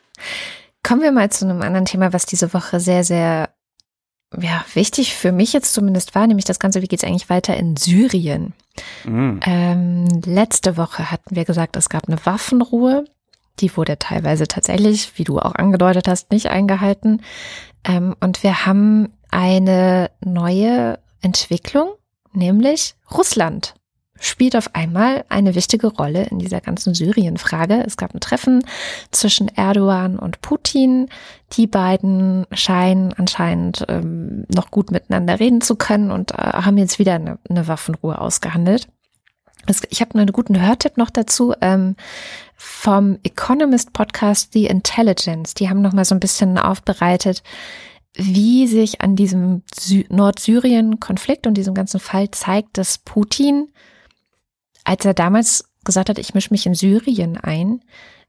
Kommen 0.86 1.02
wir 1.02 1.12
mal 1.12 1.32
zu 1.32 1.46
einem 1.46 1.64
anderen 1.64 1.86
Thema, 1.86 2.14
was 2.14 2.28
diese 2.28 2.54
Woche 2.54 2.80
sehr, 2.80 3.04
sehr 3.04 3.50
ja, 4.40 4.64
wichtig 4.76 5.16
für 5.16 5.32
mich 5.32 5.52
jetzt 5.52 5.74
zumindest 5.74 6.14
war, 6.14 6.28
nämlich 6.28 6.46
das 6.46 6.60
Ganze, 6.60 6.84
wie 6.84 6.88
geht 6.88 7.02
es 7.02 7.08
eigentlich 7.08 7.30
weiter 7.30 7.58
in 7.58 7.76
Syrien? 7.76 8.54
Mhm. 9.04 9.40
Ähm, 9.44 10.22
letzte 10.26 10.78
Woche 10.78 11.10
hatten 11.10 11.36
wir 11.36 11.44
gesagt, 11.44 11.76
es 11.76 11.90
gab 11.90 12.08
eine 12.08 12.24
Waffenruhe. 12.24 13.06
Die 13.60 13.76
wurde 13.76 13.98
teilweise 13.98 14.48
tatsächlich, 14.48 15.18
wie 15.18 15.24
du 15.24 15.40
auch 15.40 15.56
angedeutet 15.56 16.08
hast, 16.08 16.32
nicht 16.32 16.52
eingehalten. 16.52 17.24
Ähm, 17.84 18.16
und 18.20 18.44
wir 18.44 18.68
haben 18.68 19.14
eine 19.32 20.12
neue 20.24 21.00
Entwicklung, 21.22 21.90
nämlich 22.32 22.94
Russland 23.12 23.74
spielt 24.20 24.56
auf 24.56 24.74
einmal 24.74 25.26
eine 25.30 25.56
wichtige 25.56 25.88
Rolle 25.88 26.24
in 26.26 26.40
dieser 26.40 26.62
ganzen 26.62 26.94
Syrien-Frage. 26.94 27.84
Es 27.86 27.98
gab 27.98 28.14
ein 28.14 28.22
Treffen 28.22 28.64
zwischen 29.12 29.50
Erdogan 29.50 30.18
und 30.18 30.42
Putin. 30.42 31.10
Die 31.54 31.68
beiden 31.68 32.46
scheinen 32.52 33.14
anscheinend 33.14 33.86
ähm, 33.90 34.46
noch 34.54 34.72
gut 34.72 34.92
miteinander 34.92 35.40
reden 35.40 35.62
zu 35.62 35.76
können 35.76 36.12
und 36.12 36.32
äh, 36.32 36.36
haben 36.36 36.78
jetzt 36.78 36.98
wieder 36.98 37.16
eine, 37.16 37.40
eine 37.50 37.68
Waffenruhe 37.68 38.20
ausgehandelt. 38.20 38.88
Es, 39.68 39.82
ich 39.90 40.02
habe 40.02 40.18
einen 40.18 40.32
guten 40.32 40.62
Hörtipp 40.62 40.98
noch 40.98 41.10
dazu 41.10 41.54
ähm, 41.62 41.96
vom 42.56 43.20
Economist 43.24 43.94
Podcast 43.94 44.54
The 44.54 44.68
Intelligence. 44.68 45.56
Die 45.56 45.70
haben 45.70 45.82
noch 45.82 45.94
mal 45.94 46.06
so 46.06 46.16
ein 46.16 46.20
bisschen 46.20 46.58
aufbereitet, 46.58 47.44
wie 48.14 48.68
sich 48.68 49.02
an 49.02 49.16
diesem 49.16 49.64
Sy 49.74 50.06
Nordsyrien-Konflikt 50.10 51.48
und 51.48 51.56
diesem 51.56 51.74
ganzen 51.74 52.00
Fall 52.00 52.32
zeigt, 52.32 52.78
dass 52.78 52.98
Putin, 52.98 53.68
als 54.86 55.04
er 55.04 55.14
damals 55.14 55.66
gesagt 55.84 56.10
hat, 56.10 56.18
ich 56.18 56.34
mische 56.34 56.52
mich 56.52 56.66
in 56.66 56.74
Syrien 56.76 57.38
ein, 57.38 57.82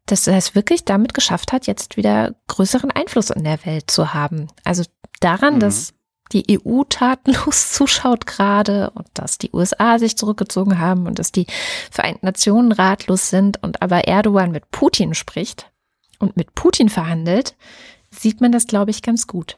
dass 0.06 0.26
er 0.26 0.36
es 0.36 0.54
wirklich 0.54 0.84
damit 0.84 1.14
geschafft 1.14 1.52
hat, 1.52 1.66
jetzt 1.66 1.96
wieder 1.96 2.34
größeren 2.48 2.90
Einfluss 2.90 3.30
in 3.30 3.44
der 3.44 3.64
Welt 3.64 3.90
zu 3.90 4.14
haben. 4.14 4.48
Also 4.64 4.82
daran, 5.20 5.56
Mhm. 5.56 5.60
dass 5.60 5.94
die 6.32 6.60
EU 6.60 6.82
tatenlos 6.88 7.70
zuschaut 7.72 8.26
gerade 8.26 8.90
und 8.90 9.06
dass 9.14 9.38
die 9.38 9.50
USA 9.52 9.98
sich 9.98 10.16
zurückgezogen 10.16 10.78
haben 10.78 11.06
und 11.06 11.18
dass 11.18 11.32
die 11.32 11.46
Vereinten 11.90 12.26
Nationen 12.26 12.72
ratlos 12.72 13.30
sind 13.30 13.62
und 13.62 13.82
aber 13.82 14.06
Erdogan 14.08 14.50
mit 14.50 14.70
Putin 14.70 15.14
spricht 15.14 15.70
und 16.18 16.36
mit 16.36 16.54
Putin 16.54 16.88
verhandelt, 16.88 17.54
sieht 18.10 18.40
man 18.40 18.52
das, 18.52 18.66
glaube 18.66 18.90
ich, 18.90 19.02
ganz 19.02 19.26
gut. 19.26 19.56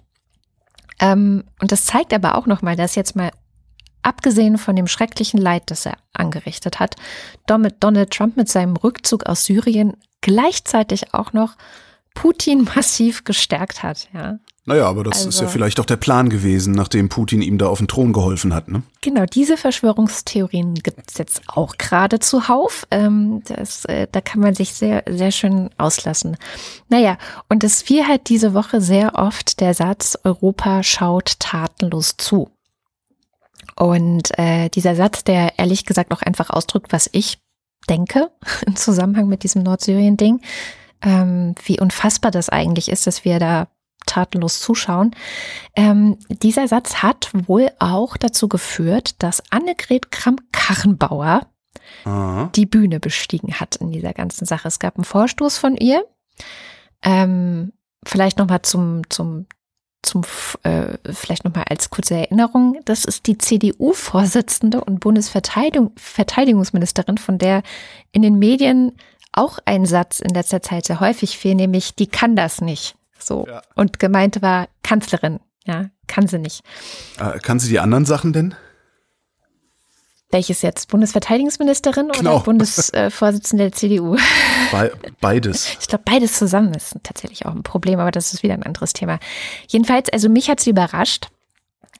Ähm, 1.00 1.44
und 1.60 1.72
das 1.72 1.86
zeigt 1.86 2.12
aber 2.12 2.36
auch 2.36 2.46
nochmal, 2.46 2.76
dass 2.76 2.94
jetzt 2.96 3.16
mal 3.16 3.30
abgesehen 4.02 4.58
von 4.58 4.76
dem 4.76 4.86
schrecklichen 4.86 5.40
Leid, 5.40 5.64
das 5.66 5.86
er 5.86 5.96
angerichtet 6.12 6.80
hat, 6.80 6.96
Donald 7.46 7.76
Donald 7.80 8.10
Trump 8.10 8.36
mit 8.36 8.48
seinem 8.48 8.76
Rückzug 8.76 9.26
aus 9.26 9.44
Syrien 9.44 9.94
gleichzeitig 10.20 11.14
auch 11.14 11.32
noch 11.32 11.56
Putin 12.14 12.68
massiv 12.76 13.24
gestärkt 13.24 13.82
hat, 13.82 14.08
ja. 14.12 14.38
Naja, 14.64 14.86
aber 14.86 15.02
das 15.02 15.24
ist 15.24 15.36
ja 15.40 15.46
Also- 15.46 15.52
vielleicht 15.52 15.80
auch 15.80 15.86
der 15.86 15.96
Plan 15.96 16.28
gewesen, 16.28 16.74
nachdem 16.74 17.08
Putin 17.08 17.40
ihm 17.40 17.56
da 17.56 17.68
auf 17.68 17.78
den 17.78 17.88
Thron 17.88 18.12
geholfen 18.12 18.52
hat, 18.54 18.68
ne? 18.68 18.82
Genau, 19.00 19.24
diese 19.24 19.56
Verschwörungstheorien 19.56 20.74
gibt 20.74 21.10
es 21.10 21.16
jetzt 21.16 21.40
auch 21.46 21.78
gerade 21.78 22.18
zuhauf. 22.18 22.86
Ähm, 22.90 23.42
das, 23.46 23.86
äh, 23.86 24.06
da 24.12 24.20
kann 24.20 24.42
man 24.42 24.54
sich 24.54 24.74
sehr, 24.74 25.04
sehr 25.08 25.30
schön 25.30 25.70
auslassen. 25.78 26.36
Naja, 26.90 27.16
und 27.48 27.64
es 27.64 27.80
fiel 27.80 28.06
halt 28.06 28.28
diese 28.28 28.52
Woche 28.52 28.82
sehr 28.82 29.14
oft 29.14 29.60
der 29.60 29.72
Satz, 29.72 30.18
Europa 30.22 30.82
schaut 30.82 31.38
tatenlos 31.38 32.16
zu. 32.18 32.50
Und 33.78 34.36
äh, 34.38 34.68
dieser 34.70 34.96
Satz, 34.96 35.22
der 35.22 35.58
ehrlich 35.58 35.84
gesagt 35.84 36.12
auch 36.12 36.22
einfach 36.22 36.50
ausdrückt, 36.50 36.92
was 36.92 37.08
ich 37.12 37.38
denke 37.88 38.30
im 38.66 38.76
Zusammenhang 38.76 39.28
mit 39.28 39.44
diesem 39.44 39.62
Nordsyrien-Ding, 39.62 40.40
ähm, 41.02 41.54
wie 41.64 41.78
unfassbar 41.78 42.30
das 42.30 42.48
eigentlich 42.48 42.90
ist, 42.90 43.06
dass 43.06 43.24
wir 43.24 43.38
da 43.38 43.68
tatenlos 44.06 44.60
zuschauen. 44.60 45.14
Ähm, 45.76 46.18
dieser 46.28 46.66
Satz 46.66 46.96
hat 46.96 47.30
wohl 47.46 47.70
auch 47.78 48.16
dazu 48.16 48.48
geführt, 48.48 49.22
dass 49.22 49.42
Annegret 49.50 50.10
Kramp-Karrenbauer 50.10 51.46
Aha. 52.04 52.50
die 52.54 52.66
Bühne 52.66 53.00
bestiegen 53.00 53.54
hat 53.54 53.76
in 53.76 53.92
dieser 53.92 54.12
ganzen 54.12 54.44
Sache. 54.44 54.66
Es 54.66 54.78
gab 54.78 54.96
einen 54.96 55.04
Vorstoß 55.04 55.58
von 55.58 55.76
ihr. 55.76 56.04
Ähm, 57.02 57.72
vielleicht 58.04 58.38
nochmal 58.38 58.62
zum, 58.62 59.02
zum, 59.10 59.46
zum, 60.02 60.22
äh, 60.62 60.96
vielleicht 61.12 61.44
nochmal 61.44 61.64
als 61.68 61.90
kurze 61.90 62.14
Erinnerung. 62.14 62.80
Das 62.84 63.04
ist 63.04 63.26
die 63.26 63.38
CDU-Vorsitzende 63.38 64.82
und 64.82 65.00
Bundesverteidigungsministerin, 65.00 67.18
von 67.18 67.38
der 67.38 67.62
in 68.12 68.22
den 68.22 68.38
Medien 68.38 68.92
auch 69.32 69.58
ein 69.64 69.86
Satz 69.86 70.20
in 70.20 70.30
letzter 70.30 70.62
Zeit 70.62 70.86
sehr 70.86 71.00
häufig 71.00 71.38
fiel, 71.38 71.54
nämlich 71.54 71.94
die 71.94 72.06
kann 72.06 72.36
das 72.36 72.60
nicht. 72.60 72.96
So. 73.18 73.46
Ja. 73.46 73.62
Und 73.74 73.98
gemeint 73.98 74.42
war 74.42 74.68
Kanzlerin. 74.82 75.40
Ja, 75.66 75.90
kann 76.06 76.26
sie 76.26 76.38
nicht. 76.38 76.62
Äh, 77.18 77.38
kann 77.40 77.58
sie 77.58 77.68
die 77.68 77.80
anderen 77.80 78.06
Sachen 78.06 78.32
denn? 78.32 78.54
Welches 80.30 80.60
jetzt? 80.60 80.88
Bundesverteidigungsministerin 80.88 82.08
genau. 82.08 82.36
oder 82.36 82.44
Bundesvorsitzende 82.44 83.64
der 83.64 83.72
CDU? 83.72 84.16
Be 84.70 84.92
beides. 85.20 85.76
Ich 85.80 85.88
glaube, 85.88 86.04
beides 86.04 86.34
zusammen 86.34 86.74
ist 86.74 86.96
tatsächlich 87.02 87.46
auch 87.46 87.54
ein 87.54 87.62
Problem, 87.62 87.98
aber 87.98 88.10
das 88.10 88.34
ist 88.34 88.42
wieder 88.42 88.52
ein 88.54 88.62
anderes 88.62 88.92
Thema. 88.92 89.18
Jedenfalls, 89.68 90.10
also 90.10 90.28
mich 90.28 90.50
hat 90.50 90.60
sie 90.60 90.70
überrascht, 90.70 91.28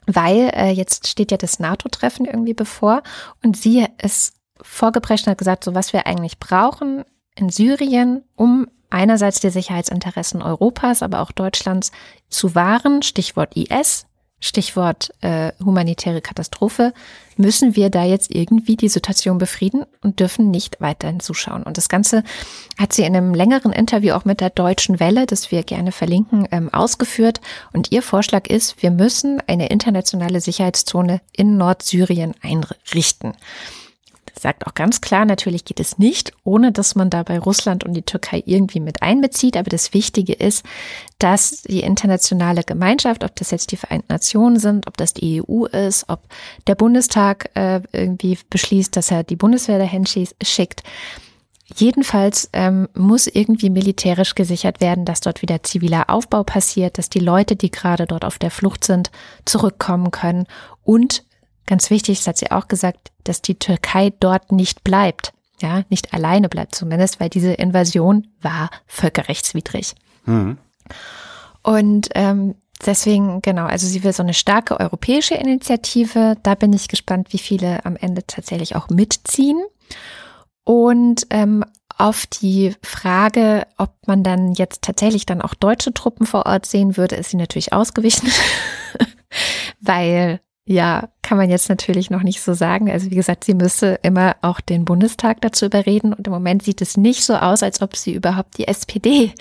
weil 0.06 0.50
äh, 0.54 0.70
jetzt 0.70 1.06
steht 1.06 1.30
ja 1.30 1.38
das 1.38 1.58
NATO-Treffen 1.58 2.26
irgendwie 2.26 2.54
bevor 2.54 3.02
und 3.42 3.56
sie 3.56 3.86
ist 4.02 4.34
vorgeprescht 4.60 5.26
und 5.26 5.30
hat 5.30 5.38
gesagt, 5.38 5.64
so 5.64 5.74
was 5.74 5.94
wir 5.94 6.06
eigentlich 6.06 6.38
brauchen 6.38 7.04
in 7.34 7.48
Syrien, 7.48 8.24
um 8.34 8.68
einerseits 8.90 9.40
die 9.40 9.50
Sicherheitsinteressen 9.50 10.42
Europas, 10.42 11.02
aber 11.02 11.20
auch 11.20 11.32
Deutschlands 11.32 11.92
zu 12.28 12.54
wahren, 12.54 13.02
Stichwort 13.02 13.56
IS, 13.56 14.07
Stichwort 14.40 15.12
äh, 15.20 15.52
humanitäre 15.64 16.20
Katastrophe, 16.20 16.92
müssen 17.36 17.76
wir 17.76 17.90
da 17.90 18.04
jetzt 18.04 18.34
irgendwie 18.34 18.76
die 18.76 18.88
Situation 18.88 19.38
befrieden 19.38 19.84
und 20.02 20.20
dürfen 20.20 20.50
nicht 20.50 20.80
weiterhin 20.80 21.20
zuschauen. 21.20 21.62
Und 21.62 21.76
das 21.76 21.88
Ganze 21.88 22.22
hat 22.78 22.92
sie 22.92 23.02
in 23.02 23.16
einem 23.16 23.34
längeren 23.34 23.72
Interview 23.72 24.14
auch 24.14 24.24
mit 24.24 24.40
der 24.40 24.50
Deutschen 24.50 25.00
Welle, 25.00 25.26
das 25.26 25.50
wir 25.50 25.62
gerne 25.62 25.92
verlinken, 25.92 26.46
ähm, 26.50 26.72
ausgeführt. 26.72 27.40
Und 27.72 27.92
ihr 27.92 28.02
Vorschlag 28.02 28.46
ist, 28.48 28.82
wir 28.82 28.90
müssen 28.90 29.42
eine 29.46 29.68
internationale 29.68 30.40
Sicherheitszone 30.40 31.20
in 31.32 31.56
Nordsyrien 31.56 32.34
einrichten 32.42 33.34
sagt 34.38 34.66
auch 34.66 34.74
ganz 34.74 35.00
klar, 35.00 35.24
natürlich 35.24 35.64
geht 35.64 35.80
es 35.80 35.98
nicht, 35.98 36.32
ohne 36.44 36.72
dass 36.72 36.94
man 36.94 37.10
dabei 37.10 37.38
Russland 37.38 37.84
und 37.84 37.94
die 37.94 38.02
Türkei 38.02 38.42
irgendwie 38.46 38.80
mit 38.80 39.02
einbezieht. 39.02 39.56
Aber 39.56 39.70
das 39.70 39.94
Wichtige 39.94 40.32
ist, 40.32 40.64
dass 41.18 41.62
die 41.62 41.80
internationale 41.80 42.62
Gemeinschaft, 42.62 43.24
ob 43.24 43.34
das 43.36 43.50
jetzt 43.50 43.72
die 43.72 43.76
Vereinten 43.76 44.12
Nationen 44.12 44.58
sind, 44.58 44.86
ob 44.86 44.96
das 44.96 45.14
die 45.14 45.42
EU 45.42 45.64
ist, 45.66 46.08
ob 46.08 46.20
der 46.66 46.74
Bundestag 46.74 47.50
äh, 47.54 47.80
irgendwie 47.92 48.38
beschließt, 48.50 48.96
dass 48.96 49.10
er 49.10 49.24
die 49.24 49.36
Bundeswehr 49.36 49.78
dahin 49.78 50.06
schickt, 50.06 50.82
Jedenfalls 51.76 52.48
ähm, 52.54 52.88
muss 52.94 53.26
irgendwie 53.26 53.68
militärisch 53.68 54.34
gesichert 54.34 54.80
werden, 54.80 55.04
dass 55.04 55.20
dort 55.20 55.42
wieder 55.42 55.62
ziviler 55.62 56.08
Aufbau 56.08 56.42
passiert, 56.42 56.96
dass 56.96 57.10
die 57.10 57.20
Leute, 57.20 57.56
die 57.56 57.70
gerade 57.70 58.06
dort 58.06 58.24
auf 58.24 58.38
der 58.38 58.50
Flucht 58.50 58.84
sind, 58.84 59.10
zurückkommen 59.44 60.10
können 60.10 60.46
und 60.82 61.24
Ganz 61.68 61.90
wichtig, 61.90 62.16
das 62.16 62.26
hat 62.26 62.38
sie 62.38 62.50
auch 62.50 62.66
gesagt, 62.66 63.10
dass 63.28 63.42
die 63.42 63.58
Türkei 63.58 64.12
dort 64.20 64.52
nicht 64.52 64.84
bleibt. 64.84 65.32
Ja, 65.60 65.82
nicht 65.88 66.14
alleine 66.14 66.48
bleibt 66.48 66.74
zumindest, 66.74 67.18
weil 67.18 67.28
diese 67.28 67.52
Invasion 67.52 68.28
war 68.40 68.70
völkerrechtswidrig. 68.86 69.94
Mhm. 70.24 70.56
Und 71.62 72.08
ähm, 72.14 72.54
deswegen, 72.86 73.42
genau, 73.42 73.66
also 73.66 73.86
sie 73.86 74.04
will 74.04 74.12
so 74.12 74.22
eine 74.22 74.34
starke 74.34 74.78
europäische 74.78 75.34
Initiative. 75.34 76.36
Da 76.42 76.54
bin 76.54 76.72
ich 76.72 76.88
gespannt, 76.88 77.32
wie 77.32 77.38
viele 77.38 77.84
am 77.84 77.96
Ende 77.96 78.24
tatsächlich 78.26 78.76
auch 78.76 78.88
mitziehen. 78.88 79.60
Und 80.64 81.26
ähm, 81.30 81.64
auf 81.96 82.26
die 82.26 82.74
Frage, 82.82 83.66
ob 83.76 83.90
man 84.06 84.22
dann 84.22 84.52
jetzt 84.52 84.82
tatsächlich 84.82 85.26
dann 85.26 85.42
auch 85.42 85.54
deutsche 85.54 85.92
Truppen 85.92 86.26
vor 86.26 86.46
Ort 86.46 86.66
sehen 86.66 86.96
würde, 86.96 87.16
ist 87.16 87.30
sie 87.30 87.36
natürlich 87.36 87.72
ausgewichen, 87.72 88.30
weil 89.80 90.40
ja, 90.70 91.08
kann 91.22 91.38
man 91.38 91.48
jetzt 91.48 91.70
natürlich 91.70 92.10
noch 92.10 92.22
nicht 92.22 92.42
so 92.42 92.52
sagen. 92.52 92.90
Also 92.90 93.10
wie 93.10 93.14
gesagt, 93.14 93.44
sie 93.44 93.54
müsste 93.54 93.98
immer 94.02 94.36
auch 94.42 94.60
den 94.60 94.84
Bundestag 94.84 95.40
dazu 95.40 95.64
überreden. 95.64 96.12
Und 96.12 96.26
im 96.26 96.32
Moment 96.32 96.62
sieht 96.62 96.82
es 96.82 96.98
nicht 96.98 97.24
so 97.24 97.36
aus, 97.36 97.62
als 97.62 97.80
ob 97.80 97.96
sie 97.96 98.12
überhaupt 98.12 98.58
die 98.58 98.68
SPD 98.68 99.32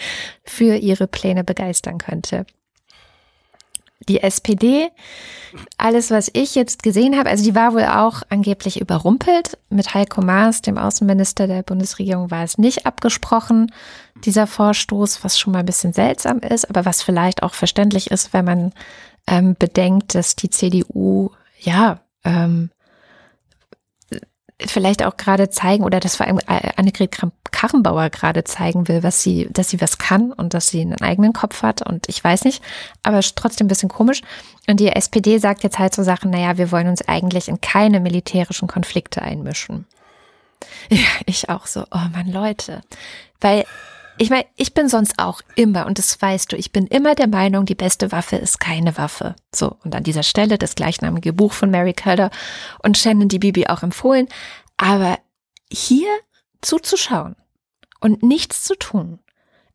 für 0.45 0.77
ihre 0.77 1.05
Pläne 1.05 1.43
begeistern 1.43 1.97
könnte. 1.97 2.45
Die 4.07 4.21
SPD, 4.23 4.87
alles, 5.77 6.11
was 6.11 6.31
ich 6.31 6.55
jetzt 6.55 6.81
gesehen 6.81 7.17
habe, 7.17 7.29
also 7.29 7.43
die 7.43 7.55
war 7.55 7.73
wohl 7.73 7.83
auch 7.83 8.21
angeblich 8.29 8.79
überrumpelt. 8.79 9.57
Mit 9.69 9.93
Heiko 9.93 10.21
Maas, 10.21 10.61
dem 10.61 10.77
Außenminister 10.77 11.45
der 11.47 11.61
Bundesregierung, 11.61 12.31
war 12.31 12.45
es 12.45 12.57
nicht 12.57 12.85
abgesprochen, 12.85 13.69
dieser 14.23 14.47
Vorstoß, 14.47 15.25
was 15.25 15.37
schon 15.37 15.51
mal 15.51 15.59
ein 15.59 15.65
bisschen 15.65 15.91
seltsam 15.91 16.39
ist, 16.39 16.69
aber 16.69 16.85
was 16.85 17.03
vielleicht 17.03 17.43
auch 17.43 17.53
verständlich 17.53 18.11
ist, 18.11 18.31
wenn 18.31 18.45
man 18.45 18.71
ähm, 19.27 19.55
bedenkt, 19.57 20.15
dass 20.15 20.35
die 20.35 20.49
CDU 20.49 21.31
ja 21.59 21.99
ähm, 22.23 22.69
vielleicht 24.59 25.03
auch 25.03 25.17
gerade 25.17 25.49
zeigen 25.49 25.83
oder 25.83 25.99
dass 25.99 26.15
vor 26.15 26.25
allem 26.25 26.39
Annegret 26.47 27.15
Karrenbauer 27.51 28.09
gerade 28.09 28.43
zeigen 28.43 28.87
will, 28.87 29.03
was 29.03 29.21
sie, 29.21 29.47
dass 29.51 29.69
sie 29.69 29.79
was 29.81 29.99
kann 29.99 30.31
und 30.31 30.53
dass 30.53 30.69
sie 30.69 30.81
einen 30.81 31.01
eigenen 31.01 31.33
Kopf 31.33 31.61
hat 31.61 31.83
und 31.83 32.09
ich 32.09 32.23
weiß 32.23 32.43
nicht, 32.43 32.63
aber 33.03 33.19
trotzdem 33.21 33.65
ein 33.65 33.69
bisschen 33.69 33.89
komisch. 33.89 34.21
Und 34.67 34.79
die 34.79 34.89
SPD 34.89 35.37
sagt 35.37 35.63
jetzt 35.63 35.79
halt 35.79 35.93
so 35.93 36.03
Sachen, 36.03 36.31
naja, 36.31 36.57
wir 36.57 36.71
wollen 36.71 36.87
uns 36.87 37.07
eigentlich 37.07 37.47
in 37.47 37.61
keine 37.61 37.99
militärischen 37.99 38.67
Konflikte 38.67 39.21
einmischen. 39.21 39.85
Ja, 40.89 41.07
ich 41.25 41.49
auch 41.49 41.67
so, 41.67 41.83
oh 41.91 42.07
man, 42.13 42.31
Leute. 42.31 42.81
Weil 43.41 43.65
ich 44.17 44.29
meine, 44.29 44.45
ich 44.55 44.73
bin 44.73 44.89
sonst 44.89 45.19
auch 45.19 45.41
immer, 45.55 45.85
und 45.85 45.97
das 45.97 46.21
weißt 46.21 46.51
du, 46.51 46.55
ich 46.55 46.71
bin 46.71 46.87
immer 46.87 47.15
der 47.15 47.27
Meinung, 47.27 47.65
die 47.65 47.75
beste 47.75 48.11
Waffe 48.11 48.35
ist 48.37 48.59
keine 48.59 48.97
Waffe. 48.97 49.35
So, 49.53 49.77
und 49.83 49.95
an 49.95 50.03
dieser 50.03 50.23
Stelle 50.23 50.57
das 50.57 50.75
gleichnamige 50.75 51.33
Buch 51.33 51.53
von 51.53 51.71
Mary 51.71 51.93
Calder 51.93 52.31
und 52.83 52.97
Shannon 52.97 53.29
die 53.29 53.39
Bibi 53.39 53.67
auch 53.67 53.83
empfohlen. 53.83 54.27
Aber 54.77 55.19
hier 55.71 56.07
zuzuschauen 56.61 57.35
und 57.99 58.23
nichts 58.23 58.63
zu 58.63 58.75
tun, 58.75 59.19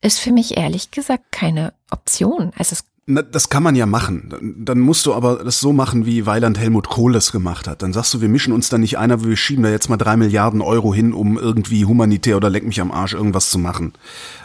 ist 0.01 0.19
für 0.19 0.33
mich 0.33 0.57
ehrlich 0.57 0.91
gesagt 0.91 1.31
keine 1.33 1.73
Option. 1.91 2.53
Also 2.59 2.73
es 2.73 2.85
na, 3.05 3.23
das 3.23 3.49
kann 3.49 3.65
man 3.65 3.75
ja 3.75 3.85
machen. 3.85 4.57
Dann 4.59 4.79
musst 4.79 5.07
du 5.07 5.15
aber 5.15 5.43
das 5.43 5.59
so 5.59 5.73
machen, 5.73 6.07
wie 6.07 6.25
Weiland 6.25 6.59
Helmut 6.59 6.89
Kohl 6.89 7.13
das 7.13 7.33
gemacht 7.33 7.67
hat. 7.67 7.83
Dann 7.83 7.93
sagst 7.93 8.15
du, 8.15 8.21
wir 8.21 8.29
mischen 8.29 8.53
uns 8.53 8.69
da 8.69 8.79
nicht 8.79 8.97
einer, 8.97 9.25
wir 9.25 9.37
schieben 9.37 9.65
da 9.65 9.71
jetzt 9.71 9.89
mal 9.89 9.97
drei 9.97 10.17
Milliarden 10.17 10.61
Euro 10.61 10.95
hin, 10.95 11.13
um 11.13 11.37
irgendwie 11.37 11.85
humanitär 11.85 12.37
oder 12.37 12.49
leck 12.49 12.65
mich 12.65 12.81
am 12.81 12.93
Arsch 12.93 13.15
irgendwas 13.15 13.51
zu 13.51 13.59
machen. 13.59 13.93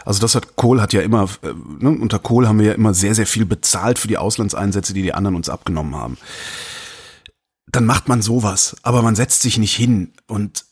Also 0.04 0.20
das 0.20 0.34
hat 0.34 0.56
Kohl 0.56 0.80
hat 0.80 0.92
ja 0.92 1.02
immer, 1.02 1.28
äh, 1.42 1.52
ne, 1.78 1.90
unter 1.90 2.18
Kohl 2.18 2.48
haben 2.48 2.58
wir 2.58 2.66
ja 2.66 2.72
immer 2.72 2.94
sehr, 2.94 3.14
sehr 3.14 3.26
viel 3.26 3.46
bezahlt 3.46 4.00
für 4.00 4.08
die 4.08 4.18
Auslandseinsätze, 4.18 4.92
die 4.92 5.02
die 5.02 5.14
anderen 5.14 5.36
uns 5.36 5.48
abgenommen 5.48 5.94
haben. 5.94 6.18
Dann 7.70 7.86
macht 7.86 8.08
man 8.08 8.22
sowas, 8.22 8.76
aber 8.82 9.02
man 9.02 9.14
setzt 9.14 9.42
sich 9.42 9.58
nicht 9.58 9.76
hin 9.76 10.12
und 10.26 10.64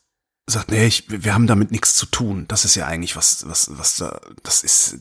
sagt, 0.49 0.71
nee, 0.71 0.87
ich, 0.87 1.05
wir 1.09 1.35
haben 1.35 1.49
damit 1.49 1.73
nichts 1.73 1.95
zu 1.95 2.07
tun. 2.07 2.45
Das 2.47 2.65
ist 2.65 2.77
ja 2.77 2.87
eigentlich 2.87 3.17
was, 3.17 3.49
was, 3.49 3.69
was 3.73 3.97
da, 3.97 4.21
das 4.45 4.63
ist, 4.63 5.01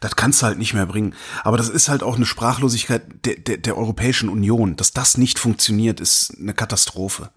das 0.00 0.16
kannst 0.16 0.40
du 0.40 0.46
halt 0.46 0.58
nicht 0.58 0.72
mehr 0.72 0.86
bringen. 0.86 1.14
Aber 1.44 1.58
das 1.58 1.68
ist 1.68 1.90
halt 1.90 2.02
auch 2.02 2.16
eine 2.16 2.24
Sprachlosigkeit 2.24 3.02
der, 3.26 3.36
der, 3.36 3.58
der 3.58 3.76
Europäischen 3.76 4.30
Union. 4.30 4.76
Dass 4.76 4.92
das 4.92 5.18
nicht 5.18 5.38
funktioniert, 5.38 6.00
ist 6.00 6.36
eine 6.40 6.54
Katastrophe. 6.54 7.30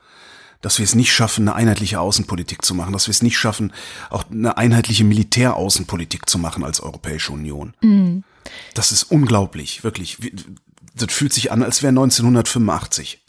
Dass 0.62 0.78
wir 0.78 0.86
es 0.86 0.96
nicht 0.96 1.12
schaffen, 1.12 1.50
eine 1.50 1.56
einheitliche 1.56 2.00
Außenpolitik 2.00 2.64
zu 2.64 2.74
machen, 2.74 2.94
dass 2.94 3.08
wir 3.08 3.12
es 3.12 3.24
nicht 3.24 3.38
schaffen, 3.38 3.74
auch 4.10 4.30
eine 4.30 4.58
einheitliche 4.58 5.04
Militäraußenpolitik 5.04 6.30
zu 6.30 6.38
machen 6.38 6.64
als 6.64 6.80
Europäische 6.80 7.34
Union. 7.34 7.74
Mhm. 7.82 8.24
Das 8.76 8.92
ist 8.92 9.04
unglaublich, 9.04 9.84
wirklich. 9.84 10.20
Das 10.96 11.14
fühlt 11.14 11.34
sich 11.34 11.52
an, 11.52 11.64
als 11.64 11.82
wäre 11.82 11.90
1985. 11.90 13.26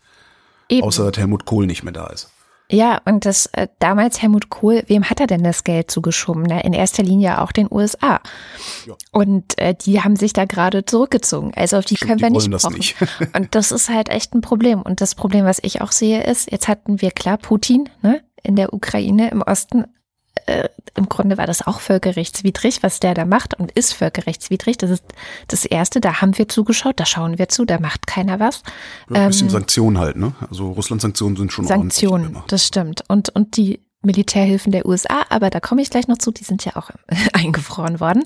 Eben. 0.69 0.83
Außer 0.85 1.11
dass 1.11 1.19
Helmut 1.19 1.45
Kohl 1.45 1.67
nicht 1.67 1.83
mehr 1.83 1.93
da 1.93 2.07
ist. 2.07 2.31
Ja, 2.73 3.03
und 3.05 3.27
das 3.27 3.47
äh, 3.53 3.69
damals 3.81 4.23
Helmut 4.23 4.49
Kohl, 4.49 4.83
wem 4.87 5.11
hat 5.11 5.21
er 5.21 5.27
denn 5.27 5.45
das 5.45 5.63
Geld 5.63 5.91
zugeschoben? 5.91 6.45
Na, 6.45 6.61
in 6.61 6.73
erster 6.73 7.03
Linie 7.03 7.43
auch 7.43 7.53
den 7.53 7.69
USA. 7.71 8.21
Ja. 8.87 8.95
Und 9.11 9.59
äh, 9.59 9.75
die 9.75 10.01
haben 10.01 10.17
sich 10.17 10.33
da 10.33 10.47
gerade 10.47 10.87
zurückgezogen. 10.87 11.53
Also 11.55 11.77
auf 11.77 11.85
die 11.85 11.97
Stimmt, 11.97 12.09
können 12.09 12.21
wir 12.23 12.31
nicht 12.31 12.51
pochen. 12.51 12.77
Nicht. 12.77 12.97
und 13.37 13.55
das 13.55 13.73
ist 13.73 13.91
halt 13.91 14.09
echt 14.09 14.35
ein 14.35 14.41
Problem. 14.41 14.81
Und 14.81 15.03
das 15.03 15.15
Problem, 15.15 15.45
was 15.45 15.59
ich 15.63 15.83
auch 15.83 15.93
sehe, 15.93 16.25
ist, 16.25 16.51
jetzt 16.51 16.67
hatten 16.67 17.03
wir 17.03 17.11
klar 17.11 17.37
Putin 17.37 17.91
ne, 18.01 18.23
in 18.43 18.57
der 18.57 18.73
Ukraine 18.73 19.31
im 19.31 19.43
Osten 19.43 19.85
äh, 20.47 20.69
im 20.95 21.09
Grunde 21.09 21.39
war 21.39 21.47
das 21.47 21.67
auch 21.67 21.81
völkerrechtswidrig, 21.81 22.83
was 22.83 23.01
der 23.01 23.15
da 23.15 23.25
macht 23.25 23.59
und 23.59 23.73
ist 23.73 23.95
völkerrechtswidrig. 23.95 24.77
Das 24.79 24.91
ist 24.91 25.05
das 25.49 25.65
Erste, 25.65 26.01
da 26.01 26.21
haben 26.21 26.37
wir 26.37 26.49
zugeschaut, 26.49 27.01
da 27.01 27.07
schauen 27.07 27.39
wir 27.39 27.49
zu, 27.49 27.65
da 27.65 27.79
macht 27.81 28.07
keiner 28.07 28.41
was. 28.41 28.63
Ein 29.09 29.29
bisschen 29.29 29.49
ähm, 29.49 29.53
Sanktionen 29.53 29.99
halt, 29.99 30.17
ne? 30.17 30.35
Also 30.51 30.73
Russland-Sanktionen 30.73 31.37
sind 31.37 31.53
schon 31.53 31.67
Sanktionen, 31.67 32.39
das 32.49 32.67
stimmt. 32.67 33.05
Und, 33.09 33.31
und 33.31 33.57
die 33.57 33.81
Militärhilfen 34.03 34.73
der 34.73 34.87
USA, 34.87 35.25
aber 35.31 35.51
da 35.51 35.61
komme 35.61 35.83
ich 35.83 35.91
gleich 35.91 36.09
noch 36.09 36.19
zu, 36.19 36.31
die 36.31 36.45
sind 36.45 36.65
ja 36.65 36.77
auch 36.77 36.91
eingefroren 37.33 38.01
worden. 38.01 38.25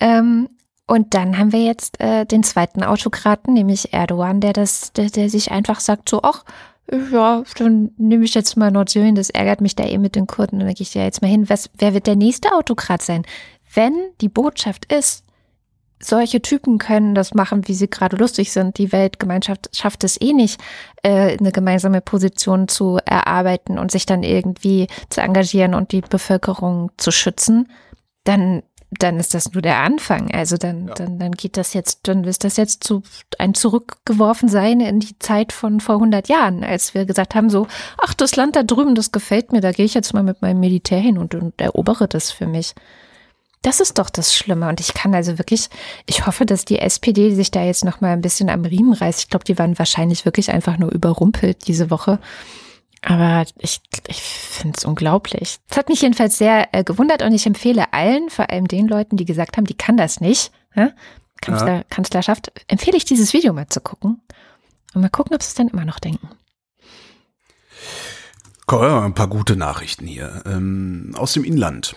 Ähm, 0.00 0.48
und 0.86 1.14
dann 1.14 1.38
haben 1.38 1.52
wir 1.52 1.62
jetzt 1.62 2.00
äh, 2.00 2.26
den 2.26 2.42
zweiten 2.42 2.82
Autokraten, 2.82 3.54
nämlich 3.54 3.92
Erdogan, 3.92 4.40
der 4.40 4.52
das, 4.52 4.92
der, 4.92 5.10
der 5.10 5.30
sich 5.30 5.50
einfach 5.50 5.80
sagt 5.80 6.08
so, 6.08 6.20
ach, 6.22 6.44
ja, 6.90 7.42
dann 7.56 7.92
nehme 7.96 8.24
ich 8.24 8.34
jetzt 8.34 8.56
mal 8.56 8.70
Nordsyrien, 8.70 9.14
das 9.14 9.30
ärgert 9.30 9.60
mich 9.60 9.76
da 9.76 9.84
eh 9.84 9.98
mit 9.98 10.14
den 10.14 10.26
Kurden, 10.26 10.58
dann 10.58 10.68
gehe 10.68 10.82
ich 10.82 10.94
ja 10.94 11.04
jetzt 11.04 11.22
mal 11.22 11.28
hin. 11.28 11.48
Was, 11.48 11.70
wer 11.78 11.94
wird 11.94 12.06
der 12.06 12.16
nächste 12.16 12.52
Autokrat 12.52 13.02
sein? 13.02 13.24
Wenn 13.74 13.94
die 14.20 14.28
Botschaft 14.28 14.92
ist, 14.92 15.24
solche 16.04 16.42
Typen 16.42 16.78
können 16.78 17.14
das 17.14 17.32
machen, 17.32 17.68
wie 17.68 17.74
sie 17.74 17.88
gerade 17.88 18.16
lustig 18.16 18.52
sind. 18.52 18.76
Die 18.78 18.92
Weltgemeinschaft 18.92 19.74
schafft 19.74 20.04
es 20.04 20.20
eh 20.20 20.32
nicht, 20.32 20.60
äh, 21.02 21.38
eine 21.38 21.52
gemeinsame 21.52 22.00
Position 22.00 22.68
zu 22.68 22.98
erarbeiten 23.04 23.78
und 23.78 23.92
sich 23.92 24.04
dann 24.04 24.22
irgendwie 24.24 24.88
zu 25.08 25.20
engagieren 25.20 25.74
und 25.74 25.92
die 25.92 26.00
Bevölkerung 26.00 26.90
zu 26.96 27.12
schützen. 27.12 27.68
Dann 28.24 28.62
dann 28.98 29.18
ist 29.18 29.34
das 29.34 29.52
nur 29.52 29.62
der 29.62 29.78
Anfang. 29.78 30.30
Also 30.32 30.56
dann, 30.56 30.88
ja. 30.88 30.94
dann, 30.94 31.18
dann 31.18 31.32
geht 31.32 31.56
das 31.56 31.72
jetzt, 31.74 32.00
dann 32.04 32.24
ist 32.24 32.44
das 32.44 32.56
jetzt 32.56 32.84
zu 32.84 33.02
ein 33.38 33.54
zurückgeworfen 33.54 34.48
sein 34.48 34.80
in 34.80 35.00
die 35.00 35.18
Zeit 35.18 35.52
von 35.52 35.80
vor 35.80 35.96
100 35.96 36.28
Jahren, 36.28 36.62
als 36.62 36.94
wir 36.94 37.06
gesagt 37.06 37.34
haben 37.34 37.50
so, 37.50 37.66
ach, 37.98 38.14
das 38.14 38.36
Land 38.36 38.56
da 38.56 38.62
drüben, 38.62 38.94
das 38.94 39.12
gefällt 39.12 39.52
mir, 39.52 39.60
da 39.60 39.72
gehe 39.72 39.86
ich 39.86 39.94
jetzt 39.94 40.12
mal 40.12 40.22
mit 40.22 40.42
meinem 40.42 40.60
Militär 40.60 41.00
hin 41.00 41.18
und, 41.18 41.34
und 41.34 41.60
erobere 41.60 42.06
das 42.06 42.30
für 42.30 42.46
mich. 42.46 42.74
Das 43.62 43.78
ist 43.78 43.98
doch 43.98 44.10
das 44.10 44.34
Schlimme. 44.34 44.68
Und 44.68 44.80
ich 44.80 44.92
kann 44.92 45.14
also 45.14 45.38
wirklich, 45.38 45.68
ich 46.06 46.26
hoffe, 46.26 46.44
dass 46.44 46.64
die 46.64 46.80
SPD 46.80 47.32
sich 47.32 47.52
da 47.52 47.62
jetzt 47.62 47.84
noch 47.84 48.00
mal 48.00 48.12
ein 48.12 48.20
bisschen 48.20 48.50
am 48.50 48.64
Riemen 48.64 48.92
reißt. 48.92 49.20
Ich 49.20 49.28
glaube, 49.30 49.44
die 49.44 49.58
waren 49.58 49.78
wahrscheinlich 49.78 50.24
wirklich 50.24 50.50
einfach 50.50 50.78
nur 50.78 50.90
überrumpelt 50.90 51.68
diese 51.68 51.88
Woche. 51.88 52.18
Aber 53.02 53.44
ich, 53.58 53.80
ich 54.06 54.22
finde 54.22 54.78
es 54.78 54.84
unglaublich. 54.84 55.58
Es 55.68 55.76
hat 55.76 55.88
mich 55.88 56.02
jedenfalls 56.02 56.38
sehr 56.38 56.68
äh, 56.72 56.84
gewundert 56.84 57.22
und 57.22 57.32
ich 57.32 57.46
empfehle 57.46 57.92
allen, 57.92 58.30
vor 58.30 58.48
allem 58.50 58.68
den 58.68 58.86
Leuten, 58.86 59.16
die 59.16 59.24
gesagt 59.24 59.56
haben, 59.56 59.64
die 59.64 59.76
kann 59.76 59.96
das 59.96 60.20
nicht, 60.20 60.52
ja? 60.74 60.90
Kanzler, 61.40 61.78
ja. 61.78 61.84
Kanzlerschaft, 61.90 62.52
empfehle 62.68 62.96
ich 62.96 63.04
dieses 63.04 63.32
Video 63.32 63.52
mal 63.52 63.66
zu 63.66 63.80
gucken 63.80 64.22
und 64.94 65.00
mal 65.00 65.08
gucken, 65.08 65.34
ob 65.34 65.42
sie 65.42 65.48
es 65.48 65.54
dann 65.54 65.68
immer 65.68 65.84
noch 65.84 65.98
denken. 65.98 66.28
Kommen 68.66 69.04
ein 69.04 69.14
paar 69.14 69.26
gute 69.26 69.56
Nachrichten 69.56 70.06
hier 70.06 70.44
ähm, 70.46 71.12
aus 71.16 71.32
dem 71.32 71.42
Inland. 71.42 71.96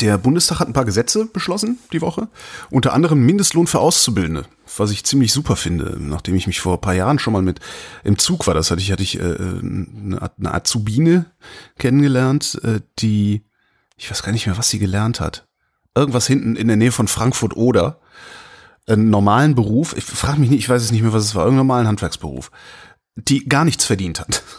Der 0.00 0.18
Bundestag 0.18 0.60
hat 0.60 0.68
ein 0.68 0.74
paar 0.74 0.84
Gesetze 0.84 1.26
beschlossen 1.26 1.78
die 1.92 2.00
Woche, 2.02 2.28
unter 2.70 2.92
anderem 2.92 3.24
Mindestlohn 3.24 3.66
für 3.66 3.80
Auszubildende, 3.80 4.44
was 4.76 4.90
ich 4.90 5.04
ziemlich 5.04 5.32
super 5.32 5.56
finde. 5.56 5.96
Nachdem 5.98 6.34
ich 6.34 6.46
mich 6.46 6.60
vor 6.60 6.74
ein 6.74 6.80
paar 6.80 6.94
Jahren 6.94 7.18
schon 7.18 7.32
mal 7.32 7.42
mit 7.42 7.60
im 8.04 8.18
Zug 8.18 8.46
war, 8.46 8.54
das 8.54 8.70
hatte 8.70 8.82
ich 8.82 8.92
hatte 8.92 9.02
ich 9.02 9.18
äh, 9.18 9.22
eine, 9.22 10.30
eine 10.38 10.54
Azubine 10.54 11.26
kennengelernt, 11.78 12.60
äh, 12.62 12.80
die 12.98 13.44
ich 13.96 14.10
weiß 14.10 14.22
gar 14.22 14.32
nicht 14.32 14.46
mehr, 14.46 14.56
was 14.56 14.70
sie 14.70 14.78
gelernt 14.78 15.20
hat. 15.20 15.48
Irgendwas 15.94 16.26
hinten 16.26 16.54
in 16.54 16.68
der 16.68 16.76
Nähe 16.76 16.92
von 16.92 17.08
Frankfurt 17.08 17.56
oder 17.56 18.00
einen 18.86 19.10
normalen 19.10 19.54
Beruf. 19.54 19.94
Ich 19.96 20.04
frage 20.04 20.40
mich 20.40 20.50
nicht, 20.50 20.60
ich 20.60 20.68
weiß 20.68 20.82
es 20.82 20.92
nicht 20.92 21.02
mehr, 21.02 21.12
was 21.12 21.24
es 21.24 21.34
war, 21.34 21.42
irgendeinen 21.42 21.66
normalen 21.66 21.88
Handwerksberuf, 21.88 22.50
die 23.16 23.48
gar 23.48 23.64
nichts 23.64 23.84
verdient 23.84 24.20
hat. 24.20 24.42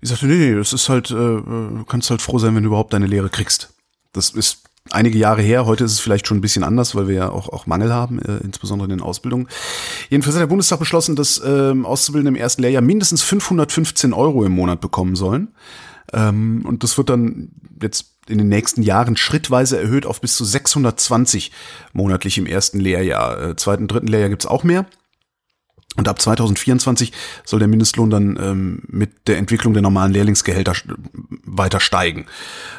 Ich 0.00 0.10
sagte, 0.10 0.26
nee, 0.26 0.36
nee, 0.36 0.54
das 0.54 0.74
ist 0.74 0.90
halt, 0.90 1.10
äh, 1.10 1.14
äh 1.14 1.84
kannst 1.88 2.10
halt 2.10 2.20
froh 2.20 2.38
sein, 2.38 2.54
wenn 2.54 2.62
du 2.62 2.66
überhaupt 2.66 2.92
deine 2.92 3.06
Lehre 3.06 3.30
kriegst. 3.30 3.73
Das 4.14 4.30
ist 4.30 4.62
einige 4.90 5.18
Jahre 5.18 5.42
her. 5.42 5.66
Heute 5.66 5.84
ist 5.84 5.92
es 5.92 6.00
vielleicht 6.00 6.26
schon 6.26 6.38
ein 6.38 6.42
bisschen 6.42 6.64
anders, 6.64 6.94
weil 6.94 7.08
wir 7.08 7.14
ja 7.14 7.30
auch, 7.30 7.48
auch 7.48 7.66
Mangel 7.66 7.92
haben, 7.92 8.18
äh, 8.20 8.38
insbesondere 8.38 8.86
in 8.86 8.96
den 8.96 9.04
Ausbildungen. 9.04 9.48
Jedenfalls 10.08 10.36
hat 10.36 10.42
der 10.42 10.46
Bundestag 10.46 10.78
beschlossen, 10.78 11.16
dass 11.16 11.42
ähm, 11.44 11.84
Auszubildende 11.84 12.36
im 12.36 12.42
ersten 12.42 12.62
Lehrjahr 12.62 12.82
mindestens 12.82 13.22
515 13.22 14.12
Euro 14.12 14.44
im 14.44 14.52
Monat 14.52 14.80
bekommen 14.80 15.16
sollen. 15.16 15.48
Ähm, 16.12 16.64
und 16.66 16.82
das 16.82 16.96
wird 16.96 17.10
dann 17.10 17.50
jetzt 17.82 18.12
in 18.28 18.38
den 18.38 18.48
nächsten 18.48 18.82
Jahren 18.82 19.16
schrittweise 19.16 19.78
erhöht 19.78 20.06
auf 20.06 20.20
bis 20.20 20.36
zu 20.36 20.44
620 20.44 21.50
monatlich 21.92 22.38
im 22.38 22.46
ersten 22.46 22.80
Lehrjahr. 22.80 23.50
Äh, 23.50 23.56
zweiten, 23.56 23.88
dritten 23.88 24.06
Lehrjahr 24.06 24.30
gibt's 24.30 24.46
auch 24.46 24.64
mehr. 24.64 24.86
Und 25.96 26.08
ab 26.08 26.20
2024 26.20 27.12
soll 27.44 27.60
der 27.60 27.68
Mindestlohn 27.68 28.10
dann 28.10 28.38
ähm, 28.40 28.82
mit 28.88 29.28
der 29.28 29.38
Entwicklung 29.38 29.74
der 29.74 29.82
normalen 29.82 30.12
Lehrlingsgehälter 30.12 30.74
weiter 31.44 31.80
steigen, 31.80 32.26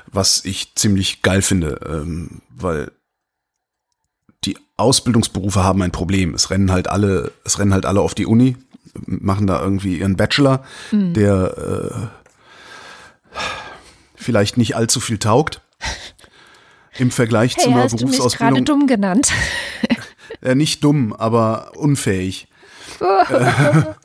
was 0.07 0.43
ich 0.43 0.75
ziemlich 0.75 1.21
geil 1.21 1.41
finde, 1.41 1.79
ähm, 1.87 2.41
weil 2.49 2.91
die 4.43 4.57
Ausbildungsberufe 4.77 5.63
haben 5.63 5.81
ein 5.81 5.91
Problem. 5.91 6.33
Es 6.33 6.49
rennen 6.49 6.71
halt 6.71 6.89
alle, 6.89 7.31
es 7.45 7.57
rennen 7.57 7.73
halt 7.73 7.85
alle 7.85 8.01
auf 8.01 8.13
die 8.13 8.25
Uni, 8.25 8.57
machen 9.05 9.47
da 9.47 9.61
irgendwie 9.61 9.97
ihren 9.97 10.17
Bachelor, 10.17 10.63
mhm. 10.91 11.13
der 11.13 12.11
äh, 13.33 13.39
vielleicht 14.15 14.57
nicht 14.57 14.75
allzu 14.75 14.99
viel 14.99 15.19
taugt 15.19 15.61
im 16.97 17.11
Vergleich 17.11 17.55
hey, 17.55 17.63
zu 17.63 17.69
einer 17.69 17.83
hast 17.83 17.97
Berufsausbildung. 17.97 18.55
Du 18.55 18.59
mich 18.59 18.65
gerade 18.65 18.79
dumm 18.79 18.87
genannt. 18.87 19.31
äh, 20.41 20.55
nicht 20.55 20.83
dumm, 20.83 21.13
aber 21.13 21.73
unfähig. 21.75 22.47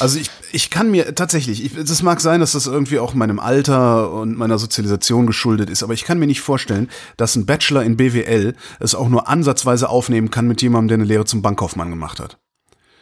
also 0.00 0.18
ich, 0.18 0.30
ich 0.52 0.70
kann 0.70 0.90
mir 0.90 1.14
tatsächlich, 1.14 1.74
es 1.76 2.02
mag 2.02 2.20
sein, 2.20 2.40
dass 2.40 2.52
das 2.52 2.66
irgendwie 2.66 2.98
auch 2.98 3.14
meinem 3.14 3.38
Alter 3.38 4.12
und 4.12 4.36
meiner 4.36 4.58
Sozialisation 4.58 5.26
geschuldet 5.26 5.70
ist, 5.70 5.82
aber 5.82 5.94
ich 5.94 6.04
kann 6.04 6.18
mir 6.18 6.26
nicht 6.26 6.40
vorstellen, 6.40 6.90
dass 7.16 7.36
ein 7.36 7.46
Bachelor 7.46 7.82
in 7.82 7.96
BWL 7.96 8.54
es 8.78 8.94
auch 8.94 9.08
nur 9.08 9.28
ansatzweise 9.28 9.88
aufnehmen 9.88 10.30
kann 10.30 10.46
mit 10.46 10.62
jemandem, 10.62 10.88
der 10.88 10.94
eine 10.96 11.04
Lehre 11.04 11.24
zum 11.24 11.42
Bankkaufmann 11.42 11.90
gemacht 11.90 12.20
hat. 12.20 12.38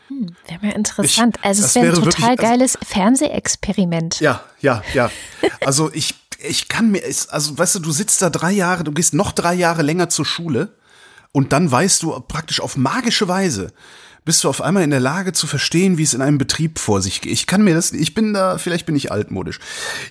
Hm, 0.08 0.34
wäre 0.46 0.66
mal 0.66 0.72
interessant. 0.72 1.36
Ich, 1.38 1.44
also 1.44 1.64
es 1.64 1.74
wäre 1.74 1.88
ein 1.88 1.94
total 1.94 2.10
wirklich, 2.10 2.28
also 2.28 2.42
geiles 2.42 2.76
also, 2.76 2.88
Fernsehexperiment. 2.88 4.20
Ja, 4.20 4.42
ja, 4.60 4.82
ja. 4.94 5.10
Also 5.64 5.90
ich, 5.92 6.14
ich 6.38 6.68
kann 6.68 6.90
mir, 6.90 7.02
also 7.28 7.58
weißt 7.58 7.76
du, 7.76 7.78
du 7.80 7.92
sitzt 7.92 8.22
da 8.22 8.30
drei 8.30 8.52
Jahre, 8.52 8.84
du 8.84 8.92
gehst 8.92 9.14
noch 9.14 9.32
drei 9.32 9.54
Jahre 9.54 9.82
länger 9.82 10.08
zur 10.08 10.24
Schule 10.24 10.74
und 11.32 11.52
dann 11.52 11.70
weißt 11.70 12.02
du 12.02 12.18
praktisch 12.20 12.60
auf 12.60 12.76
magische 12.76 13.28
Weise, 13.28 13.72
bist 14.28 14.44
du 14.44 14.50
auf 14.50 14.60
einmal 14.60 14.82
in 14.82 14.90
der 14.90 15.00
Lage 15.00 15.32
zu 15.32 15.46
verstehen, 15.46 15.96
wie 15.96 16.02
es 16.02 16.12
in 16.12 16.20
einem 16.20 16.36
Betrieb 16.36 16.78
vor 16.78 17.00
sich 17.00 17.22
geht. 17.22 17.32
Ich 17.32 17.46
kann 17.46 17.62
mir 17.62 17.74
das, 17.74 17.92
ich 17.92 18.12
bin 18.12 18.34
da, 18.34 18.58
vielleicht 18.58 18.84
bin 18.84 18.94
ich 18.94 19.10
altmodisch. 19.10 19.58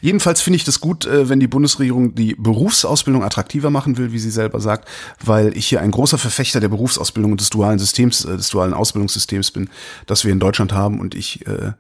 Jedenfalls 0.02 0.42
finde 0.42 0.58
ich 0.58 0.64
das 0.64 0.80
gut, 0.80 1.06
äh, 1.06 1.30
wenn 1.30 1.40
die 1.40 1.46
Bundesregierung 1.46 2.16
die 2.16 2.34
Berufsausbildung 2.34 3.24
attraktiver 3.24 3.70
machen 3.70 4.00
will, 4.00 4.14
wie 4.14 4.18
sie 4.18 4.32
selber 4.32 4.60
sagt, 4.60 4.88
weil 5.24 5.56
ich 5.56 5.68
hier 5.68 5.82
ein 5.82 5.92
großer 5.92 6.18
Verfechter 6.18 6.60
der 6.60 6.70
Berufsausbildung 6.70 7.34
und 7.34 7.42
des 7.42 7.52
dualen 7.52 7.78
Systems, 7.78 8.26
äh, 8.26 8.36
des 8.36 8.50
dualen 8.50 8.74
Ausbildungssystems 8.74 9.52
bin, 9.52 9.70
das 10.08 10.26
wir 10.26 10.32
in 10.32 10.40
Deutschland 10.40 10.74
haben 10.74 11.00
und 11.00 11.14
ich 11.14 11.46
äh, 11.46 11.74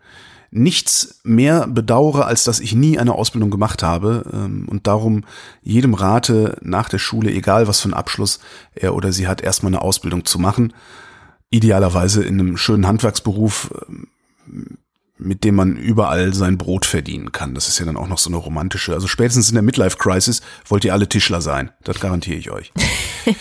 nichts 0.51 1.19
mehr 1.23 1.65
bedauere, 1.65 2.27
als 2.27 2.43
dass 2.43 2.59
ich 2.59 2.75
nie 2.75 2.99
eine 2.99 3.13
Ausbildung 3.13 3.49
gemacht 3.49 3.81
habe 3.81 4.23
ähm, 4.31 4.67
und 4.69 4.85
darum 4.85 5.23
jedem 5.63 5.95
rate, 5.95 6.55
nach 6.61 6.87
der 6.87 6.99
Schule, 6.99 7.31
egal 7.31 7.67
was 7.67 7.79
für 7.79 7.85
einen 7.85 7.95
Abschluss 7.95 8.41
er 8.75 8.93
oder 8.93 9.11
sie 9.11 9.27
hat, 9.27 9.41
erstmal 9.41 9.71
eine 9.71 9.81
Ausbildung 9.81 10.23
zu 10.23 10.37
machen 10.37 10.71
idealerweise 11.49 12.23
in 12.23 12.39
einem 12.39 12.57
schönen 12.57 12.87
Handwerksberuf, 12.87 13.71
ähm, 13.87 14.07
mit 15.19 15.43
dem 15.43 15.55
man 15.55 15.77
überall 15.77 16.33
sein 16.33 16.59
Brot 16.59 16.85
verdienen 16.85 17.31
kann. 17.31 17.55
Das 17.55 17.67
ist 17.67 17.79
ja 17.79 17.85
dann 17.85 17.97
auch 17.97 18.07
noch 18.07 18.19
so 18.19 18.29
eine 18.29 18.37
romantische. 18.37 18.93
Also 18.93 19.07
spätestens 19.07 19.49
in 19.49 19.55
der 19.55 19.63
Midlife 19.63 19.97
Crisis 19.97 20.41
wollt 20.67 20.85
ihr 20.85 20.93
alle 20.93 21.09
Tischler 21.09 21.41
sein. 21.41 21.71
Das 21.83 21.99
garantiere 21.99 22.37
ich 22.37 22.51
euch. 22.51 22.71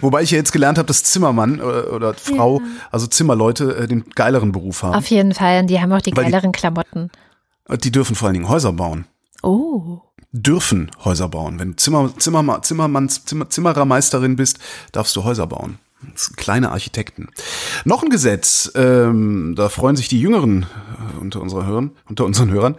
Wobei 0.00 0.22
ich 0.22 0.30
ja 0.30 0.38
jetzt 0.38 0.52
gelernt 0.52 0.78
habe, 0.78 0.86
dass 0.86 1.02
Zimmermann 1.02 1.60
oder, 1.60 1.88
äh, 1.88 1.90
oder 1.90 2.14
Frau, 2.14 2.60
ja. 2.60 2.66
also 2.92 3.08
Zimmerleute, 3.08 3.76
äh, 3.76 3.88
den 3.88 4.04
geileren 4.14 4.52
Beruf 4.52 4.84
haben. 4.84 4.94
Auf 4.94 5.06
jeden 5.08 5.34
Fall. 5.34 5.60
Und 5.60 5.66
die 5.66 5.80
haben 5.80 5.92
auch 5.92 6.00
die 6.00 6.16
Weil 6.16 6.24
geileren 6.24 6.52
die, 6.52 6.58
Klamotten. 6.58 7.10
Die 7.82 7.90
dürfen 7.90 8.14
vor 8.14 8.28
allen 8.28 8.34
Dingen 8.34 8.48
Häuser 8.48 8.72
bauen. 8.72 9.06
Oh 9.42 10.00
dürfen 10.32 10.90
Häuser 11.04 11.28
bauen. 11.28 11.58
Wenn 11.58 11.70
du 11.70 11.76
Zimmer, 11.76 12.12
Zimmer, 12.18 12.62
Zimmermann, 12.62 13.08
Zimmer, 13.08 13.48
Zimmerermeisterin 13.50 14.36
bist, 14.36 14.58
darfst 14.92 15.14
du 15.14 15.24
Häuser 15.24 15.46
bauen. 15.46 15.78
Kleine 16.36 16.72
Architekten. 16.72 17.28
Noch 17.84 18.02
ein 18.02 18.10
Gesetz, 18.10 18.72
ähm, 18.74 19.54
da 19.56 19.68
freuen 19.68 19.94
sich 19.94 20.08
die 20.08 20.20
Jüngeren 20.20 20.64
äh, 20.64 21.20
unter, 21.20 21.40
unserer 21.40 21.64
Hörern, 21.64 21.92
unter 22.08 22.24
unseren 22.24 22.50
Hörern. 22.50 22.76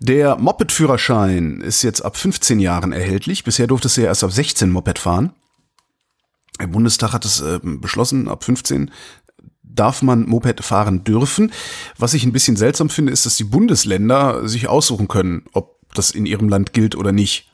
Der 0.00 0.36
Moped-Führerschein 0.36 1.60
ist 1.60 1.82
jetzt 1.82 2.00
ab 2.00 2.16
15 2.16 2.58
Jahren 2.58 2.92
erhältlich. 2.92 3.44
Bisher 3.44 3.68
durftest 3.68 3.96
du 3.96 4.00
ja 4.00 4.08
erst 4.08 4.24
ab 4.24 4.32
16 4.32 4.70
Moped 4.70 4.98
fahren. 4.98 5.32
Der 6.60 6.66
Bundestag 6.66 7.12
hat 7.12 7.24
es 7.24 7.40
äh, 7.40 7.60
beschlossen, 7.62 8.28
ab 8.28 8.42
15 8.42 8.90
darf 9.74 10.02
man 10.02 10.26
Moped 10.26 10.64
fahren 10.64 11.04
dürfen. 11.04 11.52
Was 11.98 12.14
ich 12.14 12.24
ein 12.24 12.32
bisschen 12.32 12.56
seltsam 12.56 12.90
finde, 12.90 13.12
ist, 13.12 13.26
dass 13.26 13.36
die 13.36 13.44
Bundesländer 13.44 14.48
sich 14.48 14.68
aussuchen 14.68 15.08
können, 15.08 15.44
ob 15.52 15.73
das 15.94 16.10
in 16.10 16.26
ihrem 16.26 16.48
Land 16.48 16.72
gilt 16.72 16.96
oder 16.96 17.12
nicht. 17.12 17.50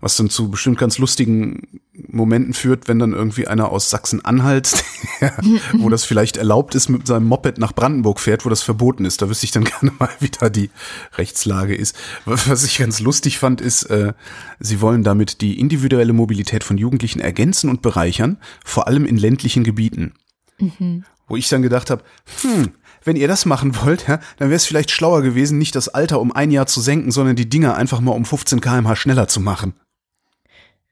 Was 0.00 0.16
dann 0.16 0.28
zu 0.28 0.50
bestimmt 0.50 0.78
ganz 0.78 0.98
lustigen 0.98 1.80
Momenten 2.08 2.52
führt, 2.52 2.86
wenn 2.86 2.98
dann 2.98 3.12
irgendwie 3.12 3.46
einer 3.46 3.70
aus 3.70 3.88
Sachsen-Anhalt, 3.88 4.84
wo 5.72 5.88
das 5.88 6.04
vielleicht 6.04 6.36
erlaubt 6.36 6.74
ist, 6.74 6.90
mit 6.90 7.06
seinem 7.06 7.26
Moped 7.26 7.56
nach 7.56 7.72
Brandenburg 7.72 8.20
fährt, 8.20 8.44
wo 8.44 8.50
das 8.50 8.62
verboten 8.62 9.06
ist. 9.06 9.22
Da 9.22 9.30
wüsste 9.30 9.46
ich 9.46 9.52
dann 9.52 9.64
gerne 9.80 9.92
mal, 9.98 10.10
wie 10.20 10.28
da 10.28 10.50
die 10.50 10.70
Rechtslage 11.16 11.74
ist. 11.74 11.96
Was 12.26 12.64
ich 12.64 12.78
ganz 12.78 13.00
lustig 13.00 13.38
fand, 13.38 13.62
ist, 13.62 13.84
äh, 13.84 14.12
sie 14.60 14.82
wollen 14.82 15.02
damit 15.02 15.40
die 15.40 15.58
individuelle 15.58 16.12
Mobilität 16.12 16.62
von 16.62 16.76
Jugendlichen 16.76 17.20
ergänzen 17.20 17.70
und 17.70 17.80
bereichern, 17.80 18.36
vor 18.64 18.88
allem 18.88 19.06
in 19.06 19.16
ländlichen 19.16 19.64
Gebieten. 19.64 20.12
Mhm. 20.58 21.04
Wo 21.26 21.36
ich 21.36 21.48
dann 21.48 21.62
gedacht 21.62 21.90
habe, 21.90 22.04
hm, 22.42 22.72
wenn 23.06 23.16
ihr 23.16 23.28
das 23.28 23.46
machen 23.46 23.76
wollt, 23.82 24.08
ja, 24.08 24.18
dann 24.38 24.48
wäre 24.48 24.56
es 24.56 24.66
vielleicht 24.66 24.90
schlauer 24.90 25.22
gewesen, 25.22 25.58
nicht 25.58 25.74
das 25.74 25.88
Alter 25.88 26.20
um 26.20 26.32
ein 26.32 26.50
Jahr 26.50 26.66
zu 26.66 26.80
senken, 26.80 27.10
sondern 27.10 27.36
die 27.36 27.48
Dinger 27.48 27.76
einfach 27.76 28.00
mal 28.00 28.12
um 28.12 28.24
15 28.24 28.60
kmh 28.60 28.96
schneller 28.96 29.28
zu 29.28 29.40
machen. 29.40 29.74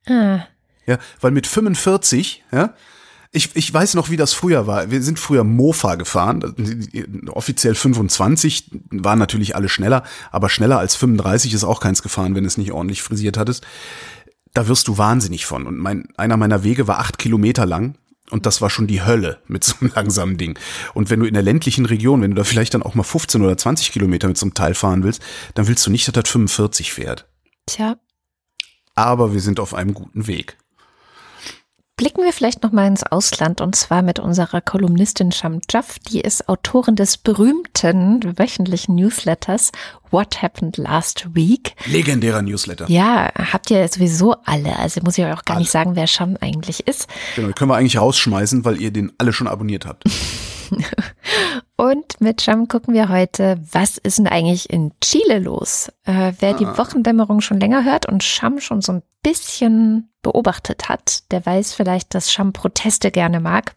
Ah. 0.06 0.46
Ja, 0.86 0.98
weil 1.20 1.30
mit 1.30 1.46
45, 1.46 2.44
ja, 2.52 2.74
Ich, 3.32 3.50
ich 3.54 3.74
weiß 3.74 3.94
noch, 3.94 4.10
wie 4.10 4.16
das 4.16 4.32
früher 4.32 4.68
war. 4.68 4.92
Wir 4.92 5.02
sind 5.02 5.18
früher 5.18 5.42
Mofa 5.42 5.96
gefahren. 5.96 7.24
Offiziell 7.32 7.74
25 7.74 8.70
waren 8.90 9.18
natürlich 9.18 9.56
alle 9.56 9.68
schneller, 9.68 10.04
aber 10.30 10.48
schneller 10.48 10.78
als 10.78 10.94
35 10.94 11.52
ist 11.52 11.64
auch 11.64 11.80
keins 11.80 12.02
gefahren, 12.02 12.36
wenn 12.36 12.44
es 12.44 12.58
nicht 12.58 12.70
ordentlich 12.70 13.02
frisiert 13.02 13.36
hattest. 13.36 13.66
Da 14.52 14.68
wirst 14.68 14.86
du 14.86 14.98
wahnsinnig 14.98 15.46
von. 15.46 15.66
Und 15.66 15.78
mein, 15.78 16.06
einer 16.16 16.36
meiner 16.36 16.62
Wege 16.62 16.86
war 16.86 17.00
acht 17.00 17.18
Kilometer 17.18 17.66
lang. 17.66 17.96
Und 18.30 18.46
das 18.46 18.60
war 18.60 18.70
schon 18.70 18.86
die 18.86 19.02
Hölle 19.02 19.40
mit 19.46 19.64
so 19.64 19.74
einem 19.80 19.92
langsamen 19.94 20.38
Ding. 20.38 20.58
Und 20.94 21.10
wenn 21.10 21.20
du 21.20 21.26
in 21.26 21.34
der 21.34 21.42
ländlichen 21.42 21.86
Region, 21.86 22.22
wenn 22.22 22.30
du 22.30 22.36
da 22.36 22.44
vielleicht 22.44 22.74
dann 22.74 22.82
auch 22.82 22.94
mal 22.94 23.02
15 23.02 23.42
oder 23.42 23.56
20 23.56 23.92
Kilometer 23.92 24.28
mit 24.28 24.38
so 24.38 24.46
einem 24.46 24.54
Teil 24.54 24.74
fahren 24.74 25.02
willst, 25.02 25.22
dann 25.54 25.68
willst 25.68 25.86
du 25.86 25.90
nicht, 25.90 26.06
dass 26.08 26.14
das 26.14 26.30
45 26.30 26.92
fährt. 26.92 27.26
Tja. 27.66 27.96
Aber 28.94 29.32
wir 29.32 29.40
sind 29.40 29.60
auf 29.60 29.74
einem 29.74 29.92
guten 29.92 30.26
Weg. 30.26 30.56
Blicken 32.04 32.22
wir 32.22 32.34
vielleicht 32.34 32.62
noch 32.62 32.70
mal 32.70 32.86
ins 32.86 33.02
Ausland 33.02 33.62
und 33.62 33.74
zwar 33.74 34.02
mit 34.02 34.18
unserer 34.18 34.60
Kolumnistin 34.60 35.32
Sham 35.32 35.62
Jaff, 35.70 35.98
die 36.00 36.20
ist 36.20 36.50
Autorin 36.50 36.96
des 36.96 37.16
berühmten 37.16 38.38
wöchentlichen 38.38 38.94
Newsletters 38.94 39.72
What 40.10 40.42
Happened 40.42 40.76
Last 40.76 41.34
Week. 41.34 41.74
Legendärer 41.86 42.42
Newsletter. 42.42 42.84
Ja, 42.90 43.30
habt 43.34 43.70
ihr 43.70 43.88
sowieso 43.88 44.34
alle. 44.44 44.78
Also 44.78 45.00
muss 45.02 45.16
ich 45.16 45.24
euch 45.24 45.32
auch 45.32 45.46
gar 45.46 45.56
alle. 45.56 45.62
nicht 45.62 45.70
sagen, 45.70 45.96
wer 45.96 46.06
Sham 46.06 46.36
eigentlich 46.42 46.86
ist. 46.86 47.08
Genau, 47.36 47.54
können 47.54 47.70
wir 47.70 47.76
eigentlich 47.76 47.98
rausschmeißen, 47.98 48.66
weil 48.66 48.82
ihr 48.82 48.90
den 48.90 49.10
alle 49.16 49.32
schon 49.32 49.48
abonniert 49.48 49.86
habt. 49.86 50.04
Und 51.76 52.20
mit 52.20 52.42
Sham 52.42 52.68
gucken 52.68 52.92
wir 52.92 53.08
heute, 53.08 53.58
was 53.72 53.96
ist 53.96 54.18
denn 54.18 54.28
eigentlich 54.28 54.68
in 54.68 54.92
Chile 55.00 55.38
los? 55.38 55.88
Äh, 56.04 56.32
wer 56.38 56.50
ah. 56.50 56.58
die 56.58 56.66
Wochendämmerung 56.66 57.40
schon 57.40 57.60
länger 57.60 57.82
hört 57.82 58.06
und 58.06 58.22
Sham 58.22 58.60
schon 58.60 58.82
so 58.82 58.92
ein 58.92 59.02
bisschen 59.24 60.10
beobachtet 60.22 60.88
hat, 60.88 61.32
der 61.32 61.44
weiß 61.44 61.74
vielleicht, 61.74 62.14
dass 62.14 62.32
Sham 62.32 62.52
Proteste 62.52 63.10
gerne 63.10 63.40
mag. 63.40 63.74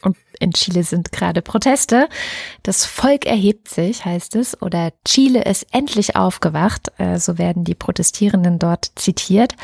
Und 0.00 0.16
in 0.40 0.52
Chile 0.52 0.82
sind 0.82 1.12
gerade 1.12 1.42
Proteste. 1.42 2.08
Das 2.62 2.84
Volk 2.84 3.26
erhebt 3.26 3.68
sich, 3.68 4.04
heißt 4.04 4.36
es, 4.36 4.60
oder 4.60 4.92
Chile 5.04 5.44
ist 5.44 5.66
endlich 5.70 6.16
aufgewacht, 6.16 6.90
äh, 6.98 7.18
so 7.18 7.38
werden 7.38 7.64
die 7.64 7.74
Protestierenden 7.74 8.58
dort 8.58 8.92
zitiert. 8.96 9.54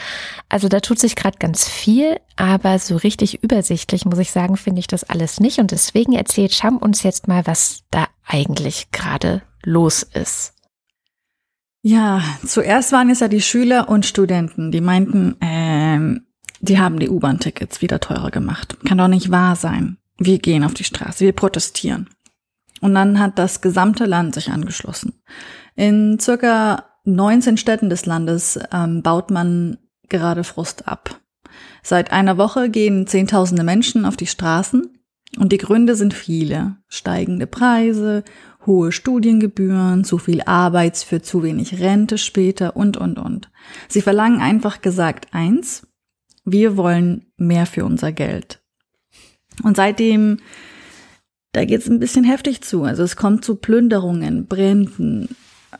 Also 0.49 0.69
da 0.69 0.81
tut 0.81 0.99
sich 0.99 1.17
gerade 1.17 1.39
ganz 1.39 1.69
viel, 1.69 2.21
aber 2.37 2.79
so 2.79 2.97
richtig 2.97 3.43
übersichtlich, 3.43 4.05
muss 4.05 4.19
ich 4.19 4.31
sagen, 4.31 4.57
finde 4.57 4.81
ich 4.81 4.87
das 4.87 5.05
alles 5.05 5.41
nicht. 5.41 5.59
Und 5.59 5.71
deswegen 5.71 6.13
erzählt 6.13 6.55
Sham 6.55 6.77
uns 6.77 7.03
jetzt 7.03 7.27
mal, 7.27 7.47
was 7.47 7.83
da 7.91 8.07
eigentlich 8.27 8.91
gerade 8.93 9.43
los 9.65 10.03
ist. 10.03 10.55
Ja, 11.83 12.23
zuerst 12.45 12.93
waren 12.93 13.11
es 13.11 13.21
ja 13.21 13.29
die 13.29 13.41
Schüler 13.41 13.89
und 13.89 14.05
Studenten, 14.05 14.73
die 14.73 14.81
meinten, 14.81 15.37
ähm, 15.41 16.27
die 16.61 16.79
haben 16.79 16.99
die 16.99 17.09
U-Bahn-Tickets 17.09 17.81
wieder 17.83 18.01
teurer 18.01 18.31
gemacht. 18.31 18.77
Kann 18.85 18.99
doch 18.99 19.09
nicht 19.09 19.31
wahr 19.31 19.55
sein. 19.55 19.99
Wir 20.19 20.39
gehen 20.39 20.65
auf 20.65 20.75
die 20.75 20.85
Straße, 20.85 21.25
wir 21.25 21.33
protestieren. 21.33 22.09
Und 22.81 22.95
dann 22.95 23.19
hat 23.19 23.39
das 23.39 23.61
gesamte 23.61 24.07
Land 24.07 24.35
sich 24.35 24.51
angeschlossen. 24.51 25.21
In 25.77 26.19
circa 26.19 26.85
19 27.05 27.57
Städten 27.57 27.91
des 27.91 28.07
Landes 28.07 28.59
ähm, 28.73 29.03
baut 29.03 29.31
man 29.31 29.79
gerade 30.09 30.45
Frust 30.45 30.89
ab. 30.89 31.21
Seit 31.83 32.13
einer 32.13 32.39
Woche 32.39 32.71
gehen 32.71 33.07
Zehntausende 33.07 33.63
Menschen 33.63 34.05
auf 34.05 34.17
die 34.17 34.27
Straßen 34.27 34.99
und 35.39 35.53
die 35.53 35.59
Gründe 35.59 35.95
sind 35.95 36.15
viele. 36.15 36.77
Steigende 36.89 37.47
Preise, 37.47 38.25
hohe 38.69 38.93
Studiengebühren, 38.93 40.05
zu 40.05 40.19
viel 40.19 40.43
Arbeits 40.43 41.03
für 41.03 41.21
zu 41.21 41.43
wenig 41.43 41.81
Rente 41.81 42.19
später 42.19 42.77
und, 42.77 42.97
und, 42.97 43.19
und. 43.19 43.51
Sie 43.89 44.03
verlangen 44.03 44.41
einfach 44.41 44.81
gesagt 44.81 45.29
eins, 45.33 45.89
wir 46.45 46.77
wollen 46.77 47.27
mehr 47.37 47.67
für 47.67 47.85
unser 47.85 48.13
Geld. 48.13 48.63
Und 49.65 49.77
seitdem, 49.77 50.39
da 51.53 51.65
geht 51.65 51.81
es 51.81 51.89
ein 51.89 51.99
bisschen 51.99 52.25
heftig 52.25 52.63
zu. 52.63 52.85
Also 52.85 53.03
es 53.03 53.17
kommt 53.17 53.45
zu 53.45 53.57
Plünderungen, 53.57 54.47
Bränden. 54.47 55.35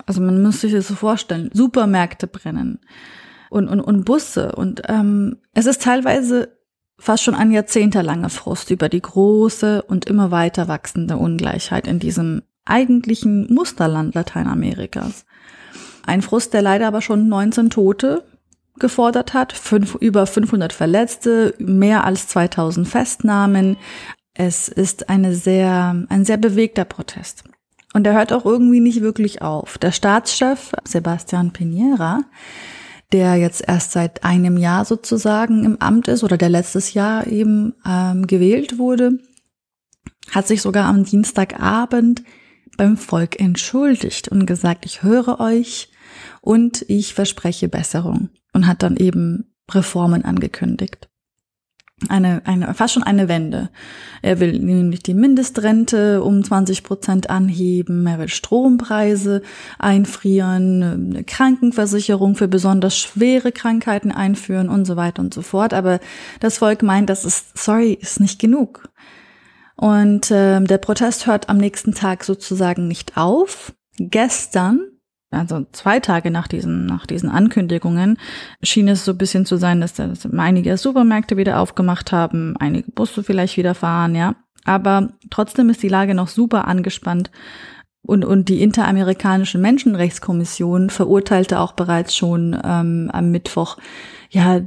Also 0.07 0.21
man 0.21 0.43
muss 0.43 0.63
sich 0.63 0.73
das 0.73 0.89
so 0.89 0.95
vorstellen. 0.95 1.51
Supermärkte 1.53 2.27
brennen 2.27 2.81
und, 3.51 3.69
und, 3.69 3.81
und 3.81 4.05
Busse. 4.05 4.53
Und 4.57 4.83
ähm, 4.89 5.37
es 5.55 5.67
ist 5.67 5.83
teilweise 5.83 6.59
fast 6.99 7.23
schon 7.23 7.35
ein 7.35 7.53
jahrzehntelanger 7.53 8.31
Frust 8.31 8.71
über 8.71 8.89
die 8.89 9.01
große 9.01 9.83
und 9.83 10.07
immer 10.07 10.31
weiter 10.31 10.69
wachsende 10.69 11.17
Ungleichheit 11.17 11.87
in 11.87 12.01
diesem 12.01 12.43
eigentlichen 12.69 13.53
Musterland 13.53 14.15
Lateinamerikas. 14.15 15.25
Ein 16.07 16.23
Frust, 16.23 16.55
der 16.55 16.63
leider 16.63 16.89
aber 16.89 17.03
schon 17.03 17.29
19 17.29 17.71
Tote 17.71 18.25
gefordert 18.79 19.35
hat, 19.35 19.53
fünf, 19.53 19.95
über 19.97 20.27
500 20.27 20.73
Verletzte, 20.73 21.55
mehr 21.59 22.05
als 22.05 22.29
2000 22.29 22.89
Festnahmen. 22.89 23.77
Es 24.35 24.69
ist 24.69 25.09
eine 25.09 25.35
sehr, 25.35 26.07
ein 26.09 26.25
sehr 26.25 26.37
bewegter 26.37 26.85
Protest. 26.85 27.45
Und 27.95 28.07
er 28.07 28.15
hört 28.15 28.33
auch 28.33 28.45
irgendwie 28.45 28.81
nicht 28.81 29.01
wirklich 29.01 29.43
auf. 29.43 29.79
Der 29.79 29.93
Staatschef 29.93 30.73
Sebastian 30.85 31.53
Piñera, 31.53 32.21
der 33.13 33.37
jetzt 33.37 33.67
erst 33.67 33.93
seit 33.93 34.25
einem 34.25 34.59
Jahr 34.59 34.85
sozusagen 34.85 35.65
im 35.65 35.81
Amt 35.81 36.09
ist 36.09 36.23
oder 36.23 36.37
der 36.37 36.51
letztes 36.51 36.95
Jahr 36.95 37.27
eben 37.27 37.75
ähm, 37.87 38.27
gewählt 38.27 38.79
wurde, 38.79 39.19
hat 40.31 40.47
sich 40.47 40.61
sogar 40.61 40.87
am 40.87 41.05
Dienstagabend 41.05 42.23
beim 42.79 42.97
Volk 42.97 43.39
entschuldigt 43.39 44.29
und 44.29 44.47
gesagt, 44.47 44.87
ich 44.87 45.03
höre 45.03 45.41
euch 45.41 45.91
und 46.41 46.87
ich 46.89 47.13
verspreche 47.13 47.69
Besserung 47.69 48.31
und 48.55 48.67
hat 48.67 48.83
dann 48.83 48.97
eben 48.97 49.53
Reformen 49.71 50.25
angekündigt. 50.25 51.11
Eine, 52.09 52.43
eine, 52.45 52.73
fast 52.75 52.95
schon 52.95 53.03
eine 53.03 53.29
Wende. 53.29 53.71
Er 54.23 54.39
will 54.39 54.61
nämlich 54.61 55.03
die 55.03 55.15
Mindestrente 55.15 56.23
um 56.23 56.45
20 56.45 56.85
Prozent 56.85 57.29
anheben, 57.29 58.07
er 58.07 58.21
will 58.21 58.29
Strompreise 58.29 59.43
einfrieren, 59.81 60.83
eine 60.85 61.25
Krankenversicherung 61.25 62.37
für 62.37 62.47
besonders 62.47 62.97
schwere 62.97 63.51
Krankheiten 63.51 64.13
einführen 64.13 64.69
und 64.69 64.85
so 64.85 64.95
weiter 64.95 65.21
und 65.21 65.35
so 65.35 65.43
fort. 65.43 65.75
Aber 65.75 65.99
das 66.39 66.59
Volk 66.59 66.85
meint, 66.85 67.11
das 67.11 67.25
ist, 67.25 67.59
sorry, 67.59 67.99
ist 68.01 68.21
nicht 68.21 68.39
genug. 68.39 68.89
Und 69.81 70.31
äh, 70.31 70.61
der 70.61 70.79
Protest 70.79 71.27
hört 71.27 71.49
am 71.49 71.57
nächsten 71.57 71.95
Tag 71.95 72.25
sozusagen 72.25 72.89
nicht 72.89 73.17
auf. 73.17 73.73
Gestern 73.97 74.81
also 75.31 75.67
zwei 75.73 76.01
Tage 76.01 76.31
nach 76.31 76.49
diesen, 76.49 76.87
nach 76.87 77.07
diesen 77.07 77.29
Ankündigungen, 77.29 78.19
schien 78.63 78.89
es 78.89 79.05
so 79.05 79.13
ein 79.13 79.19
bisschen 79.19 79.45
zu 79.45 79.57
sein, 79.57 79.81
dass, 79.81 79.95
dass 79.95 80.27
einige 80.33 80.77
Supermärkte 80.77 81.37
wieder 81.37 81.61
aufgemacht 81.61 82.13
haben, 82.13 82.57
einige 82.57 82.91
Busse 82.91 83.23
vielleicht 83.23 83.57
wieder 83.57 83.75
fahren, 83.75 84.15
ja. 84.15 84.37
Aber 84.65 85.11
trotzdem 85.31 85.71
ist 85.71 85.83
die 85.83 85.89
Lage 85.89 86.15
noch 86.15 86.29
super 86.29 86.67
angespannt. 86.67 87.31
Und, 88.03 88.25
und 88.25 88.49
die 88.49 88.63
Interamerikanische 88.63 89.59
Menschenrechtskommission 89.59 90.89
verurteilte 90.89 91.61
auch 91.61 91.73
bereits 91.73 92.17
schon 92.17 92.59
ähm, 92.65 93.11
am 93.13 93.31
Mittwoch, 93.31 93.77
ja, 94.31 94.61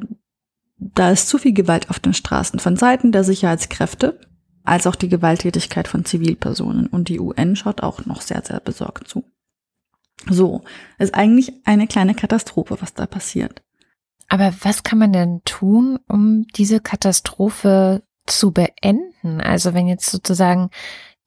da 0.78 1.12
ist 1.12 1.30
zu 1.30 1.38
viel 1.38 1.54
Gewalt 1.54 1.90
auf 1.90 2.00
den 2.00 2.14
Straßen 2.14 2.60
von 2.60 2.76
Seiten 2.76 3.12
der 3.12 3.24
Sicherheitskräfte, 3.24 4.20
als 4.64 4.88
auch 4.88 4.96
die 4.96 5.10
Gewalttätigkeit 5.10 5.88
von 5.88 6.06
Zivilpersonen. 6.06 6.88
Und 6.88 7.10
die 7.10 7.20
UN 7.20 7.56
schaut 7.56 7.82
auch 7.82 8.06
noch 8.06 8.22
sehr, 8.22 8.44
sehr 8.44 8.60
besorgt 8.60 9.08
zu. 9.08 9.24
So, 10.30 10.64
ist 11.00 11.16
eigentlich 11.16 11.54
eine 11.66 11.88
kleine 11.88 12.14
Katastrophe, 12.14 12.78
was 12.80 12.94
da 12.94 13.06
passiert. 13.06 13.62
Aber 14.30 14.54
was 14.62 14.84
kann 14.84 15.00
man 15.00 15.12
denn 15.12 15.42
tun, 15.44 16.00
um 16.08 16.46
diese 16.56 16.80
Katastrophe 16.80 18.04
zu 18.26 18.52
beenden? 18.52 19.42
Also 19.42 19.74
wenn 19.74 19.88
jetzt 19.88 20.10
sozusagen 20.10 20.70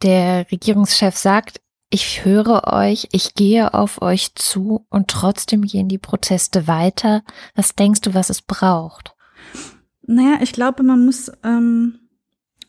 der 0.03 0.51
Regierungschef 0.51 1.17
sagt, 1.17 1.61
ich 1.91 2.25
höre 2.25 2.73
euch, 2.73 3.09
ich 3.13 3.35
gehe 3.35 3.75
auf 3.75 4.03
euch 4.03 4.35
zu 4.35 4.87
und 4.89 5.09
trotzdem 5.09 5.63
gehen 5.63 5.89
die 5.89 5.99
Proteste 5.99 6.67
weiter. 6.67 7.23
Was 7.55 7.75
denkst 7.75 8.01
du, 8.01 8.15
was 8.15 8.31
es 8.31 8.43
braucht? 8.43 9.15
Naja, 10.03 10.39
ich 10.43 10.53
glaube, 10.53 10.83
man 10.83 11.05
muss 11.05 11.31
ähm, 11.45 12.04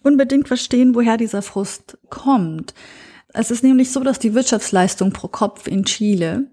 unbedingt 0.06 0.48
verstehen, 0.48 0.96
woher 0.96 1.18
dieser 1.18 1.42
Frust 1.42 1.98
kommt. 2.10 2.74
Es 3.34 3.52
ist 3.52 3.64
nämlich 3.64 3.92
so, 3.92 4.02
dass 4.02 4.20
die 4.20 4.34
Wirtschaftsleistung 4.34 5.12
pro 5.12 5.28
Kopf 5.28 5.68
in 5.68 5.84
Chile 5.84 6.48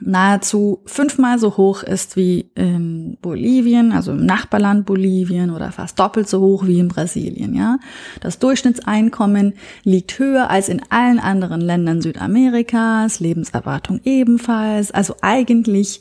nahezu 0.00 0.82
fünfmal 0.84 1.38
so 1.38 1.56
hoch 1.56 1.82
ist 1.82 2.16
wie 2.16 2.50
in 2.54 3.16
Bolivien, 3.22 3.92
also 3.92 4.12
im 4.12 4.26
Nachbarland 4.26 4.84
Bolivien 4.84 5.50
oder 5.50 5.72
fast 5.72 5.98
doppelt 5.98 6.28
so 6.28 6.40
hoch 6.40 6.66
wie 6.66 6.78
in 6.78 6.88
Brasilien, 6.88 7.54
ja. 7.54 7.78
Das 8.20 8.38
Durchschnittseinkommen 8.38 9.54
liegt 9.84 10.18
höher 10.18 10.50
als 10.50 10.68
in 10.68 10.82
allen 10.90 11.18
anderen 11.18 11.60
Ländern 11.60 12.02
Südamerikas, 12.02 13.20
Lebenserwartung 13.20 14.00
ebenfalls, 14.04 14.90
also 14.90 15.16
eigentlich 15.22 16.00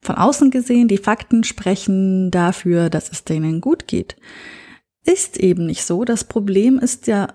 von 0.00 0.16
außen 0.16 0.50
gesehen, 0.50 0.88
die 0.88 0.98
Fakten 0.98 1.44
sprechen 1.44 2.32
dafür, 2.32 2.90
dass 2.90 3.12
es 3.12 3.22
denen 3.22 3.60
gut 3.60 3.86
geht. 3.86 4.16
Ist 5.04 5.38
eben 5.38 5.66
nicht 5.66 5.84
so. 5.84 6.04
Das 6.04 6.24
Problem 6.24 6.78
ist 6.78 7.06
ja 7.06 7.28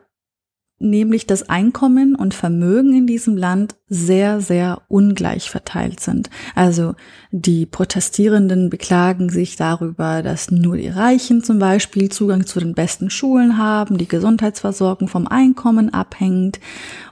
nämlich 0.80 1.26
das 1.26 1.49
Einkommen 1.49 2.15
und 2.15 2.34
Vermögen 2.34 2.95
in 2.95 3.07
diesem 3.07 3.36
Land 3.36 3.76
sehr, 3.88 4.41
sehr 4.41 4.84
ungleich 4.88 5.49
verteilt 5.49 5.99
sind. 5.99 6.30
Also 6.55 6.95
die 7.32 7.65
Protestierenden 7.65 8.70
beklagen 8.70 9.30
sich 9.30 9.55
darüber, 9.55 10.22
dass 10.22 10.51
nur 10.51 10.78
die 10.78 10.89
Reichen 10.89 11.43
zum 11.43 11.59
Beispiel 11.59 12.09
Zugang 12.09 12.45
zu 12.45 12.59
den 12.59 12.76
besten 12.76 13.09
Schulen 13.09 13.57
haben, 13.57 13.97
die 13.97 14.07
Gesundheitsversorgung 14.07 15.07
vom 15.07 15.28
Einkommen 15.28 15.93
abhängt. 15.93 16.59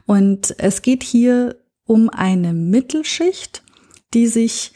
Und 0.06 0.56
es 0.60 0.82
geht 0.82 1.04
hier 1.04 1.56
um 1.86 2.10
eine 2.10 2.54
Mittelschicht, 2.54 3.64
die 4.14 4.28
sich 4.28 4.74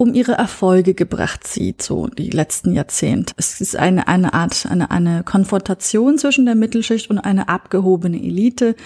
um 0.00 0.14
ihre 0.14 0.32
Erfolge 0.32 0.94
gebracht 0.94 1.46
sieht, 1.46 1.82
so 1.82 2.06
die 2.06 2.30
letzten 2.30 2.72
Jahrzehnte. 2.72 3.34
Es 3.36 3.60
ist 3.60 3.76
eine, 3.76 4.08
eine 4.08 4.32
Art, 4.32 4.64
eine, 4.64 4.90
eine 4.90 5.24
Konfrontation 5.24 6.16
zwischen 6.16 6.46
der 6.46 6.54
Mittelschicht 6.54 7.10
und 7.10 7.18
einer 7.18 7.50
abgehobene 7.50 8.16
Elite, 8.16 8.76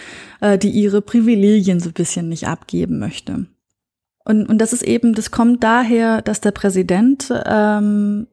äh, 0.41 0.59
die 0.59 0.71
ihre 0.71 1.03
Privilegien 1.03 1.79
so 1.79 1.91
ein 1.91 1.93
bisschen 1.93 2.29
nicht 2.29 2.49
abgeben 2.49 2.99
möchte. 2.99 3.47
Und, 4.25 4.49
und 4.49 4.59
das 4.59 4.73
ist 4.73 4.83
eben, 4.83 5.15
das 5.15 5.31
kommt 5.31 5.63
daher, 5.63 6.21
dass 6.21 6.41
der 6.41 6.51
Präsident, 6.51 7.33
ähm, 7.47 8.27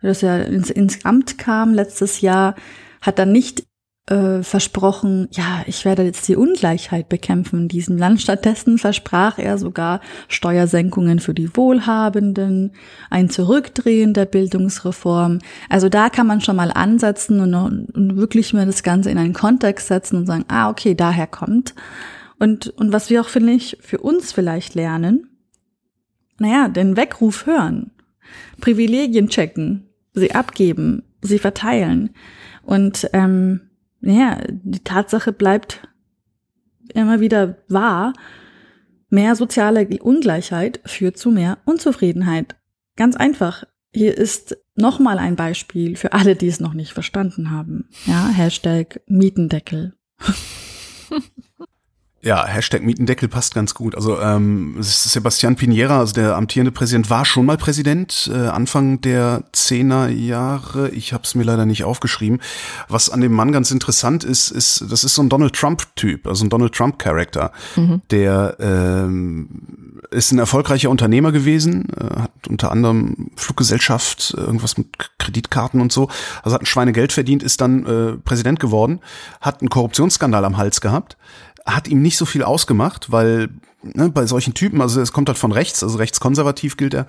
dass 0.00 0.22
er 0.22 0.46
ins, 0.46 0.70
ins 0.70 1.04
Amt 1.04 1.36
kam 1.36 1.74
letztes 1.74 2.20
Jahr, 2.20 2.54
hat 3.00 3.18
dann 3.18 3.32
nicht 3.32 3.64
äh, 4.06 4.42
versprochen, 4.42 5.28
ja, 5.30 5.62
ich 5.66 5.84
werde 5.84 6.02
jetzt 6.02 6.26
die 6.26 6.36
Ungleichheit 6.36 7.08
bekämpfen 7.08 7.60
in 7.60 7.68
diesem 7.68 7.96
Land. 7.96 8.20
Stattdessen 8.20 8.78
versprach 8.78 9.38
er 9.38 9.56
sogar 9.56 10.00
Steuersenkungen 10.28 11.20
für 11.20 11.34
die 11.34 11.56
Wohlhabenden, 11.56 12.72
ein 13.08 13.30
Zurückdrehen 13.30 14.12
der 14.12 14.24
Bildungsreform. 14.24 15.38
Also 15.68 15.88
da 15.88 16.10
kann 16.10 16.26
man 16.26 16.40
schon 16.40 16.56
mal 16.56 16.72
ansetzen 16.72 17.40
und, 17.40 17.54
und 17.94 18.16
wirklich 18.16 18.52
mal 18.52 18.66
das 18.66 18.82
Ganze 18.82 19.10
in 19.10 19.18
einen 19.18 19.34
Kontext 19.34 19.86
setzen 19.86 20.16
und 20.16 20.26
sagen, 20.26 20.44
ah, 20.48 20.70
okay, 20.70 20.94
daher 20.94 21.26
kommt. 21.26 21.74
Und, 22.38 22.68
und 22.68 22.92
was 22.92 23.10
wir 23.10 23.20
auch, 23.20 23.28
finde 23.28 23.52
ich, 23.52 23.76
für 23.80 23.98
uns 23.98 24.32
vielleicht 24.32 24.74
lernen, 24.74 25.28
naja, 26.38 26.68
den 26.68 26.96
Weckruf 26.96 27.46
hören, 27.46 27.92
Privilegien 28.60 29.28
checken, 29.28 29.90
sie 30.14 30.34
abgeben, 30.34 31.04
sie 31.20 31.38
verteilen. 31.38 32.10
Und 32.62 33.08
ähm, 33.12 33.69
ja, 34.02 34.38
die 34.48 34.82
Tatsache 34.82 35.32
bleibt 35.32 35.86
immer 36.94 37.20
wieder 37.20 37.58
wahr, 37.68 38.12
mehr 39.08 39.34
soziale 39.36 39.86
Ungleichheit 40.00 40.80
führt 40.84 41.18
zu 41.18 41.30
mehr 41.30 41.58
Unzufriedenheit. 41.64 42.56
Ganz 42.96 43.16
einfach. 43.16 43.64
Hier 43.92 44.16
ist 44.16 44.56
nochmal 44.76 45.18
ein 45.18 45.36
Beispiel 45.36 45.96
für 45.96 46.12
alle, 46.12 46.36
die 46.36 46.46
es 46.46 46.60
noch 46.60 46.74
nicht 46.74 46.92
verstanden 46.92 47.50
haben. 47.50 47.88
Ja, 48.06 48.28
Hashtag 48.28 49.00
Mietendeckel. 49.06 49.94
Ja, 52.22 52.46
Hashtag 52.46 52.82
Mietendeckel 52.82 53.30
passt 53.30 53.54
ganz 53.54 53.72
gut. 53.72 53.94
Also 53.94 54.20
ähm, 54.20 54.76
Sebastian 54.80 55.56
Piñera, 55.56 56.00
also 56.00 56.12
der 56.12 56.36
amtierende 56.36 56.70
Präsident, 56.70 57.08
war 57.08 57.24
schon 57.24 57.46
mal 57.46 57.56
Präsident, 57.56 58.30
äh, 58.30 58.48
Anfang 58.48 59.00
der 59.00 59.44
Zehner 59.52 60.08
Jahre. 60.10 60.90
Ich 60.90 61.14
habe 61.14 61.24
es 61.24 61.34
mir 61.34 61.44
leider 61.44 61.64
nicht 61.64 61.84
aufgeschrieben. 61.84 62.42
Was 62.88 63.08
an 63.08 63.22
dem 63.22 63.32
Mann 63.32 63.52
ganz 63.52 63.70
interessant 63.70 64.22
ist, 64.22 64.50
ist, 64.50 64.84
das 64.90 65.02
ist 65.02 65.14
so 65.14 65.22
ein 65.22 65.30
Donald 65.30 65.54
Trump-Typ, 65.54 66.26
also 66.26 66.44
ein 66.44 66.50
Donald 66.50 66.74
Trump-Charakter. 66.74 67.52
Mhm. 67.76 68.02
Der 68.10 68.56
ähm, 68.60 69.48
ist 70.10 70.30
ein 70.32 70.38
erfolgreicher 70.38 70.90
Unternehmer 70.90 71.32
gewesen, 71.32 71.88
äh, 71.98 72.20
hat 72.20 72.48
unter 72.48 72.70
anderem 72.70 73.30
Fluggesellschaft, 73.36 74.34
irgendwas 74.36 74.76
mit 74.76 74.88
Kreditkarten 75.18 75.80
und 75.80 75.90
so. 75.90 76.10
Also 76.42 76.54
hat 76.54 76.62
ein 76.62 76.66
Schweinegeld 76.66 77.14
verdient, 77.14 77.42
ist 77.42 77.62
dann 77.62 77.86
äh, 77.86 78.12
Präsident 78.18 78.60
geworden, 78.60 79.00
hat 79.40 79.62
einen 79.62 79.70
Korruptionsskandal 79.70 80.44
am 80.44 80.58
Hals 80.58 80.82
gehabt 80.82 81.16
hat 81.66 81.88
ihm 81.88 82.02
nicht 82.02 82.16
so 82.16 82.26
viel 82.26 82.42
ausgemacht, 82.42 83.12
weil 83.12 83.48
ne, 83.82 84.08
bei 84.10 84.26
solchen 84.26 84.54
Typen, 84.54 84.80
also 84.80 85.00
es 85.00 85.12
kommt 85.12 85.28
halt 85.28 85.38
von 85.38 85.52
rechts, 85.52 85.82
also 85.82 85.98
rechtskonservativ 85.98 86.76
gilt 86.76 86.94
er. 86.94 87.06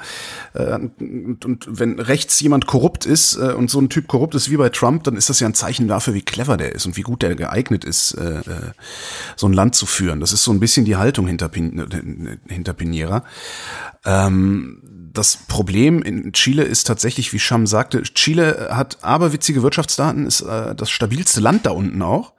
Äh, 0.53 0.75
und, 0.75 1.45
und, 1.45 1.67
wenn 1.67 1.99
rechts 1.99 2.39
jemand 2.39 2.67
korrupt 2.67 3.05
ist 3.05 3.35
äh, 3.35 3.53
und 3.53 3.69
so 3.69 3.79
ein 3.79 3.89
Typ 3.89 4.07
korrupt 4.07 4.35
ist 4.35 4.49
wie 4.49 4.57
bei 4.57 4.69
Trump, 4.69 5.03
dann 5.03 5.15
ist 5.15 5.29
das 5.29 5.39
ja 5.39 5.47
ein 5.47 5.53
Zeichen 5.53 5.87
dafür, 5.87 6.13
wie 6.13 6.21
clever 6.21 6.57
der 6.57 6.73
ist 6.73 6.85
und 6.85 6.97
wie 6.97 7.01
gut 7.01 7.21
der 7.21 7.35
geeignet 7.35 7.83
ist, 7.83 8.13
äh, 8.13 8.39
äh 8.39 8.71
so 9.35 9.47
ein 9.47 9.53
Land 9.53 9.75
zu 9.75 9.85
führen. 9.85 10.19
Das 10.19 10.33
ist 10.33 10.43
so 10.43 10.51
ein 10.51 10.59
bisschen 10.59 10.85
die 10.85 10.95
Haltung 10.95 11.27
hinter, 11.27 11.49
Pin 11.49 12.37
hinter 12.47 12.73
Pinera. 12.73 13.23
Ähm, 14.05 14.81
das 15.13 15.37
Problem 15.47 16.01
in 16.01 16.31
Chile 16.33 16.63
ist 16.63 16.87
tatsächlich, 16.87 17.33
wie 17.33 17.39
Sham 17.39 17.67
sagte, 17.67 18.01
Chile 18.03 18.69
hat 18.71 19.03
aberwitzige 19.03 19.61
Wirtschaftsdaten, 19.61 20.25
ist 20.25 20.41
äh, 20.41 20.73
das 20.75 20.89
stabilste 20.89 21.41
Land 21.41 21.65
da 21.65 21.71
unten 21.71 22.01
auch 22.01 22.33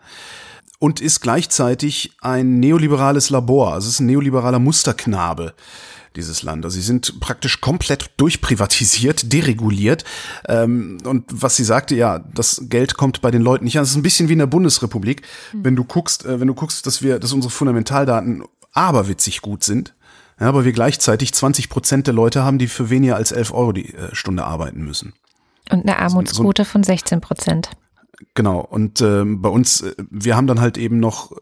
und 0.82 1.00
ist 1.00 1.20
gleichzeitig 1.20 2.10
ein 2.22 2.58
neoliberales 2.58 3.30
Labor, 3.30 3.74
also 3.74 3.86
es 3.86 3.94
ist 3.94 4.00
ein 4.00 4.06
neoliberaler 4.06 4.58
Musterknabe 4.58 5.54
dieses 6.16 6.42
Land. 6.42 6.64
Also 6.64 6.74
sie 6.74 6.82
sind 6.82 7.20
praktisch 7.20 7.60
komplett 7.60 8.10
durchprivatisiert, 8.16 9.32
dereguliert. 9.32 10.02
Ähm, 10.48 10.98
und 11.04 11.24
was 11.30 11.54
sie 11.54 11.62
sagte, 11.62 11.94
ja, 11.94 12.18
das 12.18 12.62
Geld 12.64 12.96
kommt 12.96 13.22
bei 13.22 13.30
den 13.30 13.42
Leuten 13.42 13.64
nicht 13.64 13.78
an. 13.78 13.84
Es 13.84 13.90
ist 13.90 13.96
ein 13.96 14.02
bisschen 14.02 14.28
wie 14.28 14.32
in 14.32 14.40
der 14.40 14.46
Bundesrepublik. 14.46 15.22
Mhm. 15.52 15.64
Wenn 15.64 15.76
du 15.76 15.84
guckst, 15.84 16.26
äh, 16.26 16.40
wenn 16.40 16.48
du 16.48 16.54
guckst, 16.54 16.84
dass 16.84 17.00
wir, 17.00 17.20
dass 17.20 17.32
unsere 17.32 17.52
Fundamentaldaten 17.52 18.42
aberwitzig 18.72 19.40
gut 19.40 19.62
sind, 19.62 19.94
ja, 20.40 20.48
aber 20.48 20.64
wir 20.64 20.72
gleichzeitig 20.72 21.32
20 21.32 21.68
Prozent 21.68 22.08
der 22.08 22.14
Leute 22.14 22.42
haben, 22.42 22.58
die 22.58 22.66
für 22.66 22.90
weniger 22.90 23.14
als 23.14 23.30
11 23.30 23.54
Euro 23.54 23.70
die 23.70 23.94
äh, 23.94 24.12
Stunde 24.16 24.42
arbeiten 24.44 24.82
müssen. 24.82 25.12
Und 25.70 25.82
eine 25.82 26.00
Armutsquote 26.00 26.64
so, 26.64 26.66
so, 26.66 26.72
von 26.72 26.82
16 26.82 27.20
Prozent. 27.20 27.70
Genau. 28.34 28.60
Und 28.60 29.00
äh, 29.00 29.24
bei 29.24 29.48
uns, 29.48 29.82
äh, 29.82 29.94
wir 30.10 30.36
haben 30.36 30.46
dann 30.46 30.60
halt 30.60 30.78
eben 30.78 31.00
noch 31.00 31.32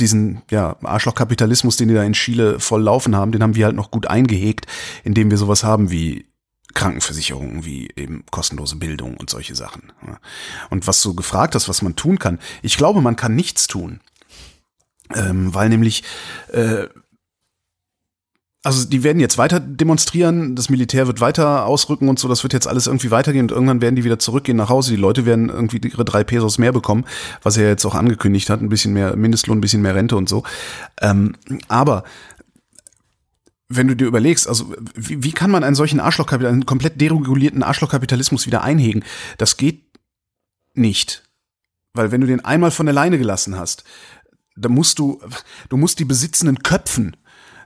diesen 0.00 0.42
ja, 0.50 0.76
Arschlochkapitalismus, 0.82 1.76
den 1.76 1.88
die 1.88 1.94
da 1.94 2.02
in 2.02 2.14
Chile 2.14 2.58
voll 2.58 2.82
laufen 2.82 3.14
haben, 3.14 3.32
den 3.32 3.42
haben 3.42 3.54
wir 3.54 3.66
halt 3.66 3.76
noch 3.76 3.90
gut 3.90 4.06
eingehegt, 4.06 4.66
indem 5.04 5.30
wir 5.30 5.38
sowas 5.38 5.62
haben 5.62 5.90
wie 5.90 6.26
Krankenversicherungen, 6.74 7.64
wie 7.64 7.90
eben 7.96 8.24
kostenlose 8.30 8.76
Bildung 8.76 9.16
und 9.16 9.28
solche 9.28 9.54
Sachen. 9.54 9.92
Und 10.70 10.86
was 10.86 11.02
du 11.02 11.14
gefragt 11.14 11.54
hast, 11.54 11.68
was 11.68 11.82
man 11.82 11.96
tun 11.96 12.18
kann, 12.18 12.38
ich 12.62 12.76
glaube, 12.76 13.00
man 13.00 13.16
kann 13.16 13.34
nichts 13.34 13.66
tun. 13.66 14.00
Ähm, 15.12 15.52
weil 15.52 15.68
nämlich 15.68 16.04
äh, 16.52 16.86
also 18.62 18.86
die 18.86 19.02
werden 19.02 19.20
jetzt 19.20 19.38
weiter 19.38 19.58
demonstrieren, 19.58 20.54
das 20.54 20.68
Militär 20.68 21.06
wird 21.06 21.20
weiter 21.20 21.64
ausrücken 21.64 22.08
und 22.08 22.18
so, 22.18 22.28
das 22.28 22.42
wird 22.42 22.52
jetzt 22.52 22.68
alles 22.68 22.86
irgendwie 22.86 23.10
weitergehen 23.10 23.44
und 23.44 23.52
irgendwann 23.52 23.80
werden 23.80 23.96
die 23.96 24.04
wieder 24.04 24.18
zurückgehen 24.18 24.58
nach 24.58 24.68
Hause. 24.68 24.90
Die 24.90 25.00
Leute 25.00 25.24
werden 25.24 25.48
irgendwie 25.48 25.78
ihre 25.78 26.04
drei 26.04 26.24
Pesos 26.24 26.58
mehr 26.58 26.72
bekommen, 26.72 27.06
was 27.42 27.56
er 27.56 27.68
jetzt 27.68 27.86
auch 27.86 27.94
angekündigt 27.94 28.50
hat, 28.50 28.60
ein 28.60 28.68
bisschen 28.68 28.92
mehr 28.92 29.16
Mindestlohn, 29.16 29.58
ein 29.58 29.62
bisschen 29.62 29.80
mehr 29.80 29.94
Rente 29.94 30.16
und 30.16 30.28
so. 30.28 30.42
Ähm, 31.00 31.36
aber 31.68 32.04
wenn 33.70 33.88
du 33.88 33.96
dir 33.96 34.06
überlegst, 34.06 34.46
also 34.46 34.74
wie, 34.94 35.22
wie 35.22 35.32
kann 35.32 35.50
man 35.50 35.64
einen 35.64 35.76
solchen 35.76 36.00
Arschlochkapitalismus, 36.00 36.52
einen 36.52 36.66
komplett 36.66 37.00
deregulierten 37.00 37.62
Arschlochkapitalismus 37.62 38.44
wieder 38.46 38.62
einhegen? 38.62 39.04
Das 39.38 39.56
geht 39.56 39.84
nicht. 40.74 41.22
Weil 41.94 42.12
wenn 42.12 42.20
du 42.20 42.26
den 42.26 42.44
einmal 42.44 42.72
von 42.72 42.86
der 42.86 42.94
Leine 42.94 43.16
gelassen 43.16 43.56
hast, 43.56 43.84
dann 44.56 44.72
musst 44.72 44.98
du, 44.98 45.20
du 45.70 45.76
musst 45.78 45.98
die 45.98 46.04
Besitzenden 46.04 46.62
köpfen 46.62 47.16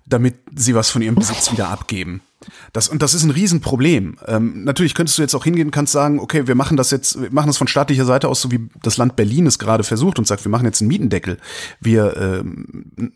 damit 0.06 0.36
sie 0.54 0.74
was 0.74 0.90
von 0.90 1.02
ihrem 1.02 1.14
Besitz 1.14 1.50
wieder 1.52 1.68
abgeben. 1.68 2.20
Das, 2.72 2.88
und 2.88 3.02
das 3.02 3.14
ist 3.14 3.24
ein 3.24 3.30
Riesenproblem. 3.30 4.18
Ähm, 4.26 4.64
natürlich 4.64 4.94
könntest 4.94 5.16
du 5.16 5.22
jetzt 5.22 5.34
auch 5.34 5.44
hingehen 5.44 5.68
und 5.68 5.70
kannst 5.70 5.92
sagen, 5.92 6.18
okay, 6.20 6.46
wir 6.46 6.54
machen 6.54 6.76
das 6.76 6.90
jetzt, 6.90 7.20
wir 7.20 7.32
machen 7.32 7.46
das 7.46 7.56
von 7.56 7.68
staatlicher 7.68 8.04
Seite 8.04 8.28
aus, 8.28 8.42
so 8.42 8.50
wie 8.50 8.68
das 8.82 8.98
Land 8.98 9.16
Berlin 9.16 9.46
es 9.46 9.58
gerade 9.58 9.84
versucht 9.84 10.18
und 10.18 10.26
sagt, 10.26 10.44
wir 10.44 10.50
machen 10.50 10.66
jetzt 10.66 10.82
einen 10.82 10.88
Mietendeckel. 10.88 11.38
Wir 11.80 12.16
ähm, 12.16 13.12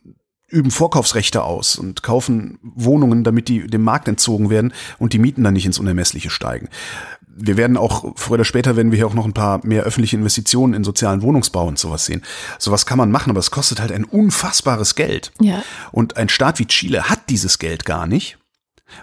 üben 0.48 0.70
Vorkaufsrechte 0.70 1.44
aus 1.44 1.76
und 1.76 2.02
kaufen 2.02 2.58
Wohnungen, 2.62 3.22
damit 3.22 3.48
die 3.48 3.66
dem 3.66 3.82
Markt 3.82 4.08
entzogen 4.08 4.48
werden 4.48 4.72
und 4.98 5.12
die 5.12 5.18
Mieten 5.18 5.44
dann 5.44 5.52
nicht 5.52 5.66
ins 5.66 5.78
Unermessliche 5.78 6.30
steigen 6.30 6.70
wir 7.40 7.56
werden 7.56 7.76
auch, 7.76 8.12
früher 8.16 8.34
oder 8.34 8.44
später 8.44 8.76
werden 8.76 8.90
wir 8.90 8.96
hier 8.96 9.06
auch 9.06 9.14
noch 9.14 9.24
ein 9.24 9.32
paar 9.32 9.64
mehr 9.64 9.84
öffentliche 9.84 10.16
Investitionen 10.16 10.74
in 10.74 10.84
sozialen 10.84 11.22
Wohnungsbau 11.22 11.66
und 11.66 11.78
sowas 11.78 12.04
sehen. 12.04 12.22
Sowas 12.58 12.86
kann 12.86 12.98
man 12.98 13.10
machen, 13.10 13.30
aber 13.30 13.40
es 13.40 13.50
kostet 13.50 13.80
halt 13.80 13.92
ein 13.92 14.04
unfassbares 14.04 14.94
Geld. 14.94 15.32
Ja. 15.40 15.62
Und 15.92 16.16
ein 16.16 16.28
Staat 16.28 16.58
wie 16.58 16.66
Chile 16.66 17.08
hat 17.08 17.30
dieses 17.30 17.58
Geld 17.58 17.84
gar 17.84 18.06
nicht, 18.06 18.38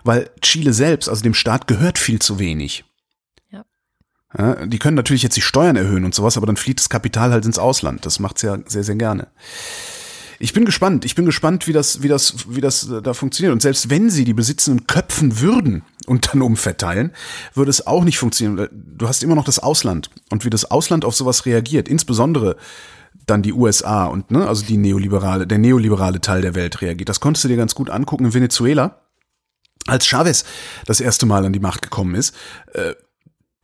weil 0.03 0.29
Chile 0.41 0.73
selbst, 0.73 1.09
also 1.09 1.23
dem 1.23 1.33
Staat 1.33 1.67
gehört 1.67 1.97
viel 1.97 2.19
zu 2.19 2.39
wenig. 2.39 2.83
Ja. 3.51 3.63
ja 4.37 4.65
die 4.65 4.79
können 4.79 4.95
natürlich 4.95 5.23
jetzt 5.23 5.37
die 5.37 5.41
Steuern 5.41 5.75
erhöhen 5.75 6.05
und 6.05 6.13
sowas, 6.13 6.37
aber 6.37 6.45
dann 6.45 6.57
flieht 6.57 6.79
das 6.79 6.89
Kapital 6.89 7.31
halt 7.31 7.45
ins 7.45 7.59
Ausland. 7.59 8.05
Das 8.05 8.19
macht's 8.19 8.41
ja 8.41 8.57
sehr, 8.65 8.83
sehr 8.83 8.95
gerne. 8.95 9.27
Ich 10.39 10.53
bin 10.53 10.65
gespannt. 10.65 11.05
Ich 11.05 11.15
bin 11.15 11.25
gespannt, 11.25 11.67
wie 11.67 11.73
das, 11.73 12.01
wie 12.01 12.07
das, 12.07 12.45
wie 12.49 12.61
das 12.61 12.89
da 13.03 13.13
funktioniert. 13.13 13.53
Und 13.53 13.61
selbst 13.61 13.89
wenn 13.89 14.09
sie 14.09 14.25
die 14.25 14.33
Besitzenden 14.33 14.87
köpfen 14.87 15.39
würden 15.39 15.83
und 16.05 16.33
dann 16.33 16.41
umverteilen, 16.41 17.11
würde 17.53 17.69
es 17.71 17.85
auch 17.87 18.03
nicht 18.03 18.17
funktionieren. 18.17 18.69
Du 18.71 19.07
hast 19.07 19.23
immer 19.23 19.35
noch 19.35 19.45
das 19.45 19.59
Ausland. 19.59 20.09
Und 20.29 20.45
wie 20.45 20.49
das 20.49 20.69
Ausland 20.69 21.05
auf 21.05 21.15
sowas 21.15 21.45
reagiert, 21.45 21.87
insbesondere 21.87 22.57
dann 23.25 23.41
die 23.41 23.53
USA 23.53 24.05
und 24.05 24.31
ne, 24.31 24.47
also 24.47 24.65
die 24.65 24.77
neoliberale, 24.77 25.47
der 25.47 25.57
neoliberale 25.57 26.21
Teil 26.21 26.41
der 26.41 26.55
Welt 26.55 26.81
reagiert. 26.81 27.09
Das 27.09 27.19
konntest 27.19 27.43
du 27.43 27.47
dir 27.47 27.57
ganz 27.57 27.75
gut 27.75 27.89
angucken 27.89 28.25
in 28.25 28.33
Venezuela. 28.33 29.01
Als 29.87 30.07
Chavez 30.07 30.45
das 30.85 30.99
erste 30.99 31.25
Mal 31.25 31.45
an 31.45 31.53
die 31.53 31.59
Macht 31.59 31.81
gekommen 31.81 32.15
ist, 32.15 32.35
äh, 32.73 32.95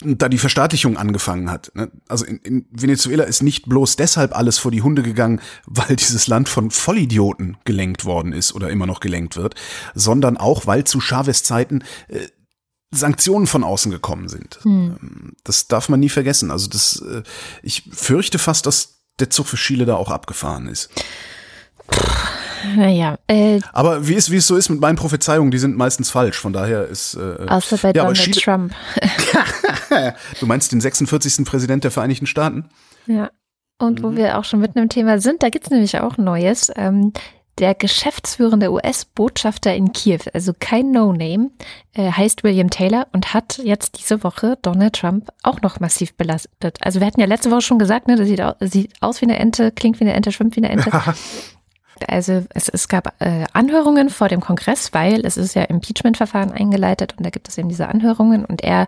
da 0.03 0.29
die 0.29 0.37
Verstaatlichung 0.37 0.97
angefangen 0.97 1.49
hat. 1.49 1.71
Ne? 1.75 1.91
Also 2.07 2.25
in, 2.25 2.37
in 2.37 2.65
Venezuela 2.71 3.23
ist 3.23 3.43
nicht 3.43 3.67
bloß 3.67 3.95
deshalb 3.95 4.35
alles 4.35 4.57
vor 4.57 4.71
die 4.71 4.81
Hunde 4.81 5.03
gegangen, 5.03 5.41
weil 5.65 5.95
dieses 5.95 6.27
Land 6.27 6.49
von 6.49 6.71
Vollidioten 6.71 7.57
gelenkt 7.65 8.05
worden 8.05 8.33
ist 8.33 8.53
oder 8.53 8.69
immer 8.69 8.87
noch 8.87 8.99
gelenkt 8.99 9.37
wird, 9.37 9.55
sondern 9.93 10.37
auch, 10.37 10.67
weil 10.67 10.83
zu 10.83 10.99
Chavez 10.99 11.43
Zeiten 11.43 11.83
äh, 12.07 12.27
Sanktionen 12.93 13.47
von 13.47 13.63
außen 13.63 13.91
gekommen 13.91 14.27
sind. 14.27 14.59
Hm. 14.63 15.33
Das 15.43 15.67
darf 15.67 15.87
man 15.87 15.99
nie 15.99 16.09
vergessen. 16.09 16.51
Also 16.51 16.67
das, 16.67 17.01
äh, 17.01 17.23
ich 17.63 17.83
fürchte 17.91 18.37
fast, 18.37 18.65
dass 18.65 19.01
der 19.19 19.29
Zug 19.29 19.47
für 19.47 19.55
Chile 19.55 19.85
da 19.85 19.95
auch 19.95 20.09
abgefahren 20.09 20.67
ist. 20.67 20.89
Naja. 22.75 23.17
Äh, 23.27 23.59
aber 23.73 24.07
wie 24.07 24.15
es, 24.15 24.31
wie 24.31 24.37
es 24.37 24.47
so 24.47 24.55
ist 24.55 24.69
mit 24.69 24.79
meinen 24.79 24.95
Prophezeiungen, 24.95 25.51
die 25.51 25.57
sind 25.57 25.77
meistens 25.77 26.09
falsch. 26.09 26.37
Von 26.37 26.53
daher 26.53 26.87
ist. 26.87 27.15
Äh, 27.15 27.47
außer 27.47 27.77
bei 27.77 27.89
ja, 27.89 28.03
Donald 28.03 28.41
Trump. 28.41 28.73
du 30.39 30.45
meinst 30.45 30.71
den 30.71 30.81
46. 30.81 31.45
Präsident 31.45 31.83
der 31.83 31.91
Vereinigten 31.91 32.25
Staaten? 32.25 32.69
Ja. 33.07 33.31
Und 33.79 34.03
wo 34.03 34.11
mhm. 34.11 34.17
wir 34.17 34.37
auch 34.37 34.43
schon 34.43 34.59
mitten 34.59 34.77
im 34.77 34.89
Thema 34.89 35.19
sind, 35.19 35.41
da 35.41 35.49
gibt's 35.49 35.71
nämlich 35.71 35.99
auch 35.99 36.17
Neues. 36.17 36.71
Ähm, 36.75 37.13
der 37.57 37.75
geschäftsführende 37.75 38.71
US-Botschafter 38.71 39.75
in 39.75 39.91
Kiew, 39.91 40.19
also 40.33 40.53
kein 40.57 40.91
No-Name, 40.91 41.51
äh, 41.93 42.11
heißt 42.11 42.43
William 42.43 42.69
Taylor 42.69 43.07
und 43.11 43.33
hat 43.33 43.59
jetzt 43.59 43.99
diese 43.99 44.23
Woche 44.23 44.57
Donald 44.61 44.93
Trump 44.93 45.29
auch 45.43 45.61
noch 45.61 45.79
massiv 45.79 46.15
belastet. 46.15 46.77
Also 46.81 46.99
wir 46.99 47.07
hatten 47.07 47.19
ja 47.19 47.27
letzte 47.27 47.51
Woche 47.51 47.61
schon 47.61 47.79
gesagt, 47.79 48.07
ne, 48.07 48.15
das 48.15 48.27
sieht, 48.27 48.41
aus, 48.41 48.55
sieht 48.61 48.93
aus 49.01 49.21
wie 49.21 49.25
eine 49.25 49.37
Ente, 49.37 49.71
klingt 49.71 49.99
wie 49.99 50.05
eine 50.05 50.13
Ente, 50.13 50.31
schwimmt 50.31 50.55
wie 50.55 50.63
eine 50.63 50.69
Ente. 50.69 50.91
Also 52.09 52.43
es, 52.49 52.69
es 52.69 52.87
gab 52.87 53.13
äh, 53.19 53.45
Anhörungen 53.53 54.09
vor 54.09 54.27
dem 54.27 54.41
Kongress, 54.41 54.93
weil 54.93 55.25
es 55.25 55.37
ist 55.37 55.53
ja 55.53 55.63
Impeachment-Verfahren 55.63 56.51
eingeleitet 56.51 57.15
und 57.17 57.25
da 57.25 57.29
gibt 57.29 57.47
es 57.47 57.57
eben 57.57 57.69
diese 57.69 57.87
Anhörungen 57.87 58.45
und 58.45 58.63
er 58.63 58.87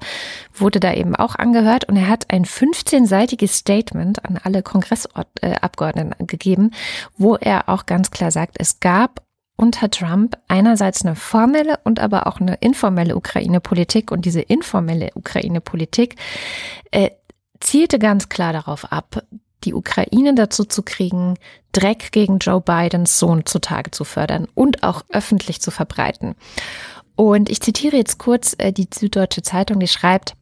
wurde 0.54 0.80
da 0.80 0.94
eben 0.94 1.16
auch 1.16 1.36
angehört 1.36 1.86
und 1.86 1.96
er 1.96 2.08
hat 2.08 2.32
ein 2.32 2.46
15-seitiges 2.46 3.54
Statement 3.54 4.26
an 4.26 4.40
alle 4.42 4.64
Kongressabgeordneten 4.64 6.28
gegeben, 6.28 6.72
wo 7.18 7.36
er 7.36 7.70
auch 7.70 7.86
ganz 7.86 8.12
klar 8.12 8.32
sagt, 8.32 8.56
es 8.60 8.80
gab 8.80 9.22
unter 9.56 9.90
Trump 9.90 10.38
einerseits 10.48 11.06
eine 11.06 11.16
formelle 11.16 11.80
und 11.84 12.00
aber 12.00 12.28
auch 12.28 12.40
eine 12.40 12.56
informelle 12.56 13.16
Ukraine-Politik 13.16 14.12
und 14.12 14.26
diese 14.26 14.42
informelle 14.42 15.12
Ukraine-Politik 15.16 16.16
äh, 16.92 17.12
zielte 17.60 18.00
ganz 18.00 18.30
klar 18.30 18.54
darauf 18.54 18.92
ab, 18.92 19.24
die 19.66 19.74
Ukraine 19.74 20.36
dazu 20.36 20.66
zu 20.66 20.84
kriegen, 20.84 21.36
Dreck 21.72 22.12
gegen 22.12 22.38
Joe 22.38 22.62
Bidens 22.62 23.20
Sohn 23.20 23.46
zutage 23.46 23.92
zu 23.92 24.04
fördern 24.04 24.48
und 24.54 24.84
auch 24.84 25.04
öffentlich 25.10 25.62
zu 25.62 25.72
verbreiten. 25.72 26.36
Und 27.16 27.50
ich 27.50 27.62
zitiere 27.62 27.98
jetzt 27.98 28.18
kurz 28.18 28.56
äh, 28.58 28.72
die 28.72 28.88
Süddeutsche 28.94 29.42
Zeitung, 29.42 29.80
die 29.80 29.88
schreibt, 29.88 30.36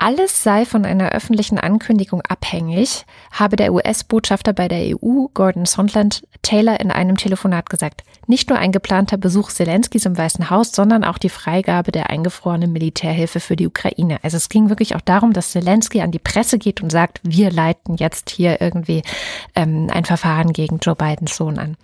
alles 0.00 0.42
sei 0.42 0.64
von 0.64 0.86
einer 0.86 1.10
öffentlichen 1.10 1.58
Ankündigung 1.58 2.22
abhängig, 2.22 3.04
habe 3.32 3.56
der 3.56 3.70
US-Botschafter 3.70 4.54
bei 4.54 4.66
der 4.66 4.96
EU, 4.96 5.26
Gordon 5.34 5.66
Sondland, 5.66 6.26
Taylor 6.40 6.80
in 6.80 6.90
einem 6.90 7.18
Telefonat 7.18 7.68
gesagt. 7.68 8.02
Nicht 8.26 8.48
nur 8.48 8.58
ein 8.58 8.72
geplanter 8.72 9.18
Besuch 9.18 9.50
Zelenskis 9.50 10.06
im 10.06 10.16
Weißen 10.16 10.48
Haus, 10.48 10.72
sondern 10.72 11.04
auch 11.04 11.18
die 11.18 11.28
Freigabe 11.28 11.92
der 11.92 12.08
eingefrorenen 12.08 12.72
Militärhilfe 12.72 13.40
für 13.40 13.56
die 13.56 13.66
Ukraine. 13.66 14.18
Also 14.22 14.38
es 14.38 14.48
ging 14.48 14.70
wirklich 14.70 14.96
auch 14.96 15.02
darum, 15.02 15.34
dass 15.34 15.50
Zelensky 15.50 16.00
an 16.00 16.12
die 16.12 16.18
Presse 16.18 16.58
geht 16.58 16.82
und 16.82 16.88
sagt, 16.88 17.20
wir 17.22 17.50
leiten 17.50 17.96
jetzt 17.96 18.30
hier 18.30 18.62
irgendwie 18.62 19.02
ähm, 19.54 19.88
ein 19.92 20.06
Verfahren 20.06 20.54
gegen 20.54 20.78
Joe 20.78 20.96
Bidens 20.96 21.36
Sohn 21.36 21.58
an. 21.58 21.76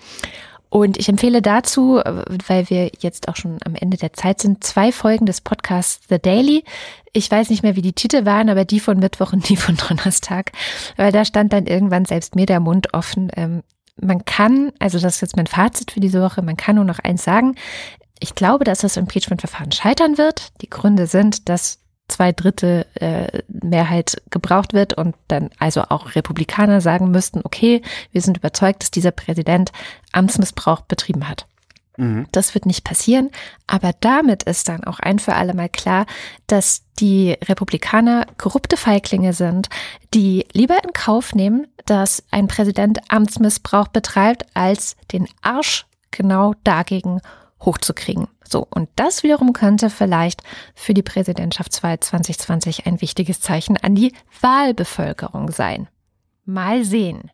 Und 0.69 0.99
ich 0.99 1.09
empfehle 1.09 1.43
dazu, 1.43 2.01
weil 2.47 2.69
wir 2.69 2.91
jetzt 2.99 3.29
auch 3.29 3.37
schon 3.37 3.59
am 3.65 3.75
Ende 3.75 3.97
der 3.97 4.13
Zeit 4.13 4.41
sind, 4.41 4.65
zwei 4.65 4.93
Folgen 4.93 5.27
des 5.27 5.41
Podcasts 5.41 6.01
The 6.09 6.19
Daily. 6.19 6.65
Ich 7.13 7.31
weiß 7.31 7.51
nicht 7.51 7.63
mehr, 7.63 7.77
wie 7.77 7.83
die 7.83 7.93
Titel 7.93 8.25
waren, 8.27 8.51
aber 8.51 8.65
die 8.65 8.81
von 8.81 8.99
Mittwoch 8.99 9.33
und 9.33 9.49
die 9.49 9.57
von 9.57 9.77
Donnerstag, 9.89 10.53
weil 10.97 11.13
da 11.13 11.25
stand 11.25 11.53
dann 11.53 11.67
irgendwann 11.67 12.05
selbst 12.05 12.35
mir 12.35 12.47
der 12.47 12.61
Mund 12.61 12.95
offen. 12.95 13.31
Ähm, 13.37 13.63
man 14.01 14.25
kann, 14.25 14.73
also 14.79 14.99
das 14.99 15.17
ist 15.17 15.21
jetzt 15.23 15.37
mein 15.37 15.47
Fazit 15.47 15.93
für 15.93 16.01
diese 16.01 16.21
Woche, 16.21 16.43
man 16.43 16.57
kann 16.57 16.77
nur 16.77 16.85
noch 16.85 16.99
eins 16.99 17.25
sagen. 17.25 17.55
Ich 18.19 18.35
glaube, 18.35 18.65
dass 18.65 18.81
das 18.81 18.97
Impeachment-Verfahren 18.97 19.73
scheitern 19.73 20.19
wird. 20.19 20.53
Die 20.63 20.71
Gründe 20.71 21.07
sind, 21.07 21.49
dass 21.49 21.79
zwei 22.09 22.33
Drittel 22.33 22.87
äh, 22.95 23.43
Mehrheit 23.49 24.23
gebraucht 24.31 24.73
wird 24.73 24.95
und 24.95 25.17
dann 25.29 25.51
also 25.59 25.83
auch 25.83 26.15
Republikaner 26.15 26.81
sagen 26.81 27.11
müssten, 27.11 27.41
okay, 27.45 27.83
wir 28.13 28.21
sind 28.23 28.37
überzeugt, 28.37 28.83
dass 28.83 28.91
dieser 28.91 29.11
Präsident 29.11 29.73
Amtsmissbrauch 30.13 30.83
betrieben 30.83 31.29
hat. 31.29 31.47
Mhm. 31.97 32.27
Das 32.33 32.55
wird 32.55 32.67
nicht 32.67 32.85
passieren, 32.85 33.31
aber 33.67 33.93
damit 34.01 34.43
ist 34.45 34.69
dann 34.69 34.85
auch 34.85 35.01
ein 35.01 35.19
für 35.19 35.35
alle 35.35 35.55
Mal 35.55 35.69
klar, 35.69 36.07
dass 36.47 36.83
die 36.99 37.37
Republikaner 37.45 38.27
korrupte 38.39 38.77
Feiglinge 38.77 39.33
sind, 39.33 39.69
die 40.15 40.47
lieber 40.53 40.83
in 40.85 40.93
Kauf 40.93 41.35
nehmen, 41.35 41.67
dass 41.87 42.23
ein 42.31 42.49
Präsident 42.49 43.01
Amtsmissbrauch 43.09 43.89
betreibt, 43.89 44.47
als 44.55 44.97
den 45.13 45.29
Arsch 45.43 45.87
genau 46.11 46.55
dagegen 46.65 47.21
hochzukriegen. 47.61 48.29
So, 48.49 48.67
und 48.71 48.89
das 48.97 49.23
wiederum 49.23 49.53
könnte 49.53 49.91
vielleicht 49.91 50.43
für 50.75 50.95
die 50.95 51.03
Präsidentschaftswahl 51.03 52.01
2020 52.01 52.87
ein 52.87 53.01
wichtiges 53.01 53.41
Zeichen 53.41 53.77
an 53.77 53.95
die 53.95 54.13
Wahlbevölkerung 54.41 55.51
sein. 55.51 55.89
Mal 56.45 56.85
sehen. 56.85 57.31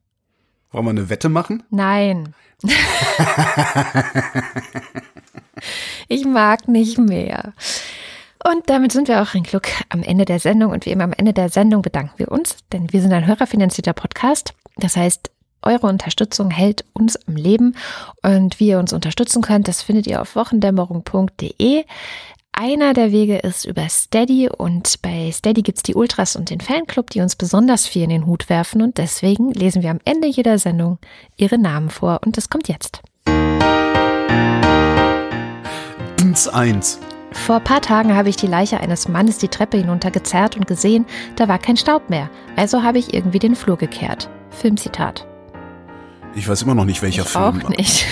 Wollen 0.71 0.87
wir 0.87 0.91
eine 0.91 1.11
Wette 1.11 1.29
machen? 1.29 1.63
Nein. 1.71 2.35
ich 6.09 6.25
mag 6.25 6.67
nicht 6.69 6.99
mehr. 6.99 7.53
Und 8.45 8.69
damit 8.71 8.93
sind 8.93 9.09
wir 9.09 9.23
auch 9.23 9.35
ein 9.35 9.43
Glück 9.43 9.69
am 9.91 10.03
Ende 10.03 10.25
der 10.25 10.41
Sendung. 10.41 10.73
Und 10.73 10.87
wie 10.87 10.91
immer 10.91 11.05
am 11.05 11.13
Ende 11.13 11.33
der 11.33 11.49
Sendung 11.49 11.83
bedanken 11.83 12.19
wir 12.19 12.33
uns, 12.33 12.57
denn 12.73 12.93
wir 12.93 13.01
sind 13.01 13.13
ein 13.13 13.27
hörerfinanzierter 13.27 13.93
Podcast. 13.93 14.55
Das 14.77 14.97
heißt, 14.97 15.31
eure 15.63 15.87
Unterstützung 15.87 16.51
hält 16.51 16.85
uns 16.93 17.17
am 17.27 17.37
Leben 17.37 17.77
und 18.23 18.61
wie 18.61 18.69
ihr 18.69 18.79
uns 18.79 18.93
unterstützen 18.93 19.43
könnt, 19.43 19.69
das 19.69 19.83
findet 19.83 20.07
ihr 20.07 20.21
auf 20.21 20.37
wochendämmerung.de. 20.37 21.85
Einer 22.55 22.93
der 22.93 23.13
Wege 23.13 23.39
ist 23.39 23.65
über 23.65 23.89
Steady 23.89 24.51
und 24.51 25.01
bei 25.01 25.31
Steady 25.33 25.63
gibt's 25.63 25.83
die 25.83 25.95
Ultras 25.95 26.37
und 26.37 26.51
den 26.51 26.61
Fanclub, 26.61 27.09
die 27.09 27.23
uns 27.23 27.35
besonders 27.35 27.87
viel 27.87 28.03
in 28.03 28.11
den 28.11 28.27
Hut 28.27 28.51
werfen 28.51 28.83
und 28.83 28.99
deswegen 28.99 29.53
lesen 29.53 29.83
wir 29.83 29.91
am 29.91 30.01
Ende 30.05 30.29
jeder 30.29 30.59
Sendung 30.59 30.99
ihre 31.37 31.57
Namen 31.57 31.89
vor 31.89 32.21
und 32.25 32.37
das 32.37 32.51
kommt 32.51 32.69
jetzt. 32.69 33.01
Dins 36.21 36.47
1. 36.47 37.01
Vor 37.33 37.61
paar 37.61 37.81
Tagen 37.81 38.15
habe 38.15 38.29
ich 38.29 38.37
die 38.37 38.47
Leiche 38.47 38.79
eines 38.81 39.09
Mannes 39.09 39.39
die 39.39 39.49
Treppe 39.49 39.79
hinuntergezerrt 39.79 40.55
und 40.55 40.67
gesehen, 40.67 41.07
da 41.37 41.49
war 41.49 41.59
kein 41.59 41.79
Staub 41.79 42.11
mehr. 42.11 42.31
Also 42.57 42.83
habe 42.83 42.99
ich 42.99 43.15
irgendwie 43.15 43.39
den 43.39 43.57
Flur 43.57 43.79
gekehrt. 43.79 44.29
Filmzitat. 44.51 45.27
Ich 46.35 46.49
weiß 46.49 46.63
immer 46.63 46.75
noch 46.75 46.85
nicht, 46.85 47.03
welcher 47.03 47.23
ich 47.23 47.29
Film. 47.29 47.45
Auch 47.45 47.69
nicht. 47.69 48.07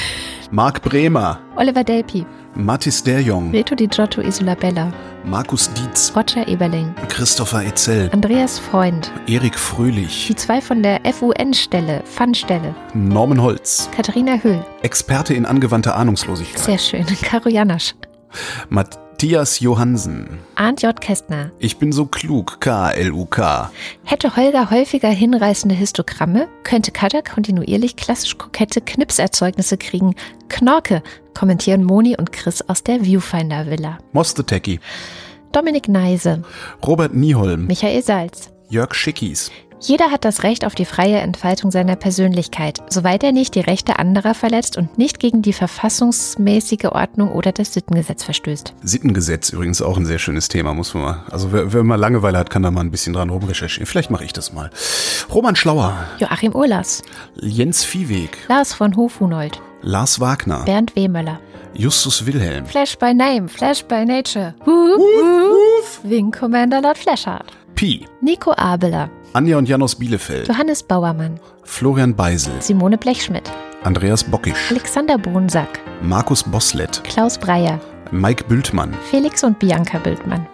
Marc 0.50 0.82
Bremer. 0.82 1.38
Oliver 1.56 1.84
Delpi. 1.84 2.26
Mathis 2.54 3.02
Derjong. 3.02 3.52
Reto 3.52 3.74
Di 3.74 3.86
Giotto 3.86 4.20
Isolabella. 4.20 4.92
Markus 5.24 5.70
Dietz. 5.72 6.12
Roger 6.14 6.46
Eberling. 6.46 6.94
Christopher 7.08 7.64
Etzel. 7.64 8.10
Andreas 8.12 8.58
Freund. 8.58 9.12
Erik 9.26 9.58
Fröhlich. 9.58 10.26
Die 10.26 10.34
zwei 10.34 10.60
von 10.60 10.82
der 10.82 11.00
FUN-Stelle, 11.04 12.02
FUN-Stelle. 12.04 12.74
Norman 12.94 13.40
Holz. 13.40 13.88
Katharina 13.94 14.36
Höhl. 14.42 14.64
Experte 14.82 15.32
in 15.34 15.46
angewandter 15.46 15.96
Ahnungslosigkeit. 15.96 16.62
Sehr 16.62 16.78
schön. 16.78 17.06
Karo 17.22 17.48
Janasch. 17.48 17.94
Matt 18.68 18.98
Matthias 19.20 19.60
Johansen. 19.60 20.38
Arndt 20.54 20.80
J. 20.80 20.98
Kästner. 20.98 21.50
Ich 21.58 21.76
bin 21.76 21.92
so 21.92 22.06
klug. 22.06 22.58
K-L-U-K. 22.58 23.70
Hätte 24.02 24.34
Holger 24.34 24.70
häufiger 24.70 25.10
hinreißende 25.10 25.74
Histogramme, 25.74 26.48
könnte 26.62 26.90
Katja 26.90 27.20
kontinuierlich 27.20 27.96
klassisch 27.96 28.38
kokette 28.38 28.80
Knipserzeugnisse 28.80 29.76
kriegen. 29.76 30.14
Knorke, 30.48 31.02
kommentieren 31.38 31.84
Moni 31.84 32.16
und 32.16 32.32
Chris 32.32 32.62
aus 32.66 32.82
der 32.82 33.04
Viewfinder 33.04 33.66
Villa. 33.66 33.98
Mostetecki. 34.12 34.80
Dominik 35.52 35.86
Neise. 35.86 36.42
Robert 36.86 37.12
Nieholm. 37.12 37.66
Michael 37.66 38.02
Salz. 38.02 38.48
Jörg 38.70 38.94
Schickis. 38.94 39.50
Jeder 39.82 40.10
hat 40.10 40.26
das 40.26 40.42
Recht 40.42 40.66
auf 40.66 40.74
die 40.74 40.84
freie 40.84 41.18
Entfaltung 41.20 41.70
seiner 41.70 41.96
Persönlichkeit, 41.96 42.80
soweit 42.90 43.24
er 43.24 43.32
nicht 43.32 43.54
die 43.54 43.60
Rechte 43.60 43.98
anderer 43.98 44.34
verletzt 44.34 44.76
und 44.76 44.98
nicht 44.98 45.18
gegen 45.18 45.40
die 45.40 45.54
verfassungsmäßige 45.54 46.92
Ordnung 46.92 47.32
oder 47.32 47.50
das 47.50 47.72
Sittengesetz 47.72 48.22
verstößt. 48.24 48.74
Sittengesetz 48.82 49.48
übrigens 49.50 49.80
auch 49.80 49.96
ein 49.96 50.04
sehr 50.04 50.18
schönes 50.18 50.48
Thema, 50.48 50.74
muss 50.74 50.92
man 50.92 51.02
mal. 51.02 51.24
Also 51.30 51.50
wer, 51.52 51.72
wer 51.72 51.82
mal 51.82 51.96
Langeweile 51.96 52.36
hat, 52.36 52.50
kann 52.50 52.62
da 52.62 52.70
mal 52.70 52.82
ein 52.82 52.90
bisschen 52.90 53.14
dran 53.14 53.30
rumrecherchieren. 53.30 53.86
Vielleicht 53.86 54.10
mache 54.10 54.24
ich 54.24 54.34
das 54.34 54.52
mal. 54.52 54.70
Roman 55.32 55.56
Schlauer. 55.56 55.96
Joachim 56.18 56.54
Urlas. 56.54 57.02
Jens 57.40 57.82
Viehweg. 57.82 58.36
Lars 58.48 58.74
von 58.74 58.94
Hofhunold. 58.96 59.62
Lars 59.80 60.20
Wagner. 60.20 60.62
Bernd 60.66 60.94
Wehmöller. 60.94 61.40
Justus 61.72 62.26
Wilhelm. 62.26 62.66
Flash 62.66 62.98
by 62.98 63.14
Name, 63.14 63.48
Flash 63.48 63.82
by 63.84 64.04
Nature. 64.04 64.54
Woof, 64.66 64.98
woof. 64.98 66.00
Wing 66.02 66.30
Commander 66.30 66.82
Lord 66.82 66.98
Flashard. 66.98 67.46
Pi. 67.76 68.06
Nico 68.20 68.52
Abeler. 68.58 69.08
Anja 69.32 69.58
und 69.58 69.68
Janos 69.68 69.94
Bielefeld. 69.94 70.48
Johannes 70.48 70.82
Bauermann. 70.82 71.38
Florian 71.62 72.14
Beisel. 72.16 72.52
Simone 72.60 72.98
Blechschmidt. 72.98 73.48
Andreas 73.84 74.24
Bockisch. 74.24 74.70
Alexander 74.70 75.18
Bohnsack. 75.18 75.78
Markus 76.02 76.42
Boslett. 76.42 77.02
Klaus 77.04 77.38
Breyer. 77.38 77.80
Mike 78.10 78.44
Bültmann. 78.48 78.92
Felix 79.08 79.44
und 79.44 79.58
Bianca 79.60 79.98
Bültmann. 79.98 80.46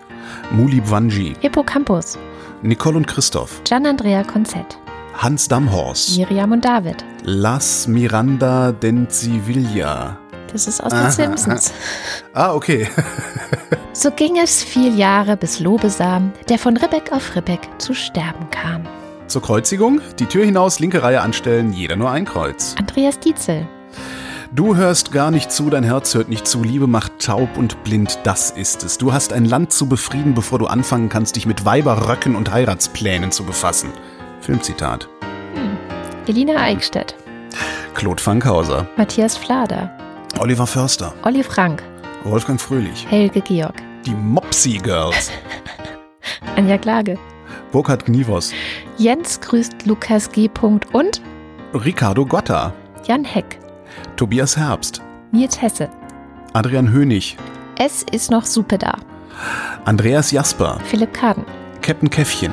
Muli 0.51 0.81
Bwanji, 0.81 1.35
Hippocampus, 1.41 2.19
Nicole 2.63 2.97
und 2.99 3.07
Christoph, 3.07 3.63
Gian-Andrea 3.65 4.23
Konzett, 4.25 4.79
Hans 5.15 5.49
Damhorst, 5.49 6.19
Miriam 6.19 6.53
und 6.53 6.65
David. 6.65 7.05
Las 7.23 7.87
Miranda 7.87 8.73
Denzivilla. 8.73 10.19
Das 10.53 10.67
ist 10.67 10.83
aus 10.83 10.93
den 10.93 11.11
Simpsons. 11.11 11.73
Ah, 12.33 12.53
okay. 12.53 12.89
So 13.93 14.11
ging 14.11 14.37
es 14.37 14.63
vier 14.63 14.91
Jahre, 14.91 15.39
bis 15.39 15.59
Lobesam, 15.59 16.31
der 16.51 16.59
von 16.59 16.77
Ribbeck 16.77 17.13
auf 17.13 17.35
Ribbeck 17.35 17.67
zu 17.79 17.95
sterben 17.95 18.51
kam. 18.51 18.87
Zur 19.27 19.41
Kreuzigung, 19.41 20.03
die 20.19 20.27
Tür 20.27 20.45
hinaus, 20.45 20.81
linke 20.81 21.03
Reihe 21.03 21.23
anstellen, 21.23 21.73
jeder 21.73 21.97
nur 21.97 22.11
ein 22.11 22.27
Kreuz. 22.27 22.75
Andreas 22.79 23.19
Dietzel, 23.19 23.67
Du 24.53 24.77
hörst 24.77 25.13
gar 25.13 25.31
nicht 25.31 25.51
zu, 25.51 25.71
dein 25.71 25.83
Herz 25.83 26.15
hört 26.15 26.29
nicht 26.29 26.47
zu, 26.47 26.63
Liebe 26.63 26.87
macht 26.87 27.19
taub 27.19 27.57
und 27.57 27.83
blind, 27.85 28.19
das 28.25 28.51
ist 28.51 28.85
es. 28.85 28.97
Du 28.97 29.13
hast 29.13 29.33
ein 29.33 29.45
Land 29.45 29.73
zu 29.73 29.89
befrieden, 29.89 30.35
bevor 30.35 30.59
du 30.59 30.67
anfangen 30.67 31.09
kannst, 31.09 31.37
dich 31.37 31.47
mit 31.47 31.65
Weiberröcken 31.65 32.37
und 32.37 32.53
Heiratsplänen 32.53 33.33
zu 33.33 33.45
befassen. 33.45 33.91
Filmzitat. 34.41 35.09
Elina 36.27 36.61
Eickstedt, 36.61 37.17
Claude 37.95 38.23
Fankhauser, 38.23 38.87
Matthias 38.97 39.37
Flader, 39.37 39.91
Oliver 40.39 40.67
Förster, 40.67 41.13
Olli 41.25 41.43
Frank, 41.43 41.83
Wolfgang 42.25 42.61
Fröhlich, 42.61 43.07
Helge 43.09 43.41
Georg, 43.41 43.75
die 44.05 44.13
Mopsy 44.15 44.79
Girls, 44.79 45.31
Anja 46.57 46.77
Klage, 46.79 47.19
Burkhard 47.73 48.05
Gnivos, 48.07 48.53
Jens 48.99 49.41
grüßt 49.41 49.87
Lukas 49.87 50.31
G. 50.31 50.51
und 50.93 51.23
Ricardo 51.75 52.25
Gotta, 52.27 52.73
Jan 53.07 53.25
Heck, 53.25 53.59
Tobias 54.17 54.57
Herbst, 54.57 55.03
Nils 55.33 55.61
Hesse. 55.61 55.89
Adrian 56.53 56.91
Hönig, 56.91 57.37
Es 57.79 58.03
ist 58.13 58.31
noch 58.31 58.45
Suppe 58.45 58.79
da. 58.79 58.95
Andreas 59.85 60.31
Jasper, 60.33 60.79
Philipp 60.85 61.13
Kaden. 61.13 61.45
Captain 61.83 62.11
Käffchen, 62.11 62.53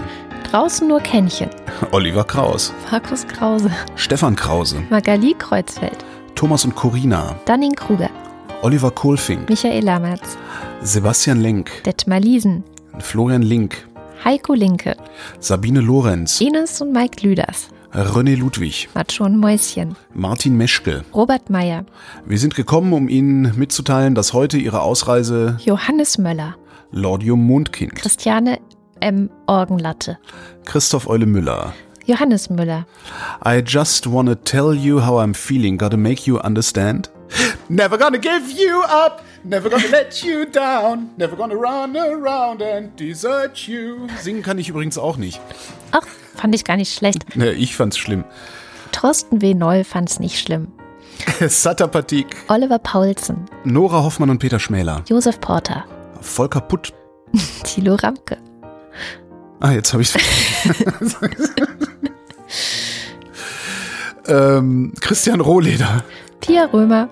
Draußen 0.52 0.88
nur 0.88 1.00
Kännchen. 1.00 1.50
Oliver 1.92 2.24
Kraus, 2.24 2.74
Markus 2.92 3.26
Krause. 3.28 3.72
Stefan 3.96 4.36
Krause, 4.36 4.84
Magali 4.90 5.34
Kreuzfeld. 5.38 6.06
Thomas 6.36 6.66
und 6.66 6.76
Corina, 6.76 7.36
Danning 7.46 7.74
Kruger. 7.74 8.10
Oliver 8.62 8.92
Kohlfink, 8.92 9.50
Michael 9.50 9.84
Lammertz. 9.84 10.38
Sebastian 10.82 11.42
Lenk, 11.42 11.84
Detmar 11.84 12.20
Liesen. 12.20 12.64
Florian 13.00 13.42
Link, 13.42 13.88
Heiko 14.24 14.54
Linke. 14.54 14.96
Sabine 15.40 15.82
Lorenz, 15.82 16.42
Ines 16.42 16.82
und 16.82 16.92
Mike 16.92 17.26
Lüders. 17.26 17.70
René 17.94 18.36
Ludwig, 18.36 18.90
Macho 18.96 19.24
und 19.24 19.38
Mäuschen. 19.38 19.96
Martin 20.14 20.58
Meschke. 20.58 21.04
Robert 21.14 21.50
Meyer. 21.50 21.86
Wir 22.26 22.40
sind 22.40 22.56
gekommen, 22.56 22.92
um 22.94 23.08
Ihnen 23.08 23.54
mitzuteilen, 23.56 24.16
dass 24.16 24.34
heute 24.34 24.58
Ihre 24.58 24.82
Ausreise 24.82 25.58
Johannes 25.64 26.18
Möller. 26.18 26.56
Lordium 26.92 27.46
Mondkind, 27.46 27.96
Christiane 27.96 28.60
M. 29.00 29.30
Orgenlatte. 29.48 30.18
Christoph 30.66 31.08
Eule 31.08 31.26
Müller. 31.26 31.74
Johannes 32.06 32.50
Müller. 32.50 32.86
I 33.46 33.62
just 33.66 34.08
wanna 34.12 34.36
tell 34.36 34.74
you 34.74 35.06
how 35.06 35.20
I'm 35.20 35.34
feeling, 35.34 35.78
gotta 35.78 35.98
make 35.98 36.28
you 36.28 36.40
understand. 36.40 37.10
Never 37.70 37.98
gonna 37.98 38.20
give 38.20 38.50
you 38.52 38.82
up, 38.84 39.24
never 39.44 39.70
gonna 39.70 39.88
let 39.92 40.24
you 40.24 40.46
down, 40.46 41.10
never 41.18 41.36
gonna 41.36 41.56
run 41.56 41.96
around 41.96 42.62
and 42.62 42.98
desert 43.00 43.68
you. 43.68 44.08
Singen 44.22 44.44
kann 44.44 44.58
ich 44.60 44.70
übrigens 44.70 44.98
auch 44.98 45.18
nicht. 45.18 45.40
Ach, 45.92 46.06
fand 46.36 46.54
ich 46.54 46.64
gar 46.66 46.78
nicht 46.78 46.94
schlecht. 46.94 47.36
Ne, 47.36 47.52
ich 47.54 47.76
fand's 47.76 47.98
schlimm. 47.98 48.24
Thorsten 48.92 49.42
W. 49.42 49.54
Noll 49.54 49.84
fand's 49.84 50.20
nicht 50.20 50.40
schlimm. 50.40 50.68
Satapatik, 51.48 52.36
Oliver 52.50 52.80
Paulsen. 52.80 53.46
Nora 53.64 54.04
Hoffmann 54.04 54.30
und 54.30 54.40
Peter 54.40 54.60
Schmäler. 54.60 55.04
Josef 55.08 55.40
Porter. 55.40 55.86
Volker 56.22 56.62
Putt. 56.62 56.94
Thilo 57.64 57.96
Ramke. 57.96 58.38
Ah, 59.64 59.72
jetzt 59.72 59.94
habe 59.94 60.04
ich's. 60.04 60.14
ähm, 64.28 64.92
Christian 65.00 65.40
Rohleder, 65.40 66.04
Pia 66.42 66.66
Römer. 66.66 67.08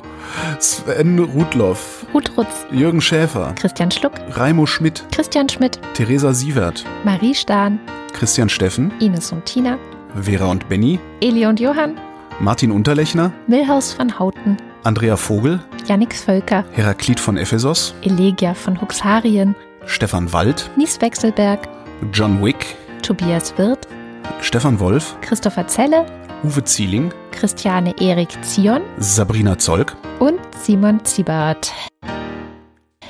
Sven 0.60 1.18
Rudloff, 1.20 2.06
Ruth 2.14 2.38
Rutz. 2.38 2.66
Jürgen 2.70 3.00
Schäfer, 3.00 3.56
Christian 3.58 3.90
Schluck. 3.90 4.12
Raimo 4.32 4.66
Schmidt, 4.66 5.06
Christian 5.14 5.48
Schmidt. 5.48 5.80
Theresa 5.94 6.34
Sievert, 6.34 6.84
Marie 7.06 7.34
Stahn. 7.34 7.80
Christian 8.12 8.50
Steffen, 8.50 8.92
Ines 9.00 9.32
und 9.32 9.46
Tina. 9.46 9.78
Vera 10.22 10.48
und 10.48 10.68
Benny, 10.68 11.00
Eli 11.22 11.46
und 11.46 11.62
Johann. 11.62 12.02
Martin 12.42 12.74
Unterlechner, 12.74 13.32
Milhaus 13.48 13.98
van 13.98 14.20
Houten. 14.20 14.58
Andrea 14.84 15.16
Vogel, 15.16 15.62
Yannick 15.88 16.14
Völker. 16.14 16.66
Heraklit 16.74 17.22
von 17.22 17.38
Ephesos, 17.38 17.96
Elegia 18.02 18.54
von 18.56 18.82
Huxarien. 18.82 19.56
Stefan 19.86 20.34
Wald, 20.34 20.70
Nies 20.76 21.00
Wechselberg. 21.00 21.70
John 22.10 22.44
Wick, 22.44 22.76
Tobias 23.04 23.56
Wirth. 23.58 23.88
Stefan 24.42 24.80
Wolf, 24.80 25.16
Christopher 25.22 25.68
Zelle. 25.68 26.06
Uwe 26.44 26.64
Zieling, 26.64 27.14
Christiane 27.32 27.94
Erik 28.00 28.44
Zion. 28.44 28.82
Sabrina 28.98 29.58
Zolk. 29.58 29.96
Und 30.20 30.40
Simon 30.58 31.06
Ziebert. 31.06 31.72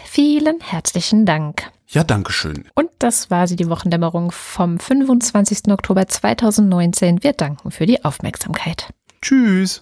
Vielen 0.03 0.59
herzlichen 0.59 1.25
Dank. 1.25 1.71
Ja, 1.87 2.03
Dankeschön. 2.03 2.65
Und 2.75 2.89
das 2.99 3.31
war 3.31 3.47
sie, 3.47 3.55
die 3.55 3.69
Wochendämmerung 3.69 4.31
vom 4.31 4.77
25. 4.77 5.71
Oktober 5.71 6.07
2019. 6.07 7.23
Wir 7.23 7.33
danken 7.33 7.71
für 7.71 7.85
die 7.85 8.03
Aufmerksamkeit. 8.03 8.93
Tschüss. 9.21 9.81